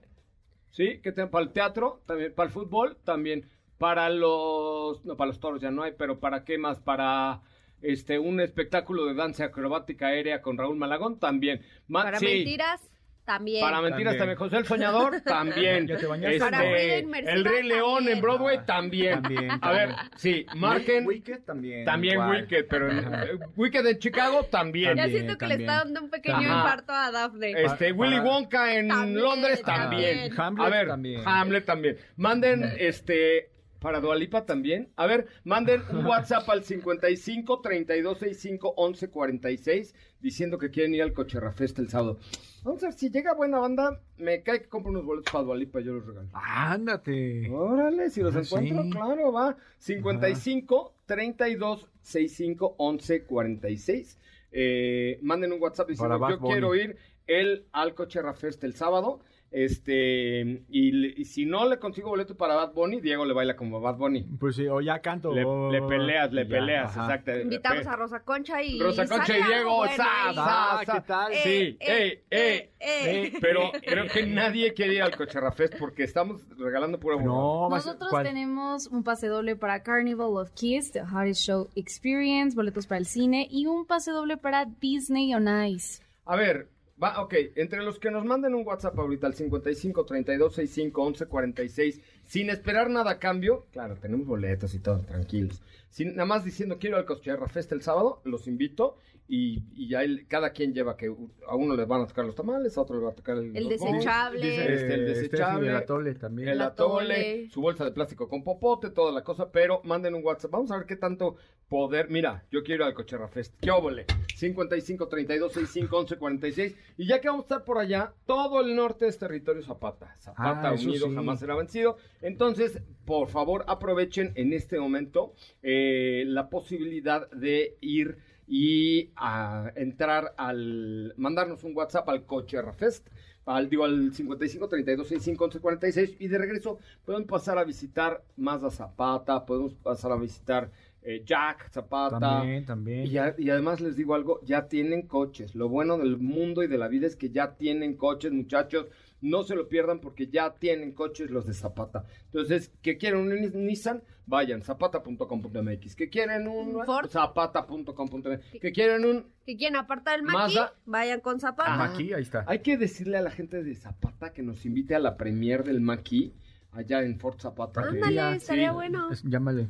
¿Sí? 0.70 1.00
¿Qué 1.02 1.10
tenemos? 1.12 1.32
¿Para 1.32 1.46
el 1.46 1.52
teatro? 1.52 2.02
También. 2.04 2.34
¿Para 2.34 2.48
el 2.48 2.52
fútbol? 2.52 2.98
También. 3.04 3.48
Para 3.78 4.10
los... 4.10 5.02
No, 5.06 5.16
para 5.16 5.28
los 5.28 5.40
toros 5.40 5.62
ya 5.62 5.70
no 5.70 5.82
hay, 5.82 5.92
pero 5.96 6.20
¿para 6.20 6.44
qué 6.44 6.58
más? 6.58 6.78
Para 6.78 7.40
este 7.80 8.18
un 8.18 8.40
espectáculo 8.40 9.06
de 9.06 9.14
danza 9.14 9.46
acrobática 9.46 10.08
aérea 10.08 10.42
con 10.42 10.58
Raúl 10.58 10.76
Malagón? 10.76 11.18
También. 11.18 11.62
Ma- 11.86 12.02
Para 12.02 12.18
sí. 12.18 12.26
mentiras, 12.26 12.82
también. 13.28 13.60
Para 13.60 13.82
mentiras 13.82 14.16
También. 14.16 14.18
también. 14.18 14.38
José 14.38 14.56
el 14.56 14.64
Soñador, 14.64 15.20
también. 15.24 15.86
¿Ya 15.86 15.98
te 15.98 16.06
bañaste? 16.06 16.38
Para 16.38 16.58
Frida 16.60 16.98
Inmersiva, 16.98 17.32
el 17.34 17.44
Rey 17.44 17.62
León 17.64 18.08
en. 18.08 18.20
Broadway, 18.22 18.58
también. 18.64 19.20
También, 19.22 19.50
A 19.60 19.70
ver, 19.70 19.90
sí, 20.16 20.46
marquen. 20.56 21.06
Wicked 21.06 21.40
también. 21.44 21.84
También 21.84 22.14
igual. 22.14 22.40
Wicked, 22.42 22.66
pero 22.70 22.90
en, 22.90 22.98
eh, 22.98 23.38
Wicked 23.54 23.86
en 23.86 23.98
Chicago 23.98 24.44
también. 24.44 24.96
ya 24.96 25.06
siento 25.08 25.36
que 25.36 25.46
le 25.46 25.54
está 25.56 25.84
dando 25.84 26.00
un 26.04 26.10
pequeño 26.10 26.36
Ajá. 26.38 26.56
infarto 26.58 26.92
a 26.94 27.10
Daphne. 27.10 27.52
Este, 27.62 27.92
Willy 27.92 28.18
Wonka 28.20 28.74
en 28.74 28.88
También, 28.88 29.20
Londres 29.22 29.62
también. 29.62 30.34
también. 30.34 30.40
Hamlet 30.40 30.66
A 30.66 30.70
ver, 30.70 30.88
también. 30.88 31.22
Hamlet 31.26 31.64
también. 31.66 31.96
Manden, 32.16 32.72
este, 32.78 33.50
para 33.80 34.00
Dualipa 34.00 34.44
también. 34.46 34.88
A 34.96 35.06
ver, 35.06 35.28
manden 35.44 35.82
un 35.90 36.04
WhatsApp 36.06 36.48
al 36.50 36.64
55 36.64 37.60
32 37.60 38.18
65 38.18 38.74
11 38.76 39.08
46 39.10 39.94
diciendo 40.20 40.58
que 40.58 40.70
quieren 40.70 40.94
ir 40.94 41.02
al 41.02 41.12
Coche 41.12 41.38
Rafest 41.38 41.78
el 41.78 41.88
sábado. 41.88 42.18
Vamos 42.64 42.82
a 42.82 42.86
ver 42.86 42.94
si 42.94 43.08
llega 43.10 43.34
buena 43.34 43.58
banda. 43.58 44.00
Me 44.16 44.42
cae 44.42 44.62
que 44.62 44.68
compro 44.68 44.90
unos 44.90 45.04
boletos 45.04 45.32
para 45.32 45.44
Dualipa 45.44 45.80
y 45.80 45.84
yo 45.84 45.92
los 45.94 46.06
regalo. 46.06 46.28
Ándate. 46.32 47.48
Órale, 47.50 48.10
si 48.10 48.20
los 48.22 48.34
Ah, 48.34 48.40
encuentro, 48.40 48.82
sí. 48.82 48.90
claro, 48.90 49.32
va. 49.32 49.56
55 49.78 50.94
32 51.06 51.86
65 52.02 52.74
11 52.78 53.22
46. 53.24 54.18
Eh, 54.50 55.18
manden 55.22 55.52
un 55.52 55.60
WhatsApp 55.62 55.88
diciendo 55.88 56.18
Bad 56.18 56.30
yo 56.30 56.40
quiero 56.40 56.74
ir 56.74 56.96
el 57.26 57.66
al 57.72 57.94
Coche 57.94 58.22
Rafest 58.22 58.64
el 58.64 58.74
sábado 58.74 59.20
Este, 59.50 60.40
y, 60.68 61.20
y, 61.20 61.24
si 61.24 61.46
no 61.46 61.66
le 61.66 61.78
consigo 61.78 62.10
boleto 62.10 62.36
para 62.36 62.54
Bad 62.54 62.74
Bunny, 62.74 63.00
Diego 63.00 63.24
le 63.24 63.32
baila 63.32 63.56
como 63.56 63.80
Bad 63.80 63.96
Bunny. 63.96 64.22
Pues 64.38 64.56
sí, 64.56 64.66
o 64.66 64.82
ya 64.82 65.00
canto. 65.00 65.32
Le, 65.32 65.42
le 65.72 65.86
peleas, 65.86 66.32
le 66.32 66.44
peleas, 66.44 66.94
exacto. 66.94 67.34
Invitamos 67.34 67.86
a 67.86 67.96
Rosa 67.96 68.20
Concha 68.20 68.62
y. 68.62 68.78
Rosa 68.78 69.06
Concha 69.06 69.38
y 69.38 69.42
Diego, 69.42 69.76
bueno 69.76 69.96
sa, 69.96 70.34
sa, 70.34 70.84
sa. 70.84 70.92
¿Qué 70.92 71.00
tal? 71.00 71.32
Sí, 71.32 71.76
eh, 71.80 72.24
eh, 72.30 72.72
eh. 72.78 73.32
Pero 73.40 73.72
creo 73.80 74.06
que 74.06 74.26
nadie 74.26 74.74
quiere 74.74 74.94
ir 74.94 75.02
al 75.02 75.16
Coachella 75.16 75.50
Fest 75.50 75.76
porque 75.78 76.04
estamos 76.04 76.46
regalando 76.58 77.00
pura. 77.00 77.16
No, 77.16 77.68
Nosotros 77.70 78.10
¿cuál? 78.10 78.26
tenemos 78.26 78.86
un 78.88 79.02
pase 79.02 79.28
doble 79.28 79.56
para 79.56 79.82
Carnival 79.82 80.36
of 80.36 80.50
Kids, 80.52 80.92
The 80.92 81.00
Hardest 81.00 81.40
Show 81.40 81.68
Experience, 81.74 82.54
boletos 82.54 82.86
para 82.86 82.98
el 82.98 83.06
cine 83.06 83.48
y 83.50 83.66
un 83.66 83.86
pase 83.86 84.10
doble 84.10 84.36
para 84.36 84.66
Disney 84.66 85.34
on 85.34 85.48
Ice. 85.66 86.02
A 86.26 86.36
ver, 86.36 86.68
va, 87.02 87.20
ok, 87.22 87.34
entre 87.56 87.82
los 87.82 87.98
que 87.98 88.10
nos 88.10 88.24
manden 88.24 88.54
un 88.54 88.66
WhatsApp 88.66 88.98
ahorita 88.98 89.26
al 89.26 89.34
55 89.34 90.04
32 90.04 90.54
65 90.54 91.02
11 91.02 91.26
46, 91.26 92.00
sin 92.24 92.50
esperar 92.50 92.90
nada 92.90 93.12
a 93.12 93.18
cambio, 93.18 93.66
claro, 93.72 93.96
tenemos 93.96 94.26
boletos 94.26 94.74
y 94.74 94.80
todo, 94.80 95.00
tranquilos. 95.00 95.62
Sin, 95.90 96.10
nada 96.10 96.26
más 96.26 96.44
diciendo 96.44 96.78
quiero 96.78 96.96
al 96.96 97.06
Coachella 97.06 97.46
Fest 97.46 97.72
el 97.72 97.82
sábado, 97.82 98.20
los 98.24 98.46
invito 98.46 98.96
y, 99.28 99.62
y 99.74 99.88
ya 99.88 100.02
el- 100.02 100.26
cada 100.26 100.50
quien 100.50 100.72
lleva 100.72 100.96
que 100.96 101.14
a 101.46 101.54
uno 101.54 101.76
le 101.76 101.84
van 101.84 102.00
a 102.02 102.06
tocar 102.06 102.24
los 102.24 102.34
tamales, 102.34 102.76
a 102.78 102.80
otro 102.80 102.96
le 102.98 103.04
va 103.04 103.10
a 103.10 103.14
tocar 103.14 103.36
el, 103.36 103.52
desechable. 103.68 104.40
dice, 104.40 104.72
este, 104.74 104.94
el 104.94 105.00
Eh, 105.00 105.04
desechable. 105.04 105.56
Steffi, 105.66 105.68
el 105.68 105.76
atole 105.76 106.14
también. 106.14 106.48
El 106.48 106.60
atole, 106.62 107.48
su 107.50 107.60
bolsa 107.60 107.84
de 107.84 107.92
plástico 107.92 108.28
con 108.28 108.42
popote, 108.42 108.90
toda 108.90 109.12
la 109.12 109.22
cosa, 109.22 109.52
pero 109.52 109.80
manden 109.84 110.14
un 110.14 110.24
WhatsApp. 110.24 110.50
Vamos 110.50 110.70
a 110.70 110.78
ver 110.78 110.86
qué 110.86 110.96
tanto 110.96 111.36
poder. 111.68 112.08
Mira, 112.08 112.46
yo 112.50 112.62
quiero 112.62 112.84
ir 112.84 112.88
al 112.88 112.94
Cocherra 112.94 113.28
Fest. 113.28 113.54
¿Qué 113.60 113.70
óvole? 113.70 114.06
55 114.34 115.08
32 115.08 115.52
65 115.52 115.98
11 115.98 116.16
46. 116.16 116.76
Y 116.96 117.06
ya 117.06 117.20
que 117.20 117.28
vamos 117.28 117.42
a 117.42 117.46
estar 117.46 117.64
por 117.64 117.78
allá, 117.78 118.14
todo 118.24 118.62
el 118.62 118.74
norte 118.74 119.06
es 119.08 119.18
territorio 119.18 119.62
Zapata. 119.62 120.16
Zapata 120.20 120.68
Ah, 120.70 120.72
unido 120.72 121.08
sí. 121.08 121.14
jamás 121.14 121.40
será 121.40 121.54
vencido. 121.56 121.98
Entonces, 122.22 122.80
por 123.04 123.28
favor, 123.28 123.64
aprovechen 123.68 124.32
en 124.36 124.52
este 124.54 124.78
momento 124.80 125.34
eh, 125.62 126.24
la 126.26 126.48
posibilidad 126.48 127.28
de 127.30 127.76
ir 127.82 128.16
y 128.48 129.10
a 129.16 129.72
entrar 129.76 130.34
al 130.36 131.14
mandarnos 131.16 131.62
un 131.64 131.76
WhatsApp 131.76 132.08
al 132.08 132.24
Cocherra 132.24 132.72
Fest 132.72 133.06
al, 133.44 133.68
digo, 133.70 133.84
al 133.84 134.12
55 134.12 134.68
32 134.68 135.08
65 135.08 135.44
11 135.44 135.60
46 135.60 136.16
y 136.18 136.28
de 136.28 136.36
regreso 136.38 136.78
pueden 137.06 137.24
pasar 137.24 137.56
a 137.58 137.64
visitar 137.64 138.22
Mazda 138.36 138.70
Zapata, 138.70 139.46
podemos 139.46 139.72
pasar 139.74 140.12
a 140.12 140.16
visitar 140.16 140.70
eh, 141.02 141.22
Jack 141.24 141.70
Zapata. 141.70 142.18
También, 142.20 142.66
también. 142.66 143.06
Y, 143.06 143.10
ya- 143.10 143.34
y 143.38 143.48
además 143.48 143.80
les 143.80 143.96
digo 143.96 144.14
algo, 144.14 144.40
ya 144.44 144.68
tienen 144.68 145.02
coches. 145.02 145.54
Lo 145.54 145.68
bueno 145.70 145.96
del 145.96 146.18
mundo 146.18 146.62
y 146.62 146.66
de 146.66 146.76
la 146.76 146.88
vida 146.88 147.06
es 147.06 147.16
que 147.16 147.30
ya 147.30 147.54
tienen 147.54 147.94
coches, 147.96 148.32
muchachos. 148.32 148.88
No 149.20 149.42
se 149.42 149.54
lo 149.56 149.68
pierdan 149.68 150.00
porque 150.00 150.28
ya 150.28 150.54
tienen 150.54 150.92
coches 150.92 151.30
los 151.30 151.46
de 151.46 151.52
Zapata. 151.54 152.04
Entonces, 152.26 152.70
que 152.82 152.98
quieren 152.98 153.20
un 153.20 153.30
Nis- 153.30 153.52
Nissan, 153.54 154.02
vayan, 154.26 154.62
zapata.com.mx. 154.62 155.96
Que 155.96 156.08
quieren 156.08 156.46
un 156.46 156.84
Ford. 156.84 157.08
zapata.com.mx. 157.10 158.60
Que 158.60 158.72
quieren 158.72 159.04
un... 159.04 159.26
Que 159.44 159.56
quieren 159.56 159.76
apartar 159.76 160.18
el 160.18 160.22
maqui, 160.24 160.36
Mazda. 160.54 160.74
vayan 160.86 161.20
con 161.20 161.40
Zapata. 161.40 161.82
Aquí, 161.84 162.12
ahí 162.12 162.22
está. 162.22 162.44
Hay 162.46 162.60
que 162.60 162.76
decirle 162.76 163.16
a 163.18 163.22
la 163.22 163.30
gente 163.30 163.62
de 163.62 163.74
Zapata 163.74 164.32
que 164.32 164.42
nos 164.42 164.64
invite 164.66 164.94
a 164.94 164.98
la 165.00 165.16
premier 165.16 165.64
del 165.64 165.80
Maki 165.80 166.32
allá 166.72 167.02
en 167.02 167.18
Fort 167.18 167.40
Zapata. 167.40 167.80
Ándale, 167.82 168.36
estaría 168.36 168.68
sí. 168.68 168.74
bueno. 168.74 169.10
Es- 169.10 169.22
llámale 169.24 169.68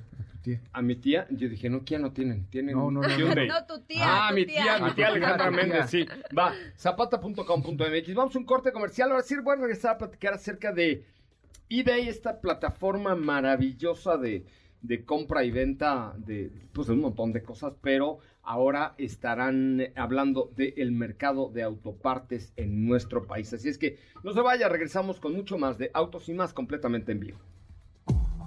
tía. 0.56 0.60
A 0.72 0.82
mi 0.82 0.96
tía, 0.96 1.26
yo 1.30 1.48
dije, 1.48 1.68
no, 1.68 1.84
Kia 1.84 1.98
no 1.98 2.12
tienen, 2.12 2.46
tienen 2.50 2.74
No, 2.76 2.90
no, 2.90 3.00
no, 3.02 3.08
no. 3.08 3.16
Hyundai. 3.16 3.48
No, 3.48 3.66
tu 3.66 3.80
tía. 3.82 4.04
Ah, 4.04 4.28
tu 4.30 4.34
mi 4.36 4.46
tía, 4.46 4.78
mi 4.80 4.92
tía 4.92 5.06
Ah, 5.06 5.10
Alejandra 5.10 5.50
tu 5.50 5.56
tía. 5.56 5.62
Méndez, 5.62 5.90
sí. 5.90 6.06
Va, 6.36 6.54
zapata.com.mx. 6.76 8.14
Vamos 8.14 8.34
a 8.34 8.38
un 8.38 8.44
corte 8.44 8.72
comercial. 8.72 9.10
Ahora 9.10 9.22
sí 9.22 9.34
voy 9.42 9.56
a 9.56 9.60
regresar 9.60 9.94
a 9.94 9.98
platicar 9.98 10.34
acerca 10.34 10.72
de 10.72 11.04
eBay, 11.68 12.08
esta 12.08 12.40
plataforma 12.40 13.14
maravillosa 13.14 14.16
de, 14.16 14.44
de 14.82 15.04
compra 15.04 15.44
y 15.44 15.50
venta 15.50 16.14
de, 16.16 16.50
pues, 16.72 16.86
de 16.88 16.94
un 16.94 17.00
montón 17.00 17.32
de 17.32 17.42
cosas, 17.42 17.74
pero 17.82 18.18
ahora 18.42 18.94
estarán 18.96 19.82
hablando 19.94 20.50
del 20.56 20.92
mercado 20.92 21.50
de 21.50 21.62
autopartes 21.62 22.52
en 22.56 22.86
nuestro 22.86 23.26
país. 23.26 23.52
Así 23.52 23.68
es 23.68 23.76
que 23.76 23.98
no 24.24 24.32
se 24.32 24.40
vaya, 24.40 24.68
regresamos 24.68 25.20
con 25.20 25.34
mucho 25.34 25.58
más 25.58 25.76
de 25.76 25.90
Autos 25.92 26.28
y 26.28 26.32
más 26.32 26.54
completamente 26.54 27.12
en 27.12 27.20
vivo. 27.20 27.38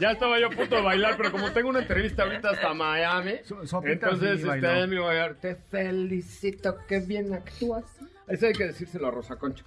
Ya 0.00 0.12
estaba 0.12 0.40
yo 0.40 0.46
a 0.46 0.50
punto 0.50 0.76
de 0.76 0.82
bailar, 0.82 1.16
pero 1.16 1.30
como 1.30 1.52
tengo 1.52 1.68
una 1.68 1.80
entrevista 1.80 2.22
ahorita 2.22 2.50
hasta 2.50 2.72
Miami, 2.72 3.34
So- 3.44 3.66
sopita 3.66 3.92
entonces 3.92 4.42
va 4.46 4.54
a 4.54 4.86
bailar. 4.86 5.34
Te 5.40 5.54
felicito, 5.56 6.78
que 6.88 7.00
bien 7.00 7.34
actúas. 7.34 7.84
Eso 8.26 8.46
hay 8.46 8.52
que 8.52 8.64
decírselo 8.66 9.08
a 9.08 9.10
Rosa 9.10 9.36
Concha. 9.36 9.64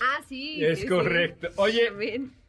Ah, 0.00 0.20
sí. 0.28 0.64
es 0.64 0.80
sí, 0.80 0.86
correcto. 0.86 1.48
Oye, 1.56 1.90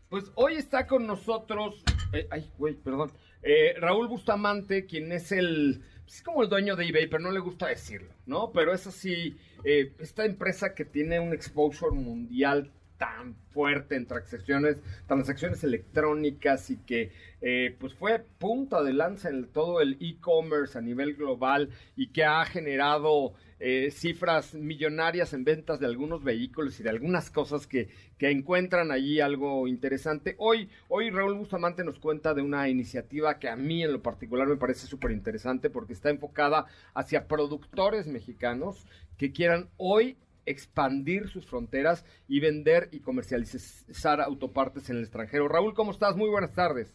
pues 0.09 0.25
hoy 0.35 0.55
está 0.55 0.87
con 0.87 1.05
nosotros, 1.05 1.83
eh, 2.13 2.27
ay, 2.31 2.49
güey, 2.57 2.73
perdón, 2.73 3.11
eh, 3.43 3.75
Raúl 3.77 4.07
Bustamante, 4.07 4.85
quien 4.85 5.11
es 5.11 5.31
el, 5.31 5.83
es 6.07 6.21
como 6.23 6.41
el 6.43 6.49
dueño 6.49 6.75
de 6.75 6.87
eBay, 6.87 7.07
pero 7.07 7.21
no 7.21 7.31
le 7.31 7.39
gusta 7.39 7.67
decirlo, 7.67 8.11
¿no? 8.25 8.51
Pero 8.51 8.73
es 8.73 8.87
así, 8.87 9.37
eh, 9.63 9.93
esta 9.99 10.25
empresa 10.25 10.73
que 10.73 10.85
tiene 10.85 11.19
un 11.19 11.33
exposure 11.33 11.91
mundial 11.95 12.71
tan 12.97 13.35
fuerte 13.51 13.95
en 13.95 14.07
transacciones, 14.07 14.81
transacciones 15.07 15.63
electrónicas 15.63 16.69
y 16.69 16.77
que 16.77 17.11
eh, 17.41 17.75
pues 17.79 17.93
fue 17.93 18.23
punta 18.39 18.83
de 18.83 18.93
lanza 18.93 19.29
en 19.29 19.47
todo 19.47 19.81
el 19.81 19.97
e-commerce 20.01 20.77
a 20.77 20.81
nivel 20.81 21.15
global 21.15 21.69
y 21.95 22.07
que 22.07 22.23
ha 22.23 22.43
generado 22.45 23.33
eh, 23.59 23.89
cifras 23.91 24.53
millonarias 24.53 25.33
en 25.33 25.43
ventas 25.43 25.79
de 25.79 25.87
algunos 25.87 26.23
vehículos 26.23 26.79
y 26.79 26.83
de 26.83 26.89
algunas 26.89 27.29
cosas 27.31 27.65
que, 27.65 27.89
que 28.17 28.29
encuentran 28.29 28.91
allí 28.91 29.19
algo 29.19 29.67
interesante. 29.67 30.35
Hoy, 30.37 30.69
hoy 30.87 31.09
Raúl 31.09 31.35
Bustamante 31.35 31.83
nos 31.83 31.99
cuenta 31.99 32.33
de 32.33 32.41
una 32.41 32.69
iniciativa 32.69 33.39
que 33.39 33.49
a 33.49 33.55
mí 33.55 33.83
en 33.83 33.93
lo 33.93 34.01
particular 34.01 34.47
me 34.47 34.57
parece 34.57 34.87
súper 34.87 35.11
interesante 35.11 35.69
porque 35.69 35.93
está 35.93 36.09
enfocada 36.09 36.65
hacia 36.93 37.27
productores 37.27 38.07
mexicanos 38.07 38.85
que 39.17 39.31
quieran 39.31 39.69
hoy 39.77 40.17
expandir 40.47 41.27
sus 41.29 41.45
fronteras 41.45 42.03
y 42.27 42.39
vender 42.39 42.89
y 42.91 42.99
comercializar 42.99 44.21
autopartes 44.21 44.89
en 44.89 44.97
el 44.97 45.03
extranjero. 45.03 45.47
Raúl, 45.47 45.73
¿cómo 45.75 45.91
estás? 45.91 46.15
Muy 46.15 46.29
buenas 46.29 46.53
tardes. 46.53 46.91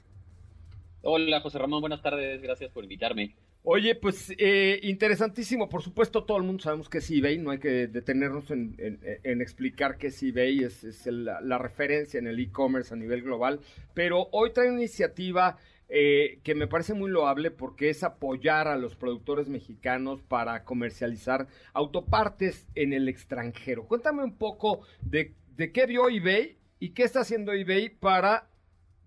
Hola 1.03 1.41
José 1.41 1.59
Ramón, 1.59 1.81
buenas 1.81 2.03
tardes, 2.03 2.41
gracias 2.43 2.71
por 2.71 2.85
invitarme. 2.85 3.35
Oye, 3.65 3.95
pues 3.95 4.33
eh, 4.39 4.81
interesantísimo. 4.83 5.69
Por 5.69 5.83
supuesto, 5.83 6.25
todo 6.25 6.37
el 6.37 6.43
mundo 6.43 6.65
sabemos 6.65 6.89
que 6.89 6.99
es 6.99 7.09
eBay. 7.09 7.39
No 7.39 7.53
hay 7.53 7.59
que 7.59 7.87
detenernos 7.87 8.51
en, 8.51 8.75
en- 8.79 8.99
en 9.23 9.41
explicar 9.41 9.99
qué 9.99 10.09
es 10.09 10.21
eBay. 10.21 10.65
Es, 10.65 10.83
es 10.83 11.07
el- 11.07 11.27
la 11.27 11.59
referencia 11.59 12.19
en 12.19 12.27
el 12.27 12.41
e-commerce 12.41 12.93
a 12.93 12.97
nivel 12.97 13.23
global. 13.23 13.61
Pero 13.95 14.27
hoy 14.33 14.51
trae 14.53 14.69
una 14.69 14.79
iniciativa 14.81 15.59
eh, 15.95 16.39
que 16.43 16.55
me 16.55 16.67
parece 16.67 16.95
muy 16.95 17.11
loable 17.11 17.51
porque 17.51 17.91
es 17.91 18.03
apoyar 18.03 18.67
a 18.67 18.77
los 18.79 18.97
productores 18.97 19.51
mexicanos 19.51 20.23
para 20.23 20.65
comercializar 20.65 21.49
autopartes 21.75 22.67
en 22.75 22.95
el 22.95 23.11
extranjero. 23.11 23.87
Cuéntame 23.87 24.25
un 24.25 24.35
poco 24.39 24.81
de, 25.03 25.35
qué 25.71 25.85
vio 25.87 26.09
eBay 26.09 26.57
y 26.81 26.91
qué 26.95 27.03
está 27.03 27.21
haciendo 27.21 27.53
eBay 27.53 27.91
para 27.91 28.49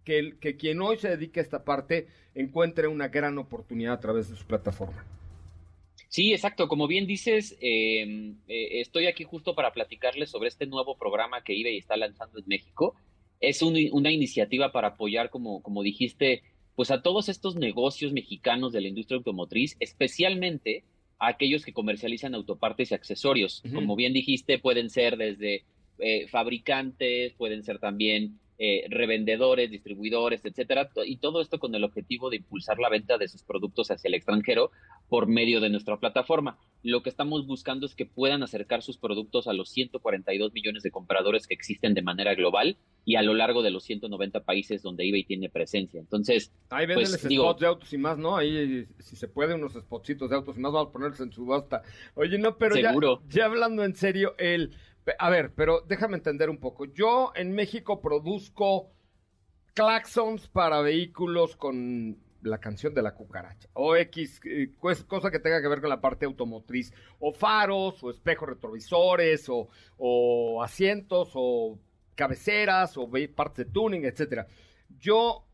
que, 0.04 0.36
que 0.40 0.58
quien 0.58 0.80
hoy 0.80 0.98
se 0.98 1.10
dedique 1.10 1.40
a 1.40 1.44
esta 1.44 1.66
parte 1.66 2.06
encuentre 2.36 2.88
una 2.88 3.08
gran 3.08 3.40
oportunidad 3.40 3.94
a 3.94 4.00
través 4.00 4.30
de 4.30 4.36
su 4.36 4.46
plataforma. 4.46 5.04
Sí, 6.08 6.34
exacto, 6.34 6.68
como 6.68 6.88
bien 6.88 7.08
dices, 7.08 7.58
eh, 7.62 8.36
eh, 8.48 8.80
estoy 8.82 9.08
aquí 9.08 9.24
justo 9.24 9.56
para 9.56 9.74
platicarles 9.74 10.30
sobre 10.30 10.50
este 10.50 10.68
nuevo 10.68 10.98
programa 11.00 11.44
que 11.44 11.60
eBay 11.60 11.78
está 11.80 11.98
lanzando 11.98 12.38
en 12.38 12.46
México. 12.48 12.96
Es 13.40 13.64
un- 13.64 13.76
una 13.92 14.12
iniciativa 14.12 14.72
para 14.72 14.90
apoyar, 14.90 15.32
como, 15.32 15.64
como 15.64 15.82
dijiste, 15.82 16.44
pues 16.76 16.92
a 16.92 17.02
todos 17.02 17.30
estos 17.30 17.56
negocios 17.56 18.12
mexicanos 18.14 18.74
de 18.74 18.82
la 18.82 18.88
industria 18.88 19.18
automotriz, 19.18 19.78
especialmente 19.80 20.84
a 21.20 21.28
aquellos 21.28 21.64
que 21.64 21.74
comercializan 21.74 22.36
autopartes 22.36 22.92
y 22.92 22.96
accesorios. 22.96 23.64
Como 23.74 23.96
bien 23.96 24.14
dijiste, 24.14 24.60
pueden 24.60 24.90
ser 24.90 25.16
desde 25.18 25.64
eh, 26.00 26.28
fabricantes, 26.28 27.34
pueden 27.34 27.64
ser 27.64 27.80
también 27.80 28.40
eh, 28.58 28.86
revendedores, 28.90 29.72
distribuidores, 29.72 30.44
etcétera, 30.44 30.90
y 31.06 31.18
todo 31.18 31.42
esto 31.42 31.60
con 31.60 31.76
el 31.76 31.84
objetivo 31.84 32.30
de 32.30 32.38
impulsar 32.38 32.80
la 32.80 32.90
venta 32.90 33.18
de 33.18 33.28
sus 33.28 33.44
productos 33.44 33.92
hacia 33.92 34.08
el 34.08 34.14
extranjero 34.14 34.72
por 35.10 35.28
medio 35.28 35.60
de 35.60 35.70
nuestra 35.70 36.00
plataforma. 36.00 36.58
Lo 36.84 37.02
que 37.02 37.10
estamos 37.10 37.48
buscando 37.48 37.86
es 37.86 37.96
que 37.96 38.06
puedan 38.06 38.44
acercar 38.44 38.84
sus 38.84 38.98
productos 38.98 39.48
a 39.48 39.54
los 39.54 39.70
142 39.70 40.54
millones 40.54 40.84
de 40.84 40.92
compradores 40.92 41.48
que 41.48 41.56
existen 41.56 41.94
de 41.94 42.04
manera 42.04 42.36
global 42.36 42.78
y 43.06 43.16
a 43.16 43.24
lo 43.24 43.34
largo 43.34 43.64
de 43.64 43.72
los 43.72 43.84
190 43.86 44.44
países 44.44 44.84
donde 44.84 45.08
eBay 45.08 45.24
tiene 45.24 45.50
presencia. 45.50 46.00
Entonces, 46.00 46.54
ahí 46.70 46.86
venden 46.86 47.08
pues, 47.08 47.22
spots 47.22 47.60
de 47.60 47.68
autos 47.68 47.94
y 47.94 47.98
más, 47.98 48.18
¿no? 48.18 48.38
Ahí, 48.38 48.86
si 49.00 49.16
se 49.16 49.28
puede, 49.28 49.56
unos 49.56 49.74
spotsitos 49.74 50.30
de 50.30 50.36
autos 50.36 50.58
y 50.58 50.60
más, 50.60 50.74
vamos 50.74 50.90
a 50.90 50.92
ponerlos 50.92 51.20
en 51.22 51.32
subasta. 51.32 51.82
Oye, 52.14 52.38
no, 52.38 52.58
pero 52.58 52.76
ya, 52.76 52.94
ya 53.30 53.46
hablando 53.46 53.84
en 53.84 53.96
serio, 53.96 54.36
el... 54.38 54.76
A 55.20 55.30
ver, 55.30 55.54
pero 55.56 55.82
déjame 55.88 56.18
entender 56.18 56.50
un 56.50 56.58
poco. 56.58 56.86
Yo 56.86 57.32
en 57.36 57.54
México 57.54 58.02
produzco 58.02 58.92
claxons 59.76 60.48
para 60.48 60.82
vehículos 60.82 61.56
con 61.56 62.18
la 62.46 62.60
canción 62.60 62.94
de 62.94 63.02
la 63.02 63.14
cucaracha, 63.14 63.68
o 63.74 63.96
X, 63.96 64.42
eh, 64.46 64.72
cosa 65.08 65.32
que 65.32 65.40
tenga 65.40 65.62
que 65.62 65.68
ver 65.68 65.82
con 65.82 65.90
la 65.90 66.02
parte 66.02 66.26
automotriz, 66.26 66.94
o 67.20 67.34
faros, 67.34 68.04
o 68.04 68.10
espejos 68.10 68.50
retrovisores, 68.50 69.50
o, 69.50 69.70
o 69.98 70.64
asientos, 70.64 71.32
o 71.34 71.80
cabeceras, 72.16 72.98
o 72.98 73.10
partes 73.36 73.66
de 73.66 73.72
tuning, 73.72 74.06
etcétera. 74.06 74.48
Yo, 75.00 75.46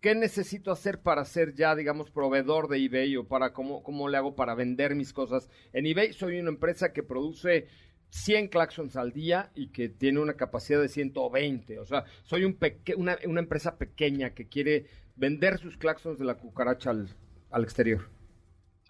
¿qué 0.00 0.14
necesito 0.14 0.72
hacer 0.72 1.00
para 1.00 1.24
ser 1.24 1.54
ya, 1.54 1.74
digamos, 1.74 2.10
proveedor 2.10 2.68
de 2.68 2.84
eBay, 2.84 3.16
o 3.16 3.28
para 3.28 3.52
cómo, 3.52 3.82
cómo 3.82 4.08
le 4.08 4.16
hago 4.16 4.34
para 4.34 4.54
vender 4.54 4.94
mis 4.94 5.12
cosas 5.12 5.48
en 5.72 5.86
eBay? 5.86 6.12
Soy 6.12 6.38
una 6.40 6.50
empresa 6.50 6.92
que 6.92 7.02
produce 7.02 7.68
100 8.10 8.48
claxons 8.48 8.96
al 8.96 9.12
día 9.12 9.50
y 9.54 9.68
que 9.68 9.88
tiene 9.88 10.20
una 10.20 10.34
capacidad 10.34 10.80
de 10.80 10.88
120. 10.88 11.78
O 11.78 11.84
sea, 11.84 12.04
soy 12.24 12.44
un 12.44 12.58
una, 12.96 13.18
una, 13.26 13.40
empresa 13.40 13.76
pequeña 13.76 14.30
que 14.30 14.48
quiere 14.48 14.86
vender 15.18 15.58
sus 15.58 15.76
claxons 15.76 16.18
de 16.18 16.24
la 16.24 16.36
cucaracha 16.36 16.90
al, 16.90 17.62
exterior. 17.62 18.08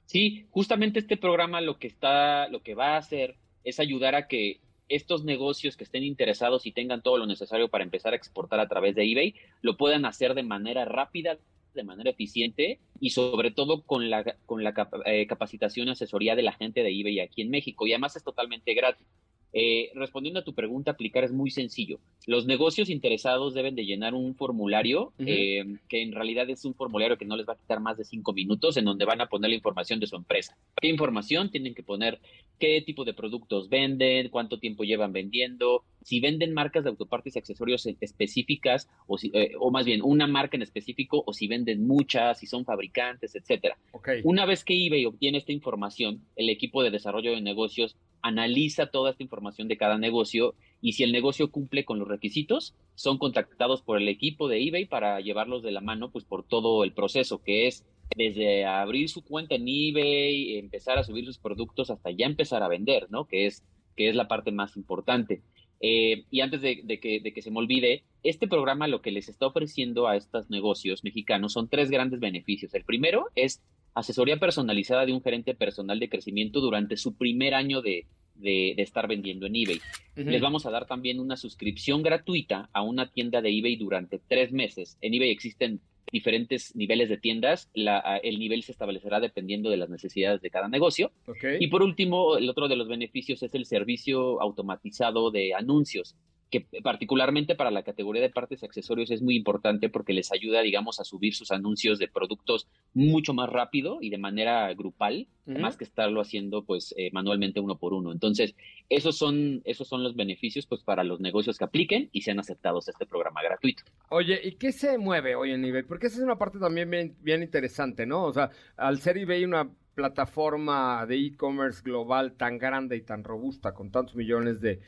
Sí, 0.07 0.47
justamente 0.51 1.01
este 1.01 1.16
programa 1.16 1.61
lo 1.61 1.79
que 1.79 1.87
está, 1.87 2.49
lo 2.49 2.62
que 2.62 2.74
va 2.74 2.95
a 2.95 2.99
hacer 2.99 3.37
es 3.64 3.81
ayudar 3.81 4.14
a 4.14 4.29
que 4.29 4.61
estos 4.89 5.24
negocios 5.24 5.76
que 5.76 5.85
estén 5.85 6.05
interesados 6.05 6.64
y 6.64 6.72
tengan 6.72 7.03
todo 7.03 7.18
lo 7.18 7.26
necesario 7.26 7.68
para 7.68 7.85
empezar 7.85 8.12
a 8.12 8.16
exportar 8.16 8.61
a 8.61 8.68
través 8.68 8.95
de 8.95 9.05
eBay, 9.05 9.35
lo 9.61 9.76
puedan 9.76 10.05
hacer 10.07 10.35
de 10.35 10.43
manera 10.43 10.85
rápida, 10.87 11.39
de 11.74 11.85
manera 11.85 12.11
eficiente 12.11 12.81
y 12.99 13.11
sobre 13.11 13.51
todo 13.51 13.83
con 13.83 14.09
la, 14.09 14.37
con 14.47 14.64
la 14.64 14.72
eh, 15.05 15.26
capacitación 15.26 15.89
y 15.89 15.91
asesoría 15.91 16.37
de 16.37 16.43
la 16.43 16.53
gente 16.53 16.83
de 16.83 16.91
eBay 16.91 17.20
aquí 17.20 17.43
en 17.43 17.51
México. 17.51 17.87
Y 17.87 17.93
además 17.93 18.16
es 18.16 18.24
totalmente 18.24 18.72
gratis. 18.74 19.07
Eh, 19.53 19.90
respondiendo 19.94 20.40
a 20.40 20.44
tu 20.44 20.55
pregunta, 20.55 20.90
aplicar 20.90 21.24
es 21.24 21.32
muy 21.32 21.51
sencillo. 21.51 21.99
Los 22.26 22.46
negocios 22.46 22.90
interesados 22.90 23.55
deben 23.55 23.74
de 23.74 23.86
llenar 23.86 24.14
un 24.14 24.34
formulario, 24.34 25.12
eh, 25.18 25.64
que 25.88 26.03
en 26.03 26.12
realidad 26.12 26.51
es 26.51 26.64
un 26.64 26.74
formulario 26.74 27.16
que 27.16 27.24
no 27.24 27.36
les 27.36 27.49
va 27.49 27.55
a 27.55 27.59
quitar 27.59 27.80
más 27.80 27.96
de 27.96 28.05
cinco 28.05 28.32
minutos, 28.34 28.76
en 28.76 28.84
donde 28.84 29.07
van 29.07 29.20
a 29.22 29.28
poner 29.28 29.51
la 29.51 29.57
información 29.57 30.01
de 30.01 30.07
su 30.07 30.16
empresa. 30.16 30.57
¿Qué 30.80 30.88
información? 30.88 31.51
Tienen 31.51 31.74
que 31.74 31.82
poner 31.82 32.20
qué 32.59 32.82
tipo 32.82 33.05
de 33.05 33.14
productos 33.14 33.68
venden, 33.68 34.28
cuánto 34.28 34.59
tiempo 34.59 34.84
llevan 34.84 35.12
vendiendo, 35.12 35.84
si 36.03 36.20
venden 36.20 36.53
marcas 36.53 36.84
de 36.84 36.90
autopartes 36.90 37.36
y 37.36 37.38
accesorios 37.38 37.86
e-, 37.86 37.96
específicas, 38.01 38.88
o, 39.07 39.16
si, 39.16 39.30
eh, 39.32 39.53
o 39.59 39.70
más 39.70 39.86
bien 39.86 40.03
una 40.03 40.26
marca 40.26 40.57
en 40.57 40.62
específico, 40.62 41.22
o 41.26 41.32
si 41.32 41.46
venden 41.46 41.86
muchas, 41.86 42.38
si 42.38 42.46
son 42.46 42.64
fabricantes, 42.64 43.34
etcétera. 43.34 43.78
Una 44.24 44.44
vez 44.44 44.64
que 44.64 44.74
eBay 44.74 45.07
obtiene 45.07 45.38
esta 45.38 45.53
información, 45.53 46.22
el 46.36 46.51
equipo 46.51 46.82
de 46.82 46.90
desarrollo 46.90 47.32
de 47.32 47.40
negocios 47.40 47.96
analiza 48.23 48.87
toda 48.87 49.11
esta 49.11 49.23
información 49.23 49.69
de 49.69 49.77
cada 49.77 49.99
negocio 49.99 50.55
y 50.81 50.93
si 50.93 51.03
el 51.03 51.12
negocio 51.12 51.51
cumple 51.51 51.85
con 51.85 51.99
los 51.99 52.09
requisitos, 52.09 52.75
son 52.95 53.19
contactados 53.19 53.83
por 53.83 53.99
el 53.99 54.09
equipo 54.09 54.49
de 54.49 54.62
eBay 54.66 54.87
para 54.87 55.21
llevarlos 55.21 55.62
de 55.62 55.73
la 55.73 55.81
mano 55.81 56.11
pues 56.11 56.25
por 56.25 56.47
todo 56.47 56.85
el 56.85 56.93
proceso 56.93 57.43
que 57.43 57.66
es 57.66 57.85
desde 58.16 58.64
abrir 58.64 59.09
su 59.09 59.23
cuenta 59.23 59.55
en 59.55 59.69
eBay, 59.69 60.59
empezar 60.59 60.99
a 60.99 61.05
subir 61.05 61.25
sus 61.25 61.39
productos 61.39 61.91
hasta 61.91 62.11
ya 62.11 62.27
empezar 62.27 62.62
a 62.62 62.69
vender, 62.69 63.07
¿no? 63.11 63.27
Que 63.27 63.47
es, 63.47 63.64
que 63.97 64.09
es 64.09 64.14
la 64.14 64.29
parte 64.29 64.51
más 64.51 64.77
importante. 64.77 65.43
Eh, 65.81 66.25
y 66.31 66.41
antes 66.41 66.61
de, 66.61 67.01
que, 67.01 67.21
de 67.21 67.33
que 67.33 67.43
se 67.43 67.51
me 67.51 67.59
olvide, 67.59 68.05
este 68.23 68.49
programa 68.49 68.89
lo 68.89 69.01
que 69.01 69.12
les 69.12 69.29
está 69.29 69.47
ofreciendo 69.47 70.09
a 70.09 70.16
estos 70.16 70.51
negocios 70.51 71.05
mexicanos 71.05 71.53
son 71.53 71.69
tres 71.69 71.91
grandes 71.91 72.19
beneficios. 72.19 72.75
El 72.75 72.85
primero 72.85 73.27
es 73.35 73.62
asesoría 73.99 74.38
personalizada 74.38 75.05
de 75.05 75.12
un 75.12 75.22
gerente 75.22 75.55
personal 75.55 75.99
de 75.99 76.09
crecimiento 76.09 76.61
durante 76.61 76.96
su 76.96 77.16
primer 77.16 77.55
año 77.55 77.82
de, 77.82 78.07
estar 78.40 79.09
vendiendo 79.09 79.46
en 79.46 79.57
eBay. 79.57 79.80
Les 80.14 80.40
vamos 80.40 80.64
a 80.64 80.70
dar 80.70 80.86
también 80.86 81.18
una 81.18 81.36
suscripción 81.36 82.03
gratuita 82.03 82.70
a 82.72 82.82
una 82.82 83.11
tienda 83.11 83.42
de 83.42 83.51
eBay 83.51 83.76
durante 83.76 84.20
tres 84.20 84.53
meses. 84.53 84.96
En 85.01 85.14
eBay 85.14 85.30
existen 85.30 85.80
diferentes 86.12 86.74
niveles 86.76 87.09
de 87.09 87.18
tiendas. 87.18 87.68
el 87.74 88.38
nivel 88.38 88.62
se 88.62 88.72
establecerá 88.72 89.18
dependiendo 89.18 89.70
de 89.70 89.76
las 89.76 89.90
necesidades 89.90 90.40
de 90.40 90.51
cada 90.51 90.68
negocio. 90.68 91.11
Y 91.59 91.66
por 91.66 91.82
último, 91.82 92.36
el 92.36 92.49
otro 92.49 92.68
de 92.68 92.76
los 92.76 92.86
beneficios 92.86 93.42
es 93.42 93.55
el 93.55 93.66
servicio 93.66 94.40
automatizado 94.40 95.30
de 95.32 95.55
anuncios 95.55 96.16
que 96.51 96.66
particularmente 96.82 97.55
para 97.55 97.70
la 97.70 97.82
categoría 97.82 98.22
de 98.22 98.30
partes 98.30 98.62
y 98.62 98.66
accesorios 98.66 99.11
es 99.11 99.22
muy 99.22 99.36
importante 99.36 99.88
porque 99.88 100.12
les 100.12 100.32
ayuda, 100.32 100.62
digamos, 100.62 101.01
a 101.01 101.05
subir 101.05 101.34
sus 101.34 101.51
anuncios 101.51 101.99
de 101.99 102.09
productos 102.09 102.68
mucho 102.94 103.34
más 103.34 103.51
rápido 103.51 103.99
y 104.01 104.11
de 104.11 104.18
manera 104.18 104.72
grupal, 104.74 105.26
más 105.46 105.78
que 105.78 105.84
estarlo 105.84 106.20
haciendo 106.20 106.62
pues 106.62 106.94
eh, 106.99 107.11
manualmente 107.12 107.61
uno 107.61 107.78
por 107.78 107.94
uno. 107.94 108.12
Entonces, 108.12 108.55
esos 108.90 109.16
son, 109.16 109.62
esos 109.64 109.88
son 109.88 110.03
los 110.03 110.14
beneficios 110.14 110.66
pues 110.66 110.82
para 110.82 111.05
los 111.05 111.20
negocios 111.20 111.57
que 111.57 111.64
apliquen 111.64 112.11
y 112.12 112.22
sean 112.22 112.38
aceptados 112.38 112.88
a 112.88 112.90
este 112.90 113.07
programa 113.07 113.42
gratuito. 113.42 113.82
Oye, 114.11 114.40
¿y 114.42 114.53
qué 114.53 114.72
se 114.72 114.99
mueve 114.99 115.36
hoy 115.36 115.53
en 115.53 115.64
eBay? 115.64 115.84
Porque 115.84 116.09
esa 116.09 116.18
es 116.18 116.22
una 116.22 116.36
parte 116.36 116.59
también 116.59 116.90
bien, 116.90 117.16
bien 117.22 117.42
interesante, 117.42 118.05
¿no? 118.05 118.24
O 118.24 118.32
sea, 118.32 118.51
al 118.76 118.99
ser 118.99 119.16
eBay 119.16 119.44
una 119.44 119.70
plataforma 119.99 121.05
de 121.07 121.16
e-commerce 121.16 121.82
global 121.82 122.34
tan 122.34 122.57
grande 122.57 122.94
y 122.96 123.01
tan 123.01 123.24
robusta, 123.24 123.74
con 123.74 123.90
tantos 123.90 124.14
millones 124.14 124.61
de, 124.61 124.78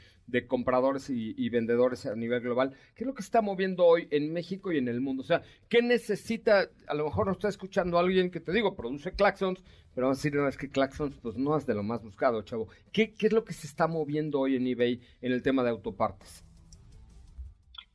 compradores 0.47 1.11
y, 1.11 1.49
vendedores 1.49 2.07
a 2.07 2.15
nivel 2.15 2.41
global. 2.41 2.77
¿Qué 2.95 3.03
es 3.03 3.09
lo 3.09 3.15
que 3.15 3.23
está 3.23 3.43
moviendo 3.43 3.85
hoy 3.85 4.07
en 4.13 4.33
México 4.33 4.71
y 4.71 4.79
en 4.79 4.87
el 4.87 5.01
mundo? 5.01 5.25
O 5.25 5.27
sea, 5.27 5.43
¿qué 5.69 5.83
necesita? 5.83 6.71
A 6.87 6.95
lo 6.95 7.07
mejor 7.07 7.27
no 7.27 7.33
está 7.33 7.49
escuchando 7.49 7.99
alguien 7.99 8.31
que 8.31 8.39
te 8.39 8.53
digo, 8.53 8.77
produce 8.77 9.11
claxons, 9.11 9.65
pero 9.93 10.07
vamos 10.07 10.19
a 10.19 10.21
decir, 10.21 10.37
no, 10.37 10.47
es 10.47 10.57
que 10.57 10.71
claxons 10.71 11.17
pues 11.17 11.37
no 11.37 11.57
es 11.57 11.67
de 11.67 11.75
lo 11.75 11.83
más 11.83 12.05
buscado, 12.05 12.43
chavo. 12.43 12.69
¿Qué, 12.93 13.13
qué 13.13 13.27
es 13.27 13.33
lo 13.33 13.45
que 13.45 13.53
se 13.53 13.67
está 13.67 13.89
moviendo 13.89 14.39
hoy 14.39 14.55
en 14.55 14.69
eBay 14.69 15.01
en 15.23 15.33
el 15.33 15.43
tema 15.43 15.65
de 15.65 15.71
autopartes? 15.71 16.45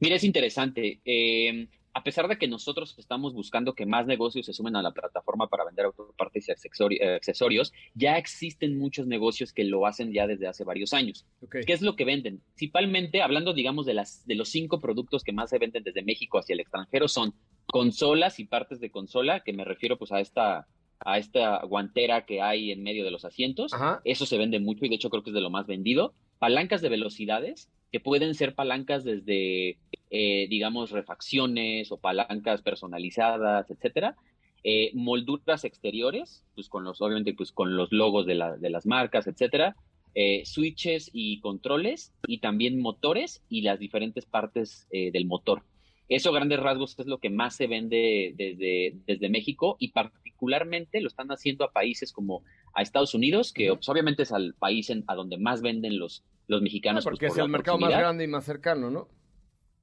Mira, 0.02 0.18
es 0.18 0.26
interesante. 0.26 1.00
Eh, 1.06 1.70
a 1.96 2.04
pesar 2.04 2.28
de 2.28 2.38
que 2.38 2.50
nosotros 2.50 2.94
estamos 2.98 3.34
buscando 3.34 3.74
que 3.74 3.86
más 3.86 4.06
negocios 4.06 4.46
se 4.46 4.52
sumen 4.52 4.76
a 4.76 4.82
la 4.82 4.92
plataforma 4.92 5.48
para 5.48 5.64
vender 5.64 5.86
autopartes 5.86 6.50
y 6.50 6.52
eh, 6.52 7.16
accesorios, 7.16 7.72
ya 7.94 8.18
existen 8.18 8.78
muchos 8.78 9.08
negocios 9.08 9.54
que 9.54 9.64
lo 9.64 9.88
hacen 9.88 10.12
ya 10.12 10.28
desde 10.28 10.46
hace 10.46 10.66
varios 10.66 10.92
años. 10.92 11.26
¿Qué 11.50 11.72
es 11.72 11.82
lo 11.82 11.96
que 11.96 12.04
venden? 12.04 12.42
Principalmente, 12.54 13.22
hablando, 13.22 13.54
digamos, 13.54 13.86
de, 13.86 13.94
las, 13.94 14.28
de 14.28 14.36
los 14.36 14.50
cinco 14.50 14.82
productos 14.82 15.24
que 15.24 15.32
más 15.32 15.50
se 15.50 15.58
venden 15.58 15.84
desde 15.84 16.04
México 16.04 16.38
hacia 16.38 16.54
el 16.54 16.60
extranjero, 16.60 17.08
son 17.08 17.34
consolas 17.66 18.42
y 18.42 18.46
partes 18.46 18.82
de 18.82 18.92
consola, 18.92 19.40
que 19.40 19.54
me 19.54 19.64
refiero 19.64 19.98
pues 19.98 20.12
a 20.12 20.20
esta 20.20 20.68
a 21.00 21.18
esta 21.18 21.62
guantera 21.66 22.26
que 22.26 22.42
hay 22.42 22.72
en 22.72 22.82
medio 22.82 23.04
de 23.04 23.12
los 23.12 23.26
asientos. 23.26 23.72
Eso 24.06 24.26
se 24.26 24.38
vende 24.38 24.60
mucho 24.60 24.86
y 24.86 24.90
de 24.90 24.96
hecho 24.96 25.10
creo 25.10 25.24
que 25.24 25.30
es 25.30 25.34
de 25.34 25.42
lo 25.42 25.50
más 25.50 25.68
vendido. 25.68 26.14
Palancas 26.40 26.82
de 26.82 26.90
velocidades, 26.90 27.70
que 27.96 28.02
pueden 28.02 28.36
ser 28.36 28.56
palancas 28.56 29.06
desde 29.06 29.78
eh, 30.10 30.48
digamos, 30.50 30.92
refacciones 30.92 31.94
o 31.94 31.98
palancas 31.98 32.62
personalizadas, 32.62 33.72
etcétera. 33.72 34.18
Eh, 34.66 34.92
molduras 34.94 35.64
exteriores, 35.64 36.44
pues 36.56 36.68
con 36.68 36.84
los, 36.84 37.00
obviamente, 37.00 37.34
pues 37.34 37.54
con 37.54 37.78
los 37.78 37.94
logos 37.94 38.26
de, 38.26 38.36
la, 38.36 38.58
de 38.58 38.70
las 38.70 38.86
marcas, 38.86 39.28
etcétera. 39.28 39.78
Eh, 40.14 40.42
switches 40.44 41.10
y 41.14 41.40
controles 41.40 42.12
y 42.28 42.40
también 42.40 42.82
motores 42.82 43.42
y 43.48 43.62
las 43.62 43.80
diferentes 43.80 44.26
partes 44.26 44.90
del 44.92 45.26
motor. 45.26 45.64
Eso, 46.08 46.32
grandes 46.32 46.60
rasgos, 46.60 46.98
es 47.00 47.08
lo 47.08 47.18
que 47.18 47.30
más 47.30 47.56
se 47.56 47.68
vende 47.68 48.34
desde, 48.36 48.94
desde 49.08 49.30
México 49.30 49.76
y 49.80 49.92
particularmente 49.92 51.02
lo 51.02 51.08
están 51.08 51.30
haciendo 51.30 51.66
a 51.66 51.72
países 51.72 52.12
como 52.12 52.44
a 52.74 52.82
Estados 52.82 53.14
Unidos, 53.16 53.52
que 53.52 53.74
pues, 53.74 53.90
obviamente 53.90 54.24
es 54.24 54.32
al 54.32 54.54
país 54.54 54.90
en, 54.90 55.04
a 55.08 55.16
donde 55.16 55.38
más 55.38 55.62
venden 55.62 55.98
los, 55.98 56.24
los 56.48 56.62
mexicanos. 56.62 57.06
Ah, 57.06 57.10
porque 57.10 57.28
es 57.28 57.38
el 57.38 57.50
mercado 57.50 57.80
más 57.80 57.90
grande 57.90 58.24
y 58.24 58.28
más 58.28 58.44
cercano, 58.44 58.92
¿no? 58.92 59.08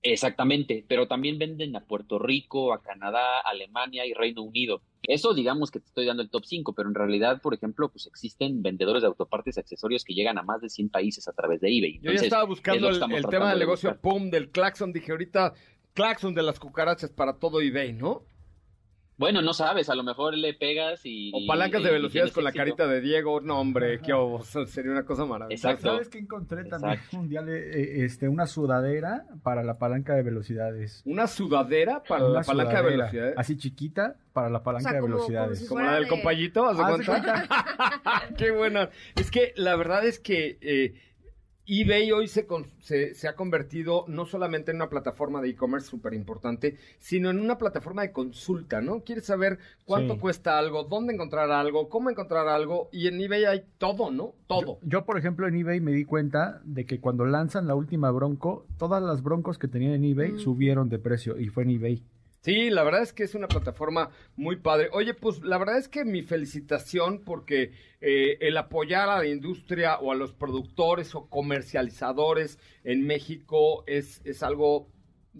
Exactamente, 0.04 0.84
pero 0.88 1.06
también 1.06 1.38
venden 1.38 1.76
a 1.76 1.84
Puerto 1.84 2.18
Rico, 2.18 2.72
a 2.72 2.82
Canadá, 2.82 3.38
Alemania 3.44 4.04
y 4.04 4.12
Reino 4.14 4.42
Unido. 4.42 4.82
Eso 5.04 5.32
digamos 5.32 5.70
que 5.70 5.78
te 5.78 5.86
estoy 5.86 6.06
dando 6.06 6.24
el 6.24 6.30
top 6.30 6.44
5, 6.44 6.74
pero 6.74 6.88
en 6.88 6.94
realidad, 6.96 7.40
por 7.40 7.54
ejemplo, 7.54 7.88
pues 7.88 8.08
existen 8.08 8.62
vendedores 8.62 9.02
de 9.02 9.08
autopartes 9.08 9.56
y 9.56 9.60
accesorios 9.60 10.04
que 10.04 10.14
llegan 10.14 10.38
a 10.38 10.42
más 10.42 10.60
de 10.60 10.68
100 10.68 10.90
países 10.90 11.28
a 11.28 11.32
través 11.32 11.60
de 11.60 11.68
eBay. 11.68 12.00
Yo 12.02 12.12
ya 12.12 12.20
estaba 12.20 12.44
buscando 12.44 12.88
el, 12.88 12.98
tema 13.26 13.50
del 13.50 13.60
negocio 13.60 13.96
PUM, 14.00 14.30
del 14.30 14.50
claxon, 14.50 14.92
dije 14.92 15.12
ahorita 15.12 15.54
claxon 15.94 16.34
de 16.34 16.42
las 16.42 16.58
cucarachas 16.58 17.10
para 17.10 17.38
todo 17.38 17.60
eBay, 17.60 17.92
¿no? 17.92 18.24
Bueno, 19.18 19.40
no 19.40 19.52
sabes, 19.52 19.88
a 19.88 19.94
lo 19.94 20.02
mejor 20.02 20.36
le 20.36 20.52
pegas 20.54 21.02
y... 21.04 21.30
O 21.32 21.46
palancas 21.46 21.82
de 21.84 21.92
velocidades 21.92 22.32
con 22.32 22.42
la 22.42 22.50
carita 22.50 22.88
de 22.88 23.00
Diego. 23.00 23.40
No, 23.40 23.60
hombre, 23.60 24.00
qué 24.00 24.12
sería 24.66 24.90
una 24.90 25.04
cosa 25.04 25.26
maravillosa. 25.26 25.76
¿Sabes 25.76 26.08
qué 26.08 26.18
encontré 26.18 26.64
también 26.64 26.98
mundial? 27.12 27.48
Eh, 27.48 28.04
este, 28.04 28.28
una 28.28 28.48
sudadera 28.48 29.26
para 29.44 29.62
la 29.62 29.78
palanca 29.78 30.14
de 30.14 30.22
velocidades. 30.22 31.02
¿Una 31.04 31.28
sudadera 31.28 32.02
para 32.02 32.28
la 32.28 32.42
palanca 32.42 32.82
de 32.82 32.90
velocidades? 32.90 33.34
Así 33.36 33.56
chiquita 33.56 34.16
para 34.32 34.48
la 34.48 34.64
palanca 34.64 34.92
de 34.92 35.02
velocidades. 35.02 35.68
Como, 35.68 35.82
la 35.82 35.94
del 35.94 36.08
compayito, 36.08 36.66
¿has 36.66 36.78
de 36.78 37.12
qué 38.36 38.50
buena. 38.50 38.90
Es 39.14 39.30
que 39.30 39.52
la 39.56 39.76
verdad 39.76 40.04
es 40.04 40.18
que... 40.18 40.58
Eh, 40.60 40.94
eBay 41.66 42.10
hoy 42.10 42.26
se, 42.26 42.44
con- 42.44 42.66
se, 42.80 43.14
se 43.14 43.28
ha 43.28 43.36
convertido 43.36 44.04
no 44.08 44.26
solamente 44.26 44.72
en 44.72 44.78
una 44.78 44.88
plataforma 44.90 45.40
de 45.40 45.50
e-commerce 45.50 45.88
súper 45.88 46.12
importante, 46.12 46.76
sino 46.98 47.30
en 47.30 47.38
una 47.38 47.56
plataforma 47.56 48.02
de 48.02 48.10
consulta, 48.10 48.80
¿no? 48.80 49.04
Quieres 49.04 49.26
saber 49.26 49.58
cuánto 49.84 50.14
Sí. 50.14 50.20
cuesta 50.20 50.58
algo, 50.58 50.82
dónde 50.84 51.14
encontrar 51.14 51.52
algo, 51.52 51.88
cómo 51.88 52.10
encontrar 52.10 52.48
algo, 52.48 52.88
y 52.92 53.06
en 53.06 53.20
eBay 53.20 53.44
hay 53.44 53.62
todo, 53.78 54.10
¿no? 54.10 54.34
Todo. 54.48 54.78
Yo, 54.82 55.04
por 55.04 55.18
ejemplo, 55.18 55.46
en 55.46 55.54
eBay 55.54 55.80
me 55.80 55.92
di 55.92 56.04
cuenta 56.04 56.60
de 56.64 56.84
que 56.84 56.98
cuando 56.98 57.24
lanzan 57.26 57.68
la 57.68 57.76
última 57.76 58.10
Bronco, 58.10 58.66
todas 58.76 59.00
las 59.02 59.22
Broncos 59.22 59.56
que 59.58 59.68
tenían 59.68 59.92
en 59.92 60.04
eBay 60.04 60.32
Mm. 60.32 60.38
subieron 60.40 60.88
de 60.88 60.98
precio 60.98 61.38
y 61.38 61.46
fue 61.48 61.62
en 61.62 61.70
eBay. 61.70 62.02
Sí, 62.42 62.70
la 62.70 62.82
verdad 62.82 63.02
es 63.02 63.12
que 63.12 63.22
es 63.22 63.36
una 63.36 63.46
plataforma 63.46 64.10
muy 64.34 64.56
padre. 64.56 64.88
Oye, 64.92 65.14
pues 65.14 65.42
la 65.42 65.58
verdad 65.58 65.78
es 65.78 65.88
que 65.88 66.04
mi 66.04 66.22
felicitación 66.22 67.22
porque 67.24 67.70
eh, 68.00 68.36
el 68.40 68.56
apoyar 68.56 69.08
a 69.08 69.18
la 69.18 69.28
industria 69.28 69.98
o 70.00 70.10
a 70.10 70.16
los 70.16 70.32
productores 70.32 71.14
o 71.14 71.28
comercializadores 71.28 72.58
en 72.82 73.06
México 73.06 73.84
es, 73.86 74.20
es 74.24 74.42
algo 74.42 74.88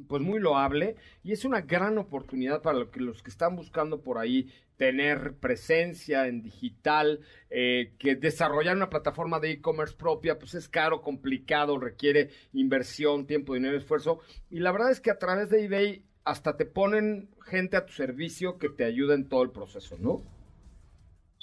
pues 0.06 0.22
muy 0.22 0.38
loable 0.38 0.94
y 1.24 1.32
es 1.32 1.44
una 1.44 1.62
gran 1.62 1.98
oportunidad 1.98 2.62
para 2.62 2.86
los 2.94 3.22
que 3.22 3.30
están 3.30 3.56
buscando 3.56 4.00
por 4.02 4.18
ahí 4.18 4.48
tener 4.76 5.34
presencia 5.38 6.28
en 6.28 6.40
digital, 6.40 7.18
eh, 7.50 7.94
que 7.98 8.14
desarrollar 8.14 8.76
una 8.76 8.90
plataforma 8.90 9.40
de 9.40 9.50
e-commerce 9.50 9.96
propia, 9.96 10.38
pues 10.38 10.54
es 10.54 10.68
caro, 10.68 11.02
complicado, 11.02 11.78
requiere 11.78 12.30
inversión, 12.52 13.26
tiempo, 13.26 13.54
dinero, 13.54 13.76
esfuerzo. 13.76 14.20
Y 14.50 14.60
la 14.60 14.70
verdad 14.70 14.92
es 14.92 15.00
que 15.00 15.10
a 15.10 15.18
través 15.18 15.50
de 15.50 15.64
eBay 15.64 16.04
hasta 16.24 16.56
te 16.56 16.66
ponen 16.66 17.30
gente 17.44 17.76
a 17.76 17.86
tu 17.86 17.92
servicio 17.92 18.58
que 18.58 18.68
te 18.68 18.84
ayuda 18.84 19.14
en 19.14 19.28
todo 19.28 19.42
el 19.42 19.50
proceso, 19.50 19.96
¿no? 19.98 20.22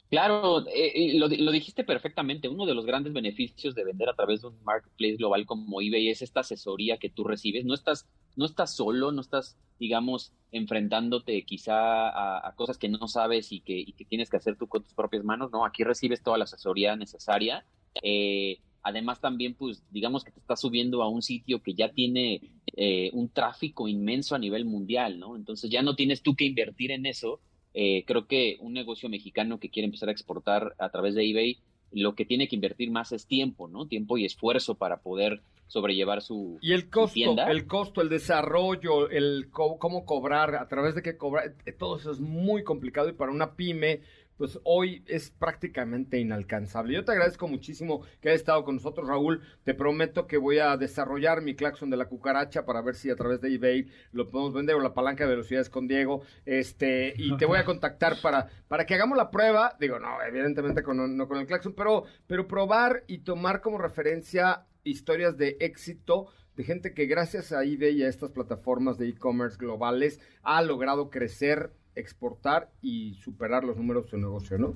Claro, 0.09 0.65
eh, 0.73 1.19
lo, 1.19 1.27
lo 1.27 1.51
dijiste 1.51 1.83
perfectamente. 1.83 2.47
Uno 2.47 2.65
de 2.65 2.73
los 2.73 2.85
grandes 2.85 3.13
beneficios 3.13 3.75
de 3.75 3.83
vender 3.83 4.09
a 4.09 4.15
través 4.15 4.41
de 4.41 4.47
un 4.47 4.63
marketplace 4.63 5.17
global 5.17 5.45
como 5.45 5.81
eBay 5.81 6.09
es 6.09 6.23
esta 6.23 6.39
asesoría 6.39 6.97
que 6.97 7.11
tú 7.11 7.23
recibes. 7.23 7.63
No 7.63 7.75
estás, 7.75 8.07
no 8.35 8.45
estás 8.45 8.75
solo, 8.75 9.11
no 9.11 9.21
estás, 9.21 9.55
digamos, 9.77 10.33
enfrentándote 10.51 11.43
quizá 11.45 12.09
a, 12.09 12.47
a 12.47 12.55
cosas 12.55 12.79
que 12.79 12.89
no 12.89 13.07
sabes 13.07 13.51
y 13.51 13.61
que, 13.61 13.77
y 13.77 13.93
que 13.93 14.05
tienes 14.05 14.31
que 14.31 14.37
hacer 14.37 14.57
tú 14.57 14.67
con 14.67 14.81
tus 14.83 14.95
propias 14.95 15.23
manos. 15.23 15.51
No, 15.51 15.63
aquí 15.63 15.83
recibes 15.83 16.23
toda 16.23 16.39
la 16.39 16.45
asesoría 16.45 16.95
necesaria. 16.95 17.63
Eh, 18.01 18.61
además 18.83 19.19
también, 19.21 19.53
pues, 19.55 19.83
digamos 19.91 20.23
que 20.23 20.31
te 20.31 20.39
estás 20.39 20.61
subiendo 20.61 21.01
a 21.03 21.09
un 21.09 21.21
sitio 21.21 21.61
que 21.61 21.73
ya 21.73 21.91
tiene 21.91 22.41
eh, 22.75 23.09
un 23.13 23.29
tráfico 23.29 23.87
inmenso 23.87 24.35
a 24.35 24.39
nivel 24.39 24.65
mundial, 24.65 25.19
¿no? 25.19 25.35
Entonces 25.35 25.69
ya 25.69 25.81
no 25.81 25.95
tienes 25.95 26.21
tú 26.21 26.35
que 26.35 26.45
invertir 26.45 26.91
en 26.91 27.05
eso. 27.05 27.39
Eh, 27.73 28.03
creo 28.05 28.25
que 28.27 28.57
un 28.61 28.73
negocio 28.73 29.09
mexicano 29.09 29.59
que 29.59 29.69
quiere 29.69 29.85
empezar 29.85 30.09
a 30.09 30.11
exportar 30.13 30.75
a 30.79 30.89
través 30.89 31.13
de 31.15 31.29
eBay, 31.29 31.57
lo 31.91 32.13
que 32.15 32.25
tiene 32.25 32.47
que 32.47 32.55
invertir 32.55 32.91
más 32.91 33.11
es 33.11 33.25
tiempo, 33.27 33.67
¿no? 33.67 33.87
Tiempo 33.87 34.17
y 34.17 34.25
esfuerzo 34.25 34.75
para 34.75 35.01
poder 35.01 35.41
sobrellevar 35.67 36.21
su, 36.23 36.57
Y 36.61 36.73
el 36.73 36.89
costo, 36.89 37.13
tienda. 37.13 37.51
el 37.51 37.67
costo, 37.67 38.01
el 38.01 38.09
desarrollo, 38.09 39.09
el 39.09 39.49
co- 39.51 39.77
cómo 39.77 40.03
cobrar, 40.05 40.55
a 40.55 40.67
través 40.67 40.95
de 40.95 41.03
qué 41.03 41.15
cobrar, 41.17 41.53
todo 41.77 41.97
eso 41.97 42.11
es 42.11 42.19
muy 42.19 42.63
complicado 42.63 43.09
y 43.09 43.13
para 43.13 43.31
una 43.31 43.55
pyme, 43.55 44.01
pues 44.39 44.57
hoy 44.63 45.03
es 45.05 45.31
prácticamente 45.31 46.17
inalcanzable. 46.17 46.93
Yo 46.93 47.03
te 47.03 47.11
agradezco 47.11 47.49
muchísimo 47.49 48.05
que 48.21 48.29
hayas 48.29 48.39
estado 48.39 48.63
con 48.63 48.75
nosotros, 48.75 49.05
Raúl. 49.05 49.41
Te 49.65 49.73
prometo 49.73 50.27
que 50.27 50.37
voy 50.37 50.59
a 50.59 50.77
desarrollar 50.77 51.41
mi 51.41 51.55
claxon 51.55 51.89
de 51.89 51.97
la 51.97 52.07
cucaracha 52.07 52.65
para 52.65 52.81
ver 52.81 52.95
si 52.95 53.09
a 53.09 53.17
través 53.17 53.41
de 53.41 53.53
eBay 53.53 53.87
lo 54.13 54.29
podemos 54.29 54.53
vender 54.53 54.75
o 54.75 54.79
la 54.79 54.93
palanca 54.93 55.25
de 55.25 55.31
velocidades 55.31 55.69
con 55.69 55.89
Diego. 55.89 56.21
Este, 56.45 57.13
y 57.17 57.35
te 57.35 57.45
voy 57.45 57.57
a 57.57 57.65
contactar 57.65 58.15
para, 58.21 58.47
para 58.69 58.85
que 58.85 58.93
hagamos 58.93 59.17
la 59.17 59.29
prueba. 59.29 59.75
Digo, 59.77 59.99
no, 59.99 60.21
evidentemente 60.25 60.83
con, 60.83 61.17
no 61.17 61.27
con 61.27 61.37
el 61.37 61.45
claxon, 61.45 61.73
pero, 61.73 62.05
pero 62.25 62.47
probar 62.47 63.03
y 63.07 63.17
tomar 63.17 63.59
como 63.59 63.77
referencia 63.77 64.67
historias 64.85 65.35
de 65.35 65.57
éxito 65.59 66.29
de 66.59 66.65
gente 66.65 66.93
que 66.93 67.05
gracias 67.05 67.53
a 67.53 67.63
eBay 67.63 67.99
y 67.99 68.03
a 68.03 68.09
estas 68.09 68.31
plataformas 68.31 68.97
de 68.97 69.07
e-commerce 69.07 69.57
globales 69.57 70.19
ha 70.43 70.61
logrado 70.61 71.09
crecer, 71.09 71.71
exportar 71.99 72.71
y 72.81 73.15
superar 73.15 73.63
los 73.63 73.77
números 73.77 74.05
de 74.05 74.09
su 74.11 74.17
negocio, 74.17 74.57
¿no? 74.57 74.75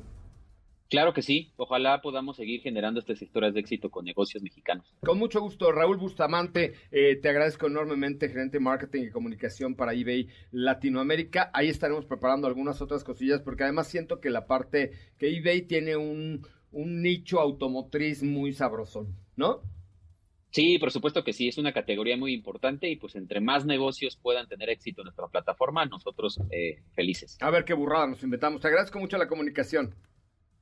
Claro 0.93 1.11
que 1.11 1.24
sí. 1.24 1.51
Ojalá 1.57 2.01
podamos 2.01 2.38
seguir 2.38 2.61
generando 2.61 2.99
estas 2.99 3.19
historias 3.19 3.55
de 3.55 3.61
éxito 3.61 3.89
con 3.89 4.05
negocios 4.05 4.43
mexicanos. 4.43 4.93
Con 5.01 5.17
mucho 5.17 5.41
gusto, 5.41 5.71
Raúl 5.71 5.97
Bustamante, 5.97 6.74
eh, 6.91 7.15
te 7.15 7.30
agradezco 7.30 7.65
enormemente, 7.65 8.30
gerente 8.30 8.57
de 8.57 8.63
marketing 8.63 9.05
y 9.05 9.09
comunicación 9.09 9.74
para 9.74 9.93
eBay 9.95 10.28
Latinoamérica. 10.51 11.49
Ahí 11.53 11.67
estaremos 11.69 12.05
preparando 12.05 12.45
algunas 12.45 12.80
otras 12.80 13.03
cosillas 13.03 13.41
porque 13.41 13.63
además 13.63 13.88
siento 13.88 14.19
que 14.19 14.30
la 14.30 14.45
parte, 14.45 14.91
que 15.17 15.36
eBay 15.36 15.63
tiene 15.63 15.95
un, 15.95 16.45
un 16.71 17.01
nicho 17.01 17.39
automotriz 17.39 18.21
muy 18.21 18.53
sabrosón, 18.53 19.15
¿no? 19.36 19.61
Sí, 20.54 20.78
por 20.78 20.91
supuesto 20.91 21.24
que 21.24 21.34
sí, 21.34 21.47
es 21.47 21.58
una 21.58 21.74
categoría 21.74 22.16
muy 22.16 22.32
importante 22.32 22.88
y 22.88 22.95
pues 22.95 23.16
entre 23.16 23.41
más 23.41 23.66
negocios 23.66 24.18
puedan 24.22 24.47
tener 24.47 24.70
éxito 24.70 25.01
en 25.01 25.06
nuestra 25.06 25.28
plataforma, 25.28 25.84
nosotros 25.88 26.39
eh, 26.51 26.84
felices. 26.93 27.38
A 27.41 27.49
ver 27.49 27.66
qué 27.66 27.74
burrada 27.74 28.06
nos 28.06 28.22
inventamos. 28.22 28.62
Te 28.62 28.68
agradezco 28.68 28.99
mucho 28.99 29.18
la 29.18 29.28
comunicación. 29.28 29.95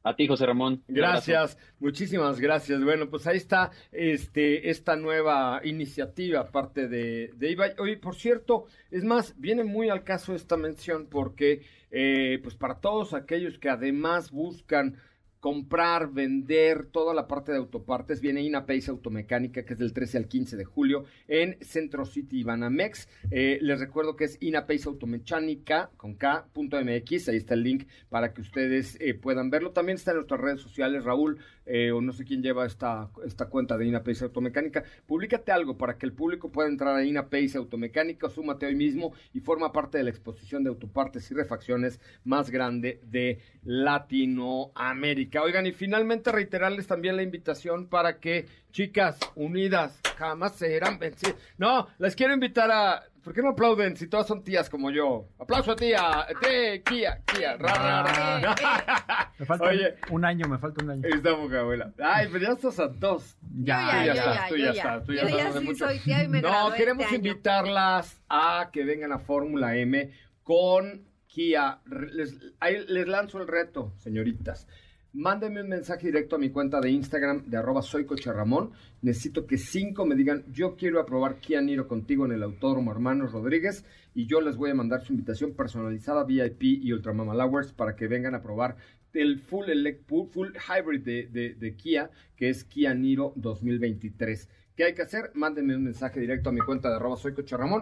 A 0.03 0.15
ti, 0.15 0.27
José 0.27 0.45
Ramón. 0.45 0.81
Gracias, 0.87 1.57
muchísimas 1.79 2.39
gracias. 2.39 2.81
Bueno, 2.81 3.09
pues 3.09 3.27
ahí 3.27 3.35
está 3.35 3.71
este, 3.91 4.69
esta 4.69 4.95
nueva 4.95 5.59
iniciativa, 5.65 6.49
parte 6.51 6.87
de, 6.87 7.31
de 7.35 7.51
eBay. 7.51 7.71
Oye, 7.77 7.97
por 7.97 8.15
cierto, 8.15 8.65
es 8.91 9.03
más, 9.03 9.35
viene 9.37 9.65
muy 9.65 9.89
al 9.89 10.05
caso 10.05 10.33
esta 10.33 10.55
mención 10.55 11.07
porque, 11.07 11.63
eh, 11.91 12.39
pues 12.41 12.55
para 12.55 12.79
todos 12.79 13.13
aquellos 13.13 13.59
que 13.59 13.69
además 13.69 14.31
buscan 14.31 14.97
comprar, 15.41 16.13
vender 16.13 16.85
toda 16.85 17.15
la 17.15 17.27
parte 17.27 17.51
de 17.51 17.57
autopartes, 17.57 18.21
viene 18.21 18.43
Inapace 18.43 18.91
Automecánica, 18.91 19.65
que 19.65 19.73
es 19.73 19.79
del 19.79 19.91
13 19.91 20.19
al 20.19 20.27
15 20.27 20.55
de 20.55 20.65
julio 20.65 21.05
en 21.27 21.57
Centro 21.61 22.05
City 22.05 22.43
Banamex. 22.43 23.09
Eh, 23.31 23.57
les 23.61 23.79
recuerdo 23.79 24.15
que 24.15 24.25
es 24.25 24.37
Inapace 24.39 24.87
Automecánica 24.87 25.89
con 25.97 26.13
K.mx, 26.13 27.27
ahí 27.27 27.37
está 27.37 27.55
el 27.55 27.63
link 27.63 27.87
para 28.09 28.33
que 28.33 28.41
ustedes 28.41 28.97
eh, 29.01 29.15
puedan 29.15 29.49
verlo. 29.49 29.71
También 29.71 29.95
está 29.95 30.11
en 30.11 30.17
nuestras 30.17 30.39
redes 30.39 30.61
sociales, 30.61 31.03
Raúl, 31.03 31.39
eh, 31.73 31.89
o 31.93 32.01
no 32.01 32.11
sé 32.11 32.25
quién 32.25 32.43
lleva 32.43 32.65
esta, 32.65 33.09
esta 33.25 33.45
cuenta 33.45 33.77
de 33.77 33.85
Inapace 33.85 34.25
Automecánica. 34.25 34.83
Públicate 35.05 35.53
algo 35.53 35.77
para 35.77 35.97
que 35.97 36.05
el 36.05 36.11
público 36.11 36.51
pueda 36.51 36.67
entrar 36.67 36.97
a 36.97 37.05
Inapace 37.05 37.57
Automecánica, 37.57 38.29
súmate 38.29 38.65
hoy 38.65 38.75
mismo 38.75 39.13
y 39.33 39.39
forma 39.39 39.71
parte 39.71 39.97
de 39.97 40.03
la 40.03 40.09
exposición 40.09 40.65
de 40.65 40.69
autopartes 40.69 41.31
y 41.31 41.33
refacciones 41.33 42.01
más 42.25 42.49
grande 42.49 42.99
de 43.03 43.39
Latinoamérica. 43.63 45.43
Oigan, 45.43 45.65
y 45.65 45.71
finalmente 45.71 46.33
reiterarles 46.33 46.87
también 46.87 47.15
la 47.15 47.23
invitación 47.23 47.87
para 47.87 48.19
que 48.19 48.47
chicas 48.73 49.17
unidas 49.35 50.01
jamás 50.17 50.55
serán 50.55 50.99
vencidas. 50.99 51.35
No, 51.57 51.87
les 51.99 52.17
quiero 52.17 52.33
invitar 52.33 52.69
a... 52.69 53.05
¿Por 53.23 53.33
qué 53.33 53.41
no 53.43 53.49
aplauden 53.49 53.95
si 53.95 54.07
todas 54.07 54.25
son 54.27 54.43
tías 54.43 54.67
como 54.69 54.89
yo? 54.89 55.27
Aplauso 55.39 55.71
a 55.73 55.75
tía, 55.75 56.25
te, 56.41 56.81
Kia, 56.81 57.21
Kia, 57.25 57.55
ra, 57.55 57.73
ra, 57.75 58.03
ra. 58.39 59.31
Me 59.39 59.45
falta 59.45 59.65
Oye. 59.65 59.95
un 60.09 60.25
año, 60.25 60.47
me 60.47 60.57
falta 60.57 60.83
un 60.83 60.89
año. 60.91 61.01
Está 61.07 61.35
poca 61.35 61.59
abuela. 61.59 61.91
Ay, 62.03 62.27
pero 62.31 62.45
ya 62.45 62.51
estás 62.53 62.79
a 62.79 62.87
dos. 62.87 63.37
Ya, 63.63 64.05
Yo 64.05 64.13
ya, 64.13 64.13
Tú 64.13 64.15
yo 64.15 64.23
estás, 64.23 64.35
ya, 64.35 64.47
tú 64.49 64.55
yo 64.55 64.65
ya 64.65 64.73
ya. 64.73 64.81
estás, 64.81 65.05
tú 65.05 65.13
ya 65.13 65.21
Yo 65.21 65.27
estás 65.27 65.43
ya 65.43 65.49
hace 65.49 65.59
sí 65.59 65.65
mucho. 65.65 65.85
soy 65.87 65.99
tía 65.99 66.23
y 66.23 66.27
me 66.27 66.41
No, 66.41 66.71
queremos 66.75 67.03
este 67.05 67.15
año. 67.15 67.27
invitarlas 67.27 68.21
a 68.29 68.69
que 68.73 68.83
vengan 68.83 69.11
a 69.11 69.19
Fórmula 69.19 69.75
M 69.77 70.11
con 70.43 71.05
Kia. 71.27 71.79
Les, 71.85 72.35
ahí 72.59 72.83
les 72.87 73.07
lanzo 73.07 73.39
el 73.39 73.47
reto, 73.47 73.93
señoritas. 73.97 74.67
Mándenme 75.13 75.61
un 75.61 75.67
mensaje 75.67 76.05
directo 76.07 76.37
a 76.37 76.39
mi 76.39 76.51
cuenta 76.51 76.79
de 76.79 76.89
Instagram 76.89 77.43
de 77.45 77.57
arroba 77.57 77.81
soy 77.81 78.05
Coche 78.05 78.31
Ramón. 78.31 78.71
Necesito 79.01 79.45
que 79.45 79.57
cinco 79.57 80.05
me 80.05 80.15
digan, 80.15 80.45
yo 80.53 80.77
quiero 80.77 81.01
aprobar 81.01 81.41
Kia 81.41 81.61
Niro 81.61 81.85
contigo 81.87 82.25
en 82.25 82.31
el 82.31 82.43
Autódromo 82.43 82.91
Hermanos 82.93 83.33
Rodríguez 83.33 83.83
y 84.15 84.25
yo 84.25 84.39
les 84.39 84.55
voy 84.55 84.69
a 84.69 84.73
mandar 84.75 85.01
su 85.01 85.11
invitación 85.11 85.51
personalizada 85.53 86.23
VIP 86.23 86.63
y 86.63 86.93
Ultramama 86.93 87.33
Hours 87.35 87.73
para 87.73 87.95
que 87.97 88.07
vengan 88.07 88.35
a 88.35 88.41
probar 88.41 88.77
el 89.13 89.39
full, 89.39 89.65
elec- 89.65 90.05
full, 90.31 90.47
hybrid 90.55 91.01
de- 91.01 91.55
de 91.55 91.75
Kia, 91.75 92.09
que 92.37 92.47
es 92.49 92.63
Kia 92.63 92.93
Niro 92.93 93.33
2023. 93.35 94.47
¿Qué 94.81 94.85
hay 94.87 94.95
que 94.95 95.03
hacer? 95.03 95.29
Mándenme 95.35 95.75
un 95.75 95.83
mensaje 95.83 96.19
directo 96.19 96.49
a 96.49 96.51
mi 96.51 96.59
cuenta 96.61 96.89
de 96.89 96.95
arroba 96.95 97.15
soy 97.15 97.35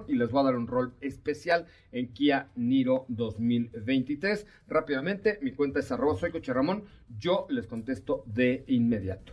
y 0.09 0.15
les 0.15 0.31
voy 0.31 0.41
a 0.41 0.43
dar 0.43 0.57
un 0.57 0.67
rol 0.67 0.91
especial 0.99 1.65
en 1.93 2.11
Kia 2.11 2.49
Niro 2.57 3.05
2023. 3.07 4.45
Rápidamente, 4.67 5.39
mi 5.41 5.53
cuenta 5.53 5.79
es 5.79 5.89
arroba 5.93 6.19
soy. 6.19 6.33
Yo 7.17 7.47
les 7.49 7.67
contesto 7.67 8.25
de 8.25 8.65
inmediato. 8.67 9.31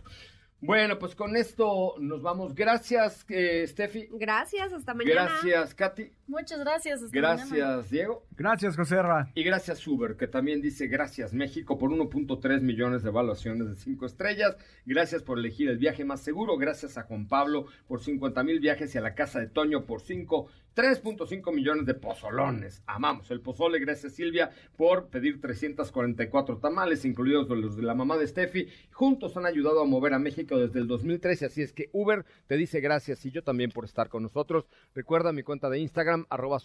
Bueno, 0.59 0.97
pues 0.97 1.13
con 1.13 1.35
esto 1.35 1.93
nos 1.99 2.23
vamos. 2.23 2.55
Gracias, 2.55 3.23
eh, 3.29 3.65
Steffi. 3.67 4.09
Gracias, 4.13 4.73
hasta 4.73 4.95
mañana. 4.95 5.25
Gracias, 5.25 5.75
Katy. 5.75 6.11
Muchas 6.25 6.59
gracias. 6.59 7.03
hasta 7.03 7.15
Gracias, 7.15 7.51
mañana. 7.51 7.81
Diego. 7.83 8.25
Gracias, 8.31 8.75
José 8.75 9.01
Ra. 9.01 9.31
Y 9.35 9.43
gracias 9.43 9.87
Uber, 9.87 10.17
que 10.17 10.27
también 10.27 10.61
dice 10.61 10.87
gracias 10.87 11.31
México 11.31 11.77
por 11.77 11.91
1.3 11.91 12.61
millones 12.61 13.03
de 13.03 13.09
evaluaciones 13.09 13.69
de 13.69 13.75
5 13.75 14.05
estrellas. 14.07 14.57
Gracias 14.85 15.21
por 15.21 15.37
elegir 15.37 15.69
el 15.69 15.77
viaje 15.77 16.03
más 16.05 16.21
seguro. 16.21 16.57
Gracias 16.57 16.97
a 16.97 17.03
Juan 17.03 17.27
Pablo 17.27 17.67
por 17.87 18.01
50 18.01 18.43
mil 18.43 18.59
viajes 18.59 18.95
y 18.95 18.97
a 18.97 19.01
la 19.01 19.13
casa 19.13 19.39
de 19.39 19.47
Toño 19.47 19.85
por 19.85 20.01
5. 20.01 20.47
3.5 20.77 21.51
millones 21.55 21.87
de 21.87 21.95
pozolones. 21.95 22.83
Amamos 22.85 23.31
el 23.31 23.41
pozole. 23.41 23.79
Gracias 23.79 24.13
Silvia 24.13 24.51
por 24.75 25.07
pedir 25.07 25.41
344 25.41 26.59
tamales, 26.59 27.03
incluidos 27.03 27.49
los 27.49 27.75
de 27.75 27.81
la 27.81 27.95
mamá 27.95 28.15
de 28.15 28.27
Steffi. 28.27 28.67
Juntos 28.91 29.35
han 29.37 29.47
ayudado 29.47 29.81
a 29.81 29.85
mover 29.85 30.13
a 30.13 30.19
México 30.19 30.55
desde 30.55 30.79
el 30.79 30.87
2013, 30.87 31.47
así 31.47 31.63
es 31.63 31.73
que 31.73 31.89
Uber 31.93 32.23
te 32.45 32.57
dice 32.57 32.79
gracias 32.79 33.25
y 33.25 33.31
yo 33.31 33.43
también 33.43 33.71
por 33.71 33.85
estar 33.85 34.07
con 34.07 34.21
nosotros. 34.21 34.67
Recuerda 34.93 35.33
mi 35.33 35.41
cuenta 35.41 35.67
de 35.71 35.79
Instagram, 35.79 36.27
arroba. 36.29 36.59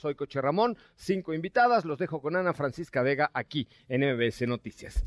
Cinco 0.95 1.33
invitadas, 1.33 1.87
los 1.87 1.99
dejo 1.99 2.21
con 2.21 2.37
Ana 2.37 2.53
Francisca 2.53 3.03
Vega 3.03 3.31
aquí 3.33 3.67
en 3.89 4.03
MBS 4.03 4.47
Noticias. 4.47 5.07